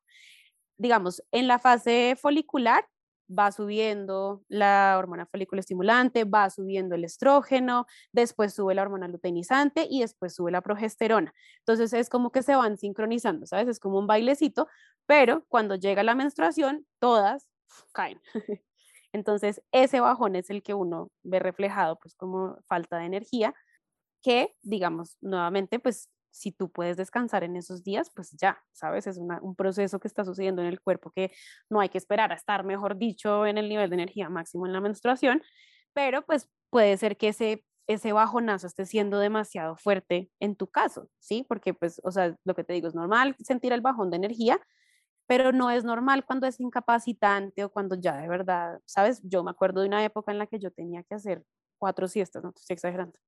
Digamos, 0.78 1.22
en 1.30 1.46
la 1.46 1.58
fase 1.58 2.16
folicular 2.20 2.84
va 3.30 3.52
subiendo 3.52 4.42
la 4.48 4.96
hormona 4.98 5.26
folículo 5.26 5.60
estimulante, 5.60 6.24
va 6.24 6.50
subiendo 6.50 6.94
el 6.94 7.04
estrógeno, 7.04 7.86
después 8.12 8.54
sube 8.54 8.74
la 8.74 8.82
hormona 8.82 9.08
luteinizante 9.08 9.86
y 9.88 10.00
después 10.00 10.34
sube 10.34 10.50
la 10.50 10.62
progesterona. 10.62 11.32
Entonces 11.58 11.92
es 11.92 12.08
como 12.08 12.32
que 12.32 12.42
se 12.42 12.56
van 12.56 12.76
sincronizando, 12.76 13.46
¿sabes? 13.46 13.68
Es 13.68 13.80
como 13.80 13.98
un 13.98 14.06
bailecito, 14.06 14.68
pero 15.06 15.44
cuando 15.48 15.76
llega 15.76 16.02
la 16.02 16.14
menstruación, 16.14 16.86
todas 16.98 17.46
caen. 17.92 18.20
Entonces 19.12 19.62
ese 19.72 20.00
bajón 20.00 20.36
es 20.36 20.50
el 20.50 20.62
que 20.62 20.74
uno 20.74 21.10
ve 21.22 21.38
reflejado 21.38 21.98
pues 21.98 22.14
como 22.14 22.58
falta 22.66 22.98
de 22.98 23.06
energía, 23.06 23.54
que 24.22 24.56
digamos 24.62 25.16
nuevamente 25.20 25.78
pues 25.78 26.08
si 26.30 26.52
tú 26.52 26.70
puedes 26.70 26.96
descansar 26.96 27.44
en 27.44 27.56
esos 27.56 27.82
días, 27.84 28.10
pues 28.14 28.30
ya, 28.40 28.58
¿sabes? 28.72 29.06
Es 29.06 29.18
un 29.18 29.56
proceso 29.56 30.00
que 30.00 30.08
está 30.08 30.24
sucediendo 30.24 30.62
en 30.62 30.68
el 30.68 30.80
cuerpo 30.80 31.10
que 31.10 31.32
no 31.68 31.80
hay 31.80 31.88
que 31.88 31.98
esperar 31.98 32.32
a 32.32 32.36
estar, 32.36 32.64
mejor 32.64 32.96
dicho, 32.98 33.46
en 33.46 33.58
el 33.58 33.68
nivel 33.68 33.90
de 33.90 33.94
energía 33.94 34.28
máximo 34.28 34.66
en 34.66 34.72
la 34.72 34.80
menstruación, 34.80 35.42
pero 35.92 36.24
pues 36.26 36.48
puede 36.70 36.96
ser 36.96 37.16
que 37.16 37.28
ese, 37.28 37.64
ese 37.86 38.12
bajonazo 38.12 38.66
esté 38.66 38.86
siendo 38.86 39.18
demasiado 39.18 39.76
fuerte 39.76 40.30
en 40.40 40.56
tu 40.56 40.68
caso, 40.68 41.08
¿sí? 41.18 41.44
Porque 41.48 41.74
pues, 41.74 42.00
o 42.04 42.10
sea, 42.12 42.36
lo 42.44 42.54
que 42.54 42.64
te 42.64 42.72
digo, 42.72 42.88
es 42.88 42.94
normal 42.94 43.36
sentir 43.40 43.72
el 43.72 43.80
bajón 43.80 44.10
de 44.10 44.16
energía, 44.16 44.60
pero 45.26 45.52
no 45.52 45.70
es 45.70 45.84
normal 45.84 46.24
cuando 46.26 46.46
es 46.46 46.60
incapacitante 46.60 47.64
o 47.64 47.70
cuando 47.70 47.96
ya 47.96 48.16
de 48.16 48.28
verdad, 48.28 48.80
¿sabes? 48.86 49.20
Yo 49.24 49.44
me 49.44 49.50
acuerdo 49.52 49.80
de 49.82 49.88
una 49.88 50.04
época 50.04 50.32
en 50.32 50.38
la 50.38 50.46
que 50.46 50.58
yo 50.58 50.70
tenía 50.72 51.02
que 51.04 51.14
hacer 51.14 51.44
cuatro 51.78 52.08
siestas, 52.08 52.42
no 52.42 52.50
estoy 52.50 52.74
exagerando, 52.74 53.18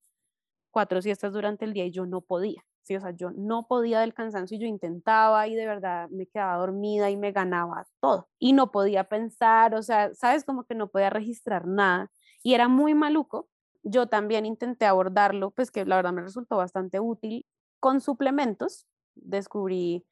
cuatro 0.73 1.01
siestas 1.01 1.33
durante 1.33 1.65
el 1.65 1.73
día 1.73 1.85
y 1.85 1.93
yo 1.93 2.07
no 2.07 2.23
podía. 2.23 2.65
Sí, 2.83 2.97
o 2.97 3.01
sea, 3.01 3.13
yo 3.13 3.31
no 3.31 3.69
podía 3.69 4.01
del 4.01 4.13
cansancio 4.13 4.57
y 4.57 4.61
yo 4.61 4.67
intentaba 4.67 5.47
y 5.47 5.55
de 5.55 5.67
verdad 5.67 6.09
me 6.11 6.27
quedaba 6.27 6.57
dormida 6.57 7.11
y 7.11 7.17
me 7.17 7.31
ganaba 7.31 7.87
todo. 8.01 8.29
Y 8.41 8.55
no 8.55 8.73
podía 8.73 9.05
pensar, 9.05 9.77
o 9.77 9.83
sea, 9.83 10.13
sabes, 10.15 10.45
como 10.45 10.65
que 10.65 10.75
no 10.75 10.89
podía 10.89 11.09
registrar 11.09 11.67
nada. 11.69 12.11
Y 12.43 12.55
era 12.55 12.67
muy 12.67 12.95
maluco. 12.95 13.49
Yo 13.85 14.09
también 14.09 14.47
intenté 14.47 14.87
abordarlo, 14.87 15.53
pues 15.53 15.71
que 15.71 15.85
la 15.85 15.97
verdad 15.97 16.13
me 16.13 16.23
resultó 16.23 16.57
bastante 16.57 16.99
útil. 16.99 17.47
Con 17.79 18.01
suplementos 18.01 18.89
descubrí, 19.15 20.05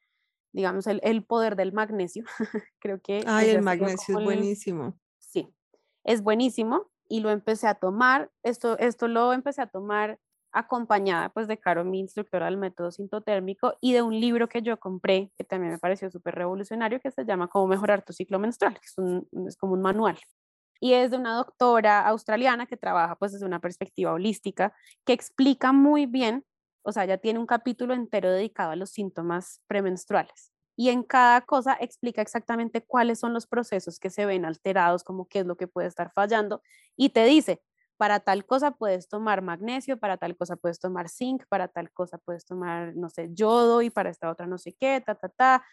digamos, 0.53 0.87
el, 0.87 1.01
el 1.03 1.25
poder 1.25 1.57
del 1.57 1.73
magnesio. 1.73 2.23
Creo 2.79 3.01
que... 3.01 3.23
Ay, 3.27 3.49
el 3.49 3.63
magnesio 3.63 4.17
es 4.17 4.23
buenísimo. 4.23 4.97
Sí, 5.19 5.53
es 6.05 6.21
buenísimo 6.21 6.89
y 7.09 7.19
lo 7.19 7.31
empecé 7.31 7.67
a 7.67 7.75
tomar. 7.75 8.31
Esto, 8.43 8.77
esto 8.77 9.09
lo 9.09 9.33
empecé 9.33 9.61
a 9.61 9.67
tomar 9.67 10.19
acompañada 10.51 11.29
pues 11.29 11.47
de 11.47 11.57
Caro, 11.57 11.83
mi 11.85 11.99
instructora 11.99 12.45
del 12.45 12.57
método 12.57 12.91
sintotérmico, 12.91 13.75
y 13.81 13.93
de 13.93 14.01
un 14.01 14.19
libro 14.19 14.49
que 14.49 14.61
yo 14.61 14.79
compré, 14.79 15.31
que 15.37 15.43
también 15.43 15.73
me 15.73 15.79
pareció 15.79 16.09
súper 16.09 16.35
revolucionario, 16.35 16.99
que 16.99 17.11
se 17.11 17.25
llama 17.25 17.47
Cómo 17.47 17.67
mejorar 17.67 18.03
tu 18.03 18.13
ciclo 18.13 18.39
menstrual, 18.39 18.73
que 18.75 18.85
es, 18.85 18.97
un, 18.97 19.27
es 19.47 19.57
como 19.57 19.73
un 19.73 19.81
manual. 19.81 20.17
Y 20.79 20.93
es 20.93 21.11
de 21.11 21.17
una 21.17 21.35
doctora 21.35 22.07
australiana 22.07 22.65
que 22.65 22.77
trabaja 22.77 23.15
pues 23.15 23.33
desde 23.33 23.45
una 23.45 23.59
perspectiva 23.59 24.13
holística, 24.13 24.73
que 25.05 25.13
explica 25.13 25.71
muy 25.71 26.07
bien, 26.07 26.43
o 26.83 26.91
sea, 26.91 27.05
ya 27.05 27.17
tiene 27.17 27.39
un 27.39 27.45
capítulo 27.45 27.93
entero 27.93 28.31
dedicado 28.31 28.71
a 28.71 28.75
los 28.75 28.89
síntomas 28.89 29.61
premenstruales. 29.67 30.51
Y 30.75 30.89
en 30.89 31.03
cada 31.03 31.41
cosa 31.41 31.77
explica 31.79 32.21
exactamente 32.23 32.81
cuáles 32.81 33.19
son 33.19 33.33
los 33.33 33.45
procesos 33.45 33.99
que 33.99 34.09
se 34.09 34.25
ven 34.25 34.45
alterados, 34.45 35.03
como 35.03 35.27
qué 35.27 35.39
es 35.39 35.45
lo 35.45 35.55
que 35.55 35.67
puede 35.67 35.87
estar 35.87 36.11
fallando, 36.13 36.63
y 36.95 37.09
te 37.09 37.25
dice, 37.25 37.61
para 38.01 38.19
tal 38.19 38.47
cosa 38.47 38.71
puedes 38.71 39.07
tomar 39.07 39.43
magnesio, 39.43 39.99
para 39.99 40.17
tal 40.17 40.35
cosa 40.35 40.55
puedes 40.55 40.79
tomar 40.79 41.07
zinc, 41.07 41.43
para 41.47 41.67
tal 41.67 41.91
cosa 41.91 42.17
puedes 42.17 42.45
tomar, 42.47 42.95
no 42.95 43.11
sé, 43.11 43.29
yodo 43.31 43.83
y 43.83 43.91
para 43.91 44.09
esta 44.09 44.31
otra 44.31 44.47
no 44.47 44.57
sé 44.57 44.73
qué, 44.73 45.03
ta, 45.05 45.13
ta, 45.13 45.29
ta. 45.29 45.63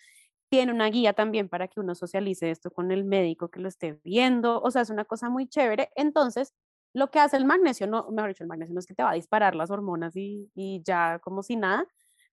Tiene 0.51 0.73
una 0.75 0.89
guía 0.91 1.15
también 1.15 1.49
para 1.49 1.69
que 1.69 1.81
uno 1.81 1.95
socialice 1.95 2.51
esto 2.51 2.71
con 2.71 2.93
el 2.93 3.05
médico 3.05 3.49
que 3.51 3.61
lo 3.61 3.69
esté 3.69 3.99
viendo, 4.05 4.61
o 4.61 4.71
sea, 4.71 4.83
es 4.83 4.91
una 4.91 5.07
cosa 5.07 5.31
muy 5.31 5.49
chévere. 5.49 5.91
Entonces, 5.97 6.53
lo 6.93 7.11
que 7.11 7.19
hace 7.19 7.39
el 7.39 7.47
magnesio, 7.47 7.87
no, 7.87 8.07
mejor 8.11 8.29
dicho, 8.29 8.45
el 8.45 8.49
magnesio 8.49 8.75
no 8.75 8.81
es 8.81 8.87
que 8.87 8.95
te 8.95 9.03
va 9.03 9.13
a 9.13 9.15
disparar 9.15 9.55
las 9.55 9.71
hormonas 9.71 10.15
y, 10.15 10.51
y 10.55 10.83
ya 10.85 11.21
como 11.21 11.43
si 11.43 11.57
nada, 11.57 11.87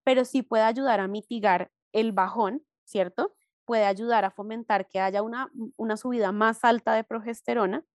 pero 0.03 0.25
sí 0.25 0.41
puede 0.41 0.63
ayudar 0.63 0.99
a 0.99 1.07
mitigar 1.07 1.71
el 1.93 2.11
bajón, 2.11 2.65
¿cierto? 2.83 3.33
Puede 3.63 3.85
ayudar 3.85 4.25
a 4.25 4.31
fomentar 4.31 4.89
que 4.89 4.99
haya 4.99 5.23
una, 5.23 5.49
una 5.77 5.95
subida 5.95 6.33
más 6.33 6.65
alta 6.65 6.93
de 6.95 7.05
progesterona 7.05 7.85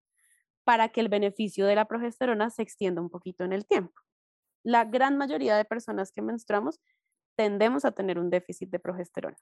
para 0.71 0.91
que 0.91 1.01
el 1.01 1.09
beneficio 1.09 1.67
de 1.67 1.75
la 1.75 1.87
progesterona 1.87 2.49
se 2.49 2.63
extienda 2.63 3.01
un 3.01 3.11
poquito 3.11 3.43
en 3.43 3.53
el 3.53 3.67
tiempo. 3.67 3.93
La 4.63 4.85
gran 4.85 5.19
mayoría 5.19 5.57
de 5.57 5.65
personas 5.65 6.13
que 6.13 6.23
menstruamos 6.23 6.79
tendemos 7.37 7.85
a 7.85 7.91
tener 7.91 8.21
un 8.21 8.31
déficit 8.31 8.71
de 8.71 8.79
progesterona. 8.79 9.37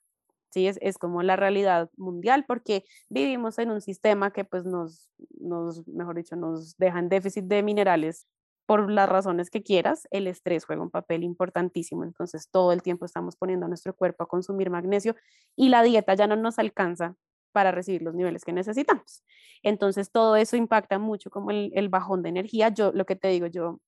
Sí, 0.51 0.67
es, 0.67 0.79
es, 0.81 0.97
como 0.97 1.23
la 1.23 1.37
realidad 1.37 1.91
mundial 1.99 2.47
porque 2.49 2.85
vivimos 3.11 3.59
en 3.59 3.71
un 3.71 3.83
sistema 3.83 4.33
que 4.33 4.47
pues 4.47 4.65
nos, 4.65 5.11
nos, 5.39 5.87
mejor 5.87 6.17
dicho, 6.17 6.35
nos 6.35 6.79
deja 6.79 6.99
en 6.99 7.11
déficit 7.11 7.45
de 7.45 7.63
minerales 7.63 8.27
por 8.65 8.91
las 8.91 9.07
razones 9.07 9.51
que 9.51 9.63
quieras. 9.63 10.09
El 10.11 10.29
estrés 10.29 10.65
juega 10.65 10.81
un 10.81 10.91
papel 10.91 11.25
importantísimo, 11.25 12.05
entonces 12.05 12.49
todo 12.51 12.73
el 12.73 12.81
tiempo 12.81 13.05
estamos 13.05 13.37
poniendo 13.37 13.67
a 13.67 13.69
nuestro 13.69 13.95
cuerpo 13.95 14.25
a 14.25 14.29
consumir 14.29 14.71
magnesio 14.71 15.15
y 15.57 15.69
la 15.69 15.83
dieta 15.83 16.15
ya 16.15 16.27
no 16.27 16.37
nos 16.37 16.59
alcanza 16.59 17.17
para 17.53 17.71
recibir 17.71 18.03
los 18.03 18.15
niveles 18.15 18.45
que 18.45 18.53
necesitamos. 18.53 19.25
Entonces, 19.63 20.11
todo 20.11 20.37
eso 20.37 20.57
impacta 20.57 20.99
mucho 20.99 21.31
como 21.31 21.51
el, 21.51 21.89
bajón 21.89 22.23
de 22.23 22.29
energía. 22.29 22.69
Yo, 22.69 22.93
lo 22.93 23.05
que 23.07 23.17
te 23.17 23.29
digo, 23.29 23.47
yo 23.47 23.81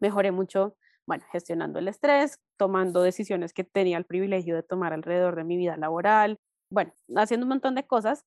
mejoré 0.00 0.30
mucho, 0.32 0.76
bueno, 1.06 1.24
gestionando 1.32 1.78
el 1.78 1.88
estrés, 1.88 2.38
tomando 2.56 3.02
decisiones 3.02 3.52
que 3.52 3.64
tenía 3.64 3.98
el 3.98 4.04
privilegio 4.04 4.54
de 4.54 4.62
tomar 4.62 4.92
alrededor 4.92 5.36
de 5.36 5.44
mi 5.44 5.56
vida 5.56 5.76
laboral, 5.76 6.38
bueno, 6.70 6.92
haciendo 7.16 7.44
un 7.44 7.50
montón 7.50 7.74
de 7.74 7.86
cosas 7.86 8.24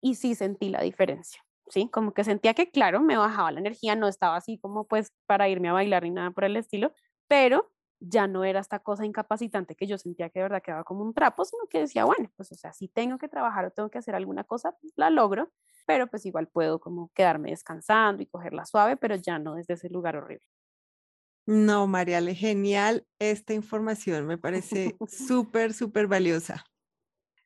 y 0.00 0.14
sí 0.14 0.34
sentí 0.34 0.68
la 0.68 0.82
diferencia. 0.82 1.42
¿sí? 1.68 1.88
Como 1.90 2.12
que 2.12 2.24
sentía 2.24 2.54
que, 2.54 2.70
claro, 2.70 3.00
me 3.00 3.16
bajaba 3.16 3.50
la 3.50 3.60
energía, 3.60 3.96
no 3.96 4.08
estaba 4.08 4.36
así 4.36 4.58
como 4.58 4.84
pues 4.86 5.12
para 5.26 5.48
irme 5.48 5.68
a 5.68 5.72
bailar 5.72 6.02
ni 6.04 6.10
nada 6.10 6.30
por 6.30 6.44
el 6.44 6.56
estilo, 6.56 6.92
pero 7.28 7.71
ya 8.04 8.26
no 8.26 8.44
era 8.44 8.60
esta 8.60 8.80
cosa 8.80 9.06
incapacitante 9.06 9.76
que 9.76 9.86
yo 9.86 9.96
sentía 9.96 10.28
que 10.28 10.40
de 10.40 10.44
verdad 10.44 10.62
quedaba 10.62 10.84
como 10.84 11.02
un 11.02 11.14
trapo, 11.14 11.44
sino 11.44 11.66
que 11.68 11.80
decía, 11.80 12.04
bueno, 12.04 12.30
pues 12.36 12.50
o 12.52 12.54
sea, 12.56 12.72
si 12.72 12.88
tengo 12.88 13.16
que 13.16 13.28
trabajar 13.28 13.64
o 13.64 13.70
tengo 13.70 13.90
que 13.90 13.98
hacer 13.98 14.14
alguna 14.14 14.44
cosa, 14.44 14.76
la 14.96 15.08
logro, 15.08 15.52
pero 15.86 16.08
pues 16.08 16.26
igual 16.26 16.48
puedo 16.48 16.80
como 16.80 17.10
quedarme 17.14 17.50
descansando 17.50 18.22
y 18.22 18.26
cogerla 18.26 18.66
suave, 18.66 18.96
pero 18.96 19.14
ya 19.16 19.38
no 19.38 19.54
desde 19.54 19.74
ese 19.74 19.88
lugar 19.88 20.16
horrible. 20.16 20.46
No, 21.46 21.86
Mariale, 21.86 22.34
genial 22.34 23.06
esta 23.18 23.54
información, 23.54 24.26
me 24.26 24.38
parece 24.38 24.96
súper, 25.08 25.72
súper 25.72 26.06
valiosa. 26.06 26.64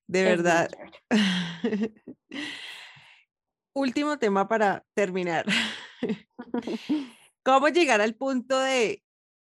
De 0.06 0.22
verdad. 0.22 0.70
Último 3.74 4.18
tema 4.18 4.48
para 4.48 4.86
terminar. 4.94 5.44
¿Cómo 7.44 7.68
llegar 7.68 8.00
al 8.00 8.14
punto 8.14 8.58
de 8.58 9.05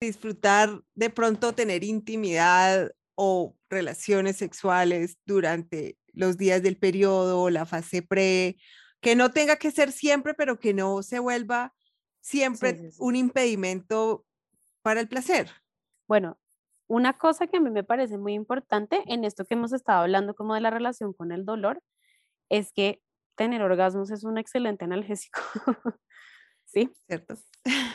disfrutar 0.01 0.81
de 0.95 1.09
pronto 1.11 1.53
tener 1.53 1.83
intimidad 1.83 2.91
o 3.15 3.55
relaciones 3.69 4.37
sexuales 4.37 5.17
durante 5.25 5.97
los 6.13 6.37
días 6.37 6.63
del 6.63 6.77
periodo, 6.77 7.49
la 7.49 7.65
fase 7.65 8.01
pre, 8.01 8.57
que 8.99 9.15
no 9.15 9.31
tenga 9.31 9.55
que 9.57 9.71
ser 9.71 9.91
siempre, 9.91 10.33
pero 10.33 10.59
que 10.59 10.73
no 10.73 11.03
se 11.03 11.19
vuelva 11.19 11.73
siempre 12.19 12.91
un 12.99 13.15
impedimento 13.15 14.25
para 14.81 14.99
el 14.99 15.07
placer. 15.07 15.49
Bueno, 16.07 16.39
una 16.87 17.17
cosa 17.17 17.47
que 17.47 17.57
a 17.57 17.61
mí 17.61 17.69
me 17.69 17.83
parece 17.83 18.17
muy 18.17 18.33
importante 18.33 19.03
en 19.05 19.23
esto 19.23 19.45
que 19.45 19.53
hemos 19.53 19.71
estado 19.71 20.01
hablando 20.01 20.33
como 20.35 20.55
de 20.55 20.61
la 20.61 20.71
relación 20.71 21.13
con 21.13 21.31
el 21.31 21.45
dolor, 21.45 21.81
es 22.49 22.73
que 22.73 23.01
tener 23.35 23.61
orgasmos 23.61 24.11
es 24.11 24.23
un 24.23 24.37
excelente 24.37 24.83
analgésico. 24.83 25.41
¿Sí? 26.71 26.89
Cierto. 27.07 27.35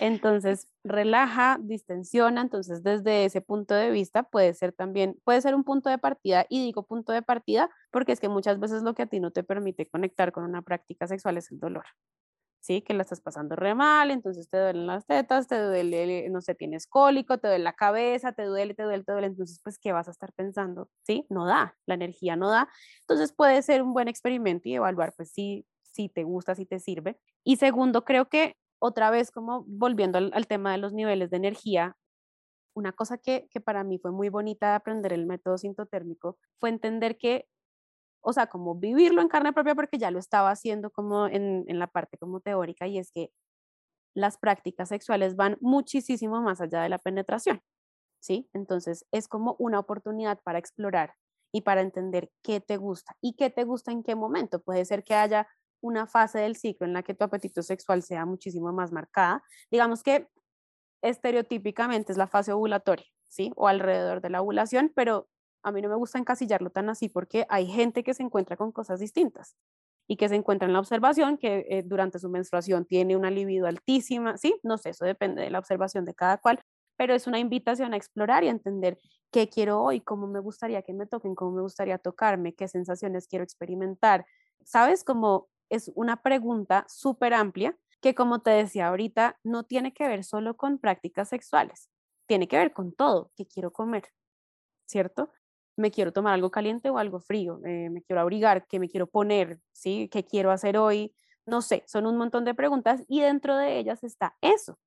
Entonces, 0.00 0.68
relaja, 0.84 1.58
distensiona, 1.60 2.42
entonces 2.42 2.82
desde 2.82 3.24
ese 3.24 3.40
punto 3.40 3.74
de 3.74 3.90
vista 3.90 4.24
puede 4.24 4.52
ser 4.54 4.72
también, 4.72 5.18
puede 5.24 5.40
ser 5.40 5.54
un 5.54 5.64
punto 5.64 5.88
de 5.88 5.98
partida, 5.98 6.46
y 6.50 6.62
digo 6.62 6.84
punto 6.86 7.12
de 7.12 7.22
partida 7.22 7.70
porque 7.90 8.12
es 8.12 8.20
que 8.20 8.28
muchas 8.28 8.60
veces 8.60 8.82
lo 8.82 8.94
que 8.94 9.02
a 9.02 9.06
ti 9.06 9.18
no 9.18 9.30
te 9.32 9.42
permite 9.42 9.88
conectar 9.88 10.30
con 10.32 10.44
una 10.44 10.62
práctica 10.62 11.06
sexual 11.06 11.38
es 11.38 11.50
el 11.50 11.58
dolor. 11.58 11.86
¿sí? 12.60 12.82
Que 12.82 12.94
la 12.94 13.02
estás 13.02 13.20
pasando 13.20 13.54
re 13.54 13.74
mal, 13.76 14.10
entonces 14.10 14.50
te 14.50 14.58
duelen 14.58 14.88
las 14.88 15.06
tetas, 15.06 15.46
te 15.46 15.56
duele, 15.60 16.28
no 16.30 16.40
sé, 16.40 16.54
tienes 16.56 16.88
cólico, 16.88 17.38
te 17.38 17.46
duele 17.46 17.62
la 17.62 17.74
cabeza, 17.74 18.32
te 18.32 18.42
duele, 18.42 18.74
te 18.74 18.82
duele, 18.82 19.04
te 19.04 19.12
duele, 19.12 19.28
entonces 19.28 19.60
pues 19.62 19.78
¿qué 19.78 19.92
vas 19.92 20.08
a 20.08 20.10
estar 20.10 20.32
pensando? 20.32 20.90
¿Sí? 21.06 21.26
No 21.30 21.46
da, 21.46 21.76
la 21.86 21.94
energía 21.94 22.34
no 22.34 22.50
da. 22.50 22.68
Entonces 23.02 23.32
puede 23.32 23.62
ser 23.62 23.82
un 23.82 23.92
buen 23.92 24.08
experimento 24.08 24.68
y 24.68 24.74
evaluar 24.74 25.14
pues 25.16 25.30
si, 25.30 25.64
si 25.92 26.08
te 26.08 26.24
gusta, 26.24 26.56
si 26.56 26.66
te 26.66 26.80
sirve. 26.80 27.18
Y 27.44 27.56
segundo, 27.56 28.04
creo 28.04 28.28
que 28.28 28.56
otra 28.78 29.10
vez 29.10 29.30
como 29.30 29.64
volviendo 29.66 30.18
al, 30.18 30.46
tema 30.46 30.72
de 30.72 30.78
los 30.78 30.92
niveles 30.92 31.30
de 31.30 31.36
energía, 31.38 31.96
una 32.74 32.92
cosa 32.92 33.18
que, 33.18 33.48
que, 33.50 33.60
para 33.60 33.84
mí 33.84 33.98
fue 33.98 34.12
muy 34.12 34.28
bonita 34.28 34.70
de 34.70 34.74
aprender 34.76 35.12
el 35.12 35.26
método 35.26 35.58
sintotérmico 35.58 36.38
fue 36.58 36.68
entender 36.70 37.16
que, 37.16 37.48
o 38.22 38.32
sea, 38.32 38.48
como 38.48 38.74
vivirlo 38.76 39.22
en 39.22 39.28
carne 39.28 39.52
propia 39.52 39.74
porque 39.74 39.98
ya 39.98 40.10
lo 40.10 40.18
estaba 40.18 40.50
haciendo 40.50 40.90
como 40.90 41.26
en, 41.26 41.64
en 41.68 41.78
la 41.78 41.86
parte 41.86 42.18
como 42.18 42.40
teórica 42.40 42.86
y 42.86 42.98
es 42.98 43.10
que 43.12 43.30
las 44.14 44.38
prácticas 44.38 44.88
sexuales 44.88 45.36
van 45.36 45.58
muchísimo 45.60 46.40
más 46.42 46.60
allá 46.60 46.82
de 46.82 46.88
la 46.88 46.98
penetración, 46.98 47.62
¿sí? 48.20 48.48
Entonces 48.54 49.06
es 49.12 49.28
como 49.28 49.56
una 49.58 49.78
oportunidad 49.78 50.40
para 50.42 50.58
explorar 50.58 51.14
y 51.52 51.62
para 51.62 51.82
entender 51.82 52.30
qué 52.42 52.60
te 52.60 52.76
gusta 52.76 53.16
y 53.20 53.34
qué 53.36 53.50
te 53.50 53.64
gusta 53.64 53.92
en 53.92 54.02
qué 54.02 54.14
momento. 54.14 54.60
Puede 54.60 54.84
ser 54.84 55.04
que 55.04 55.14
haya 55.14 55.48
una 55.80 56.06
fase 56.06 56.40
del 56.40 56.56
ciclo 56.56 56.86
en 56.86 56.92
la 56.92 57.02
que 57.02 57.14
tu 57.14 57.24
apetito 57.24 57.62
sexual 57.62 58.02
sea 58.02 58.26
muchísimo 58.26 58.72
más 58.72 58.92
marcada. 58.92 59.42
Digamos 59.70 60.02
que 60.02 60.28
estereotípicamente 61.02 62.12
es 62.12 62.18
la 62.18 62.26
fase 62.26 62.52
ovulatoria, 62.52 63.06
¿sí? 63.28 63.52
O 63.56 63.68
alrededor 63.68 64.20
de 64.20 64.30
la 64.30 64.42
ovulación, 64.42 64.92
pero 64.94 65.28
a 65.62 65.72
mí 65.72 65.82
no 65.82 65.88
me 65.88 65.96
gusta 65.96 66.18
encasillarlo 66.18 66.70
tan 66.70 66.88
así 66.88 67.08
porque 67.08 67.46
hay 67.48 67.66
gente 67.66 68.04
que 68.04 68.14
se 68.14 68.22
encuentra 68.22 68.56
con 68.56 68.72
cosas 68.72 69.00
distintas 69.00 69.56
y 70.08 70.16
que 70.16 70.28
se 70.28 70.36
encuentra 70.36 70.66
en 70.66 70.72
la 70.72 70.78
observación, 70.80 71.36
que 71.38 71.66
eh, 71.68 71.82
durante 71.84 72.18
su 72.18 72.28
menstruación 72.28 72.84
tiene 72.86 73.16
una 73.16 73.30
libido 73.30 73.66
altísima, 73.66 74.36
¿sí? 74.36 74.58
No 74.62 74.78
sé, 74.78 74.90
eso 74.90 75.04
depende 75.04 75.42
de 75.42 75.50
la 75.50 75.58
observación 75.58 76.04
de 76.04 76.14
cada 76.14 76.38
cual, 76.38 76.60
pero 76.96 77.14
es 77.14 77.26
una 77.26 77.38
invitación 77.38 77.92
a 77.92 77.96
explorar 77.96 78.44
y 78.44 78.48
a 78.48 78.52
entender 78.52 78.98
qué 79.32 79.48
quiero 79.48 79.82
hoy, 79.82 80.00
cómo 80.00 80.26
me 80.28 80.40
gustaría 80.40 80.82
que 80.82 80.92
me 80.92 81.06
toquen, 81.06 81.34
cómo 81.34 81.52
me 81.52 81.62
gustaría 81.62 81.98
tocarme, 81.98 82.54
qué 82.54 82.68
sensaciones 82.68 83.26
quiero 83.26 83.42
experimentar. 83.44 84.24
¿Sabes? 84.64 85.04
Como 85.04 85.48
es 85.70 85.90
una 85.94 86.22
pregunta 86.22 86.84
súper 86.88 87.34
amplia 87.34 87.76
que, 88.00 88.14
como 88.14 88.40
te 88.40 88.50
decía 88.50 88.88
ahorita, 88.88 89.38
no 89.42 89.64
tiene 89.64 89.92
que 89.92 90.06
ver 90.06 90.24
solo 90.24 90.56
con 90.56 90.78
prácticas 90.78 91.28
sexuales, 91.28 91.90
tiene 92.26 92.48
que 92.48 92.58
ver 92.58 92.72
con 92.72 92.92
todo, 92.92 93.30
que 93.36 93.46
quiero 93.46 93.72
comer, 93.72 94.04
¿cierto? 94.86 95.32
Me 95.76 95.90
quiero 95.90 96.12
tomar 96.12 96.34
algo 96.34 96.50
caliente 96.50 96.90
o 96.90 96.98
algo 96.98 97.20
frío, 97.20 97.60
eh, 97.64 97.90
me 97.90 98.02
quiero 98.02 98.20
abrigar, 98.20 98.66
qué 98.68 98.78
me 98.78 98.88
quiero 98.88 99.06
poner, 99.06 99.60
¿sí? 99.72 100.08
¿Qué 100.10 100.24
quiero 100.24 100.50
hacer 100.50 100.78
hoy? 100.78 101.14
No 101.46 101.62
sé, 101.62 101.84
son 101.86 102.06
un 102.06 102.16
montón 102.16 102.44
de 102.44 102.54
preguntas 102.54 103.04
y 103.08 103.20
dentro 103.20 103.56
de 103.56 103.78
ellas 103.78 104.02
está 104.04 104.36
eso, 104.40 104.78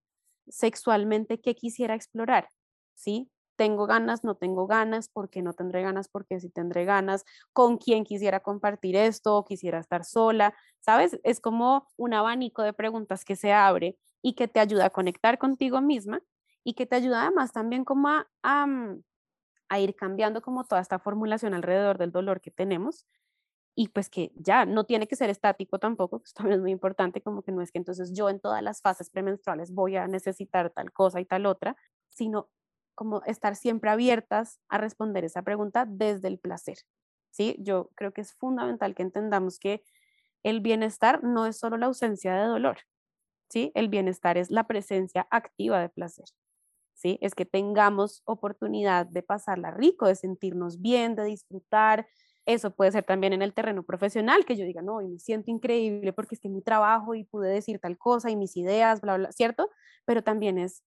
sexualmente, 0.48 1.40
¿qué 1.42 1.56
quisiera 1.56 1.96
explorar? 1.96 2.50
¿Sí? 2.96 3.30
Tengo 3.60 3.88
ganas, 3.88 4.24
no 4.24 4.36
tengo 4.36 4.68
ganas, 4.68 5.10
por 5.10 5.30
qué 5.30 5.42
no 5.42 5.52
tendré 5.52 5.82
ganas, 5.82 6.08
porque 6.08 6.40
sí 6.40 6.50
tendré 6.50 6.86
ganas, 6.86 7.26
con 7.52 7.78
quién 7.78 8.06
quisiera 8.06 8.40
compartir 8.40 8.96
esto, 8.96 9.44
quisiera 9.44 9.80
estar 9.80 10.06
sola, 10.06 10.54
¿sabes? 10.80 11.20
Es 11.24 11.42
como 11.42 11.86
un 11.98 12.14
abanico 12.14 12.62
de 12.64 12.72
preguntas 12.72 13.26
que 13.26 13.36
se 13.36 13.52
abre 13.52 13.98
y 14.22 14.36
que 14.36 14.48
te 14.48 14.62
ayuda 14.62 14.86
a 14.86 14.90
conectar 14.92 15.38
contigo 15.38 15.82
misma 15.82 16.22
y 16.64 16.74
que 16.74 16.86
te 16.86 16.96
ayuda 16.96 17.24
además 17.24 17.52
también 17.52 17.84
como 17.84 18.08
a, 18.08 18.66
mm, 18.66 19.04
a, 19.68 19.80
ir 19.82 19.94
cambiando 19.94 20.42
como 20.42 20.64
toda 20.64 20.80
esta 20.80 20.98
formulación 20.98 21.54
alrededor 21.54 21.98
del 21.98 22.14
dolor 22.14 22.40
que 22.40 22.52
tenemos. 22.52 23.06
Y 23.76 23.90
pues 23.90 24.10
que 24.10 24.32
ya 24.36 24.66
no 24.66 24.86
tiene 24.86 25.08
que 25.08 25.18
ser 25.18 25.30
estático 25.30 25.80
tampoco, 25.80 26.22
esto 26.24 26.38
también 26.44 26.60
es 26.60 26.62
muy 26.62 26.72
importante, 26.72 27.22
como 27.22 27.42
que 27.44 27.52
no 27.52 27.62
es 27.62 27.72
que 27.74 27.80
entonces 27.80 28.14
yo 28.14 28.30
en 28.30 28.40
todas 28.40 28.64
las 28.64 28.82
fases 28.82 29.10
premenstruales 29.10 29.74
voy 29.74 29.98
a 29.98 30.08
necesitar 30.08 30.70
tal 30.70 30.94
cosa 30.94 31.20
y 31.20 31.26
tal 31.26 31.46
otra, 31.46 31.76
sino 32.10 32.50
como 33.00 33.24
estar 33.24 33.56
siempre 33.56 33.90
abiertas 33.90 34.60
a 34.68 34.78
responder 34.78 35.24
esa 35.24 35.42
pregunta 35.42 35.86
desde 35.88 36.28
el 36.28 36.38
placer. 36.38 36.80
¿sí? 37.32 37.56
Yo 37.58 37.92
creo 37.96 38.12
que 38.12 38.20
es 38.20 38.34
fundamental 38.34 38.94
que 38.94 39.04
entendamos 39.04 39.58
que 39.58 39.86
el 40.44 40.60
bienestar 40.60 41.24
no 41.24 41.46
es 41.46 41.58
solo 41.58 41.78
la 41.78 41.86
ausencia 41.86 42.36
de 42.36 42.46
dolor, 42.46 42.80
¿sí? 43.48 43.72
El 43.74 43.88
bienestar 43.88 44.38
es 44.38 44.52
la 44.52 44.68
presencia 44.68 45.26
activa 45.32 45.80
de 45.80 45.88
placer. 45.88 46.26
¿Sí? 46.94 47.18
Es 47.22 47.36
que 47.36 47.46
tengamos 47.46 48.22
oportunidad 48.26 49.06
de 49.06 49.24
pasarla 49.24 49.72
rico, 49.72 50.06
de 50.06 50.16
sentirnos 50.16 50.82
bien, 50.82 51.16
de 51.16 51.24
disfrutar, 51.24 52.06
eso 52.46 52.76
puede 52.76 52.92
ser 52.92 53.06
también 53.06 53.32
en 53.32 53.42
el 53.42 53.54
terreno 53.54 53.84
profesional, 53.84 54.44
que 54.44 54.58
yo 54.58 54.66
diga, 54.66 54.82
no, 54.82 55.02
y 55.02 55.08
me 55.08 55.20
siento 55.20 55.52
increíble 55.52 56.12
porque 56.12 56.36
es 56.36 56.42
que 56.42 56.50
mi 56.50 56.62
trabajo 56.62 57.16
y 57.16 57.24
pude 57.24 57.50
decir 57.50 57.80
tal 57.80 57.98
cosa 57.98 58.30
y 58.30 58.36
mis 58.36 58.58
ideas, 58.58 59.00
bla, 59.00 59.16
bla, 59.16 59.32
¿cierto? 59.32 59.70
Pero 60.04 60.22
también 60.22 60.58
es, 60.58 60.84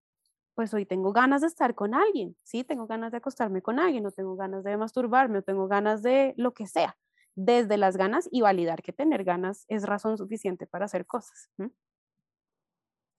pues 0.55 0.73
hoy 0.73 0.85
tengo 0.85 1.13
ganas 1.13 1.41
de 1.41 1.47
estar 1.47 1.75
con 1.75 1.93
alguien, 1.93 2.35
¿sí? 2.43 2.63
Tengo 2.63 2.87
ganas 2.87 3.11
de 3.11 3.17
acostarme 3.17 3.61
con 3.61 3.79
alguien, 3.79 4.05
o 4.05 4.11
tengo 4.11 4.35
ganas 4.35 4.63
de 4.63 4.77
masturbarme, 4.77 5.39
o 5.39 5.41
tengo 5.41 5.67
ganas 5.67 6.03
de 6.03 6.33
lo 6.37 6.53
que 6.53 6.67
sea, 6.67 6.97
desde 7.35 7.77
las 7.77 7.97
ganas 7.97 8.27
y 8.31 8.41
validar 8.41 8.81
que 8.81 8.93
tener 8.93 9.23
ganas 9.23 9.65
es 9.67 9.83
razón 9.83 10.17
suficiente 10.17 10.67
para 10.67 10.85
hacer 10.85 11.05
cosas. 11.05 11.49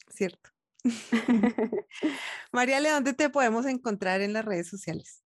Cierto. 0.09 0.51
Mariale, 2.53 2.91
¿dónde 2.91 3.15
te 3.15 3.31
podemos 3.31 3.67
encontrar 3.67 4.21
en 4.21 4.33
las 4.33 4.45
redes 4.45 4.69
sociales? 4.69 5.23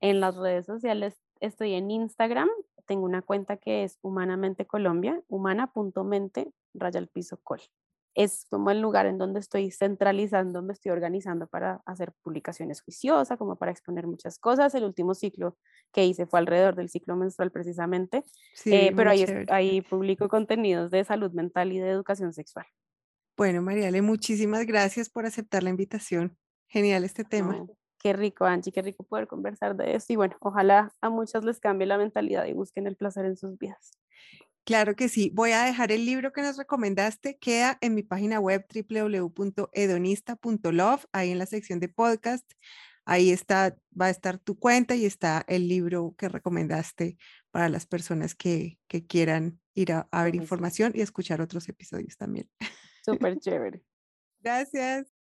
En 0.00 0.20
las 0.20 0.36
redes 0.36 0.66
sociales 0.66 1.22
estoy 1.40 1.74
en 1.74 1.90
Instagram, 1.90 2.48
tengo 2.86 3.04
una 3.04 3.22
cuenta 3.22 3.56
que 3.56 3.84
es 3.84 3.98
Humanamente 4.02 4.66
Colombia, 4.66 5.22
humana.mente, 5.28 6.52
raya 6.74 6.98
al 6.98 7.08
piso 7.08 7.38
col. 7.42 7.60
Es 8.14 8.44
como 8.50 8.70
el 8.70 8.80
lugar 8.80 9.06
en 9.06 9.18
donde 9.18 9.40
estoy 9.40 9.70
centralizando, 9.70 10.62
me 10.62 10.72
estoy 10.72 10.92
organizando 10.92 11.46
para 11.46 11.80
hacer 11.86 12.12
publicaciones 12.22 12.82
juiciosas, 12.82 13.38
como 13.38 13.56
para 13.56 13.72
exponer 13.72 14.06
muchas 14.06 14.38
cosas. 14.38 14.74
El 14.74 14.84
último 14.84 15.14
ciclo 15.14 15.56
que 15.92 16.04
hice 16.04 16.26
fue 16.26 16.40
alrededor 16.40 16.74
del 16.76 16.88
ciclo 16.90 17.16
menstrual 17.16 17.50
precisamente, 17.50 18.24
eh, 18.66 18.92
pero 18.94 19.10
ahí, 19.10 19.24
ahí 19.48 19.80
publico 19.80 20.28
contenidos 20.28 20.90
de 20.90 21.04
salud 21.04 21.32
mental 21.32 21.72
y 21.72 21.78
de 21.78 21.90
educación 21.90 22.32
sexual. 22.32 22.66
Bueno, 23.36 23.62
Mariale, 23.62 24.02
muchísimas 24.02 24.66
gracias 24.66 25.08
por 25.08 25.24
aceptar 25.26 25.62
la 25.62 25.70
invitación. 25.70 26.36
Genial 26.68 27.04
este 27.04 27.24
tema. 27.24 27.66
Qué 27.98 28.12
rico, 28.12 28.44
Angie, 28.44 28.72
qué 28.72 28.82
rico 28.82 29.04
poder 29.04 29.28
conversar 29.28 29.76
de 29.76 29.94
esto. 29.94 30.12
Y 30.12 30.16
bueno, 30.16 30.36
ojalá 30.40 30.92
a 31.00 31.08
muchas 31.08 31.44
les 31.44 31.60
cambie 31.60 31.86
la 31.86 31.98
mentalidad 31.98 32.46
y 32.46 32.52
busquen 32.52 32.86
el 32.86 32.96
placer 32.96 33.24
en 33.26 33.36
sus 33.36 33.56
vidas. 33.58 33.92
Claro 34.64 34.94
que 34.94 35.08
sí. 35.08 35.30
Voy 35.34 35.50
a 35.52 35.64
dejar 35.64 35.90
el 35.90 36.04
libro 36.06 36.32
que 36.32 36.42
nos 36.42 36.56
recomendaste. 36.56 37.38
Queda 37.38 37.78
en 37.80 37.94
mi 37.94 38.02
página 38.02 38.38
web 38.38 38.66
www.edonista.love, 38.72 41.06
ahí 41.12 41.30
en 41.30 41.38
la 41.38 41.46
sección 41.46 41.80
de 41.80 41.88
podcast. 41.88 42.48
Ahí 43.04 43.30
está, 43.30 43.76
va 44.00 44.06
a 44.06 44.10
estar 44.10 44.38
tu 44.38 44.56
cuenta 44.58 44.94
y 44.94 45.04
está 45.04 45.44
el 45.48 45.66
libro 45.66 46.14
que 46.16 46.28
recomendaste 46.28 47.16
para 47.50 47.68
las 47.68 47.86
personas 47.86 48.36
que, 48.36 48.78
quieran 49.08 49.58
ir 49.74 49.92
a, 49.92 50.08
a 50.12 50.24
ver 50.24 50.36
información 50.36 50.92
y 50.94 51.00
escuchar 51.00 51.40
otros 51.40 51.68
episodios 51.68 52.16
también. 52.16 52.48
Súper 53.04 53.38
chévere. 53.40 53.82
Gracias. 54.40 55.21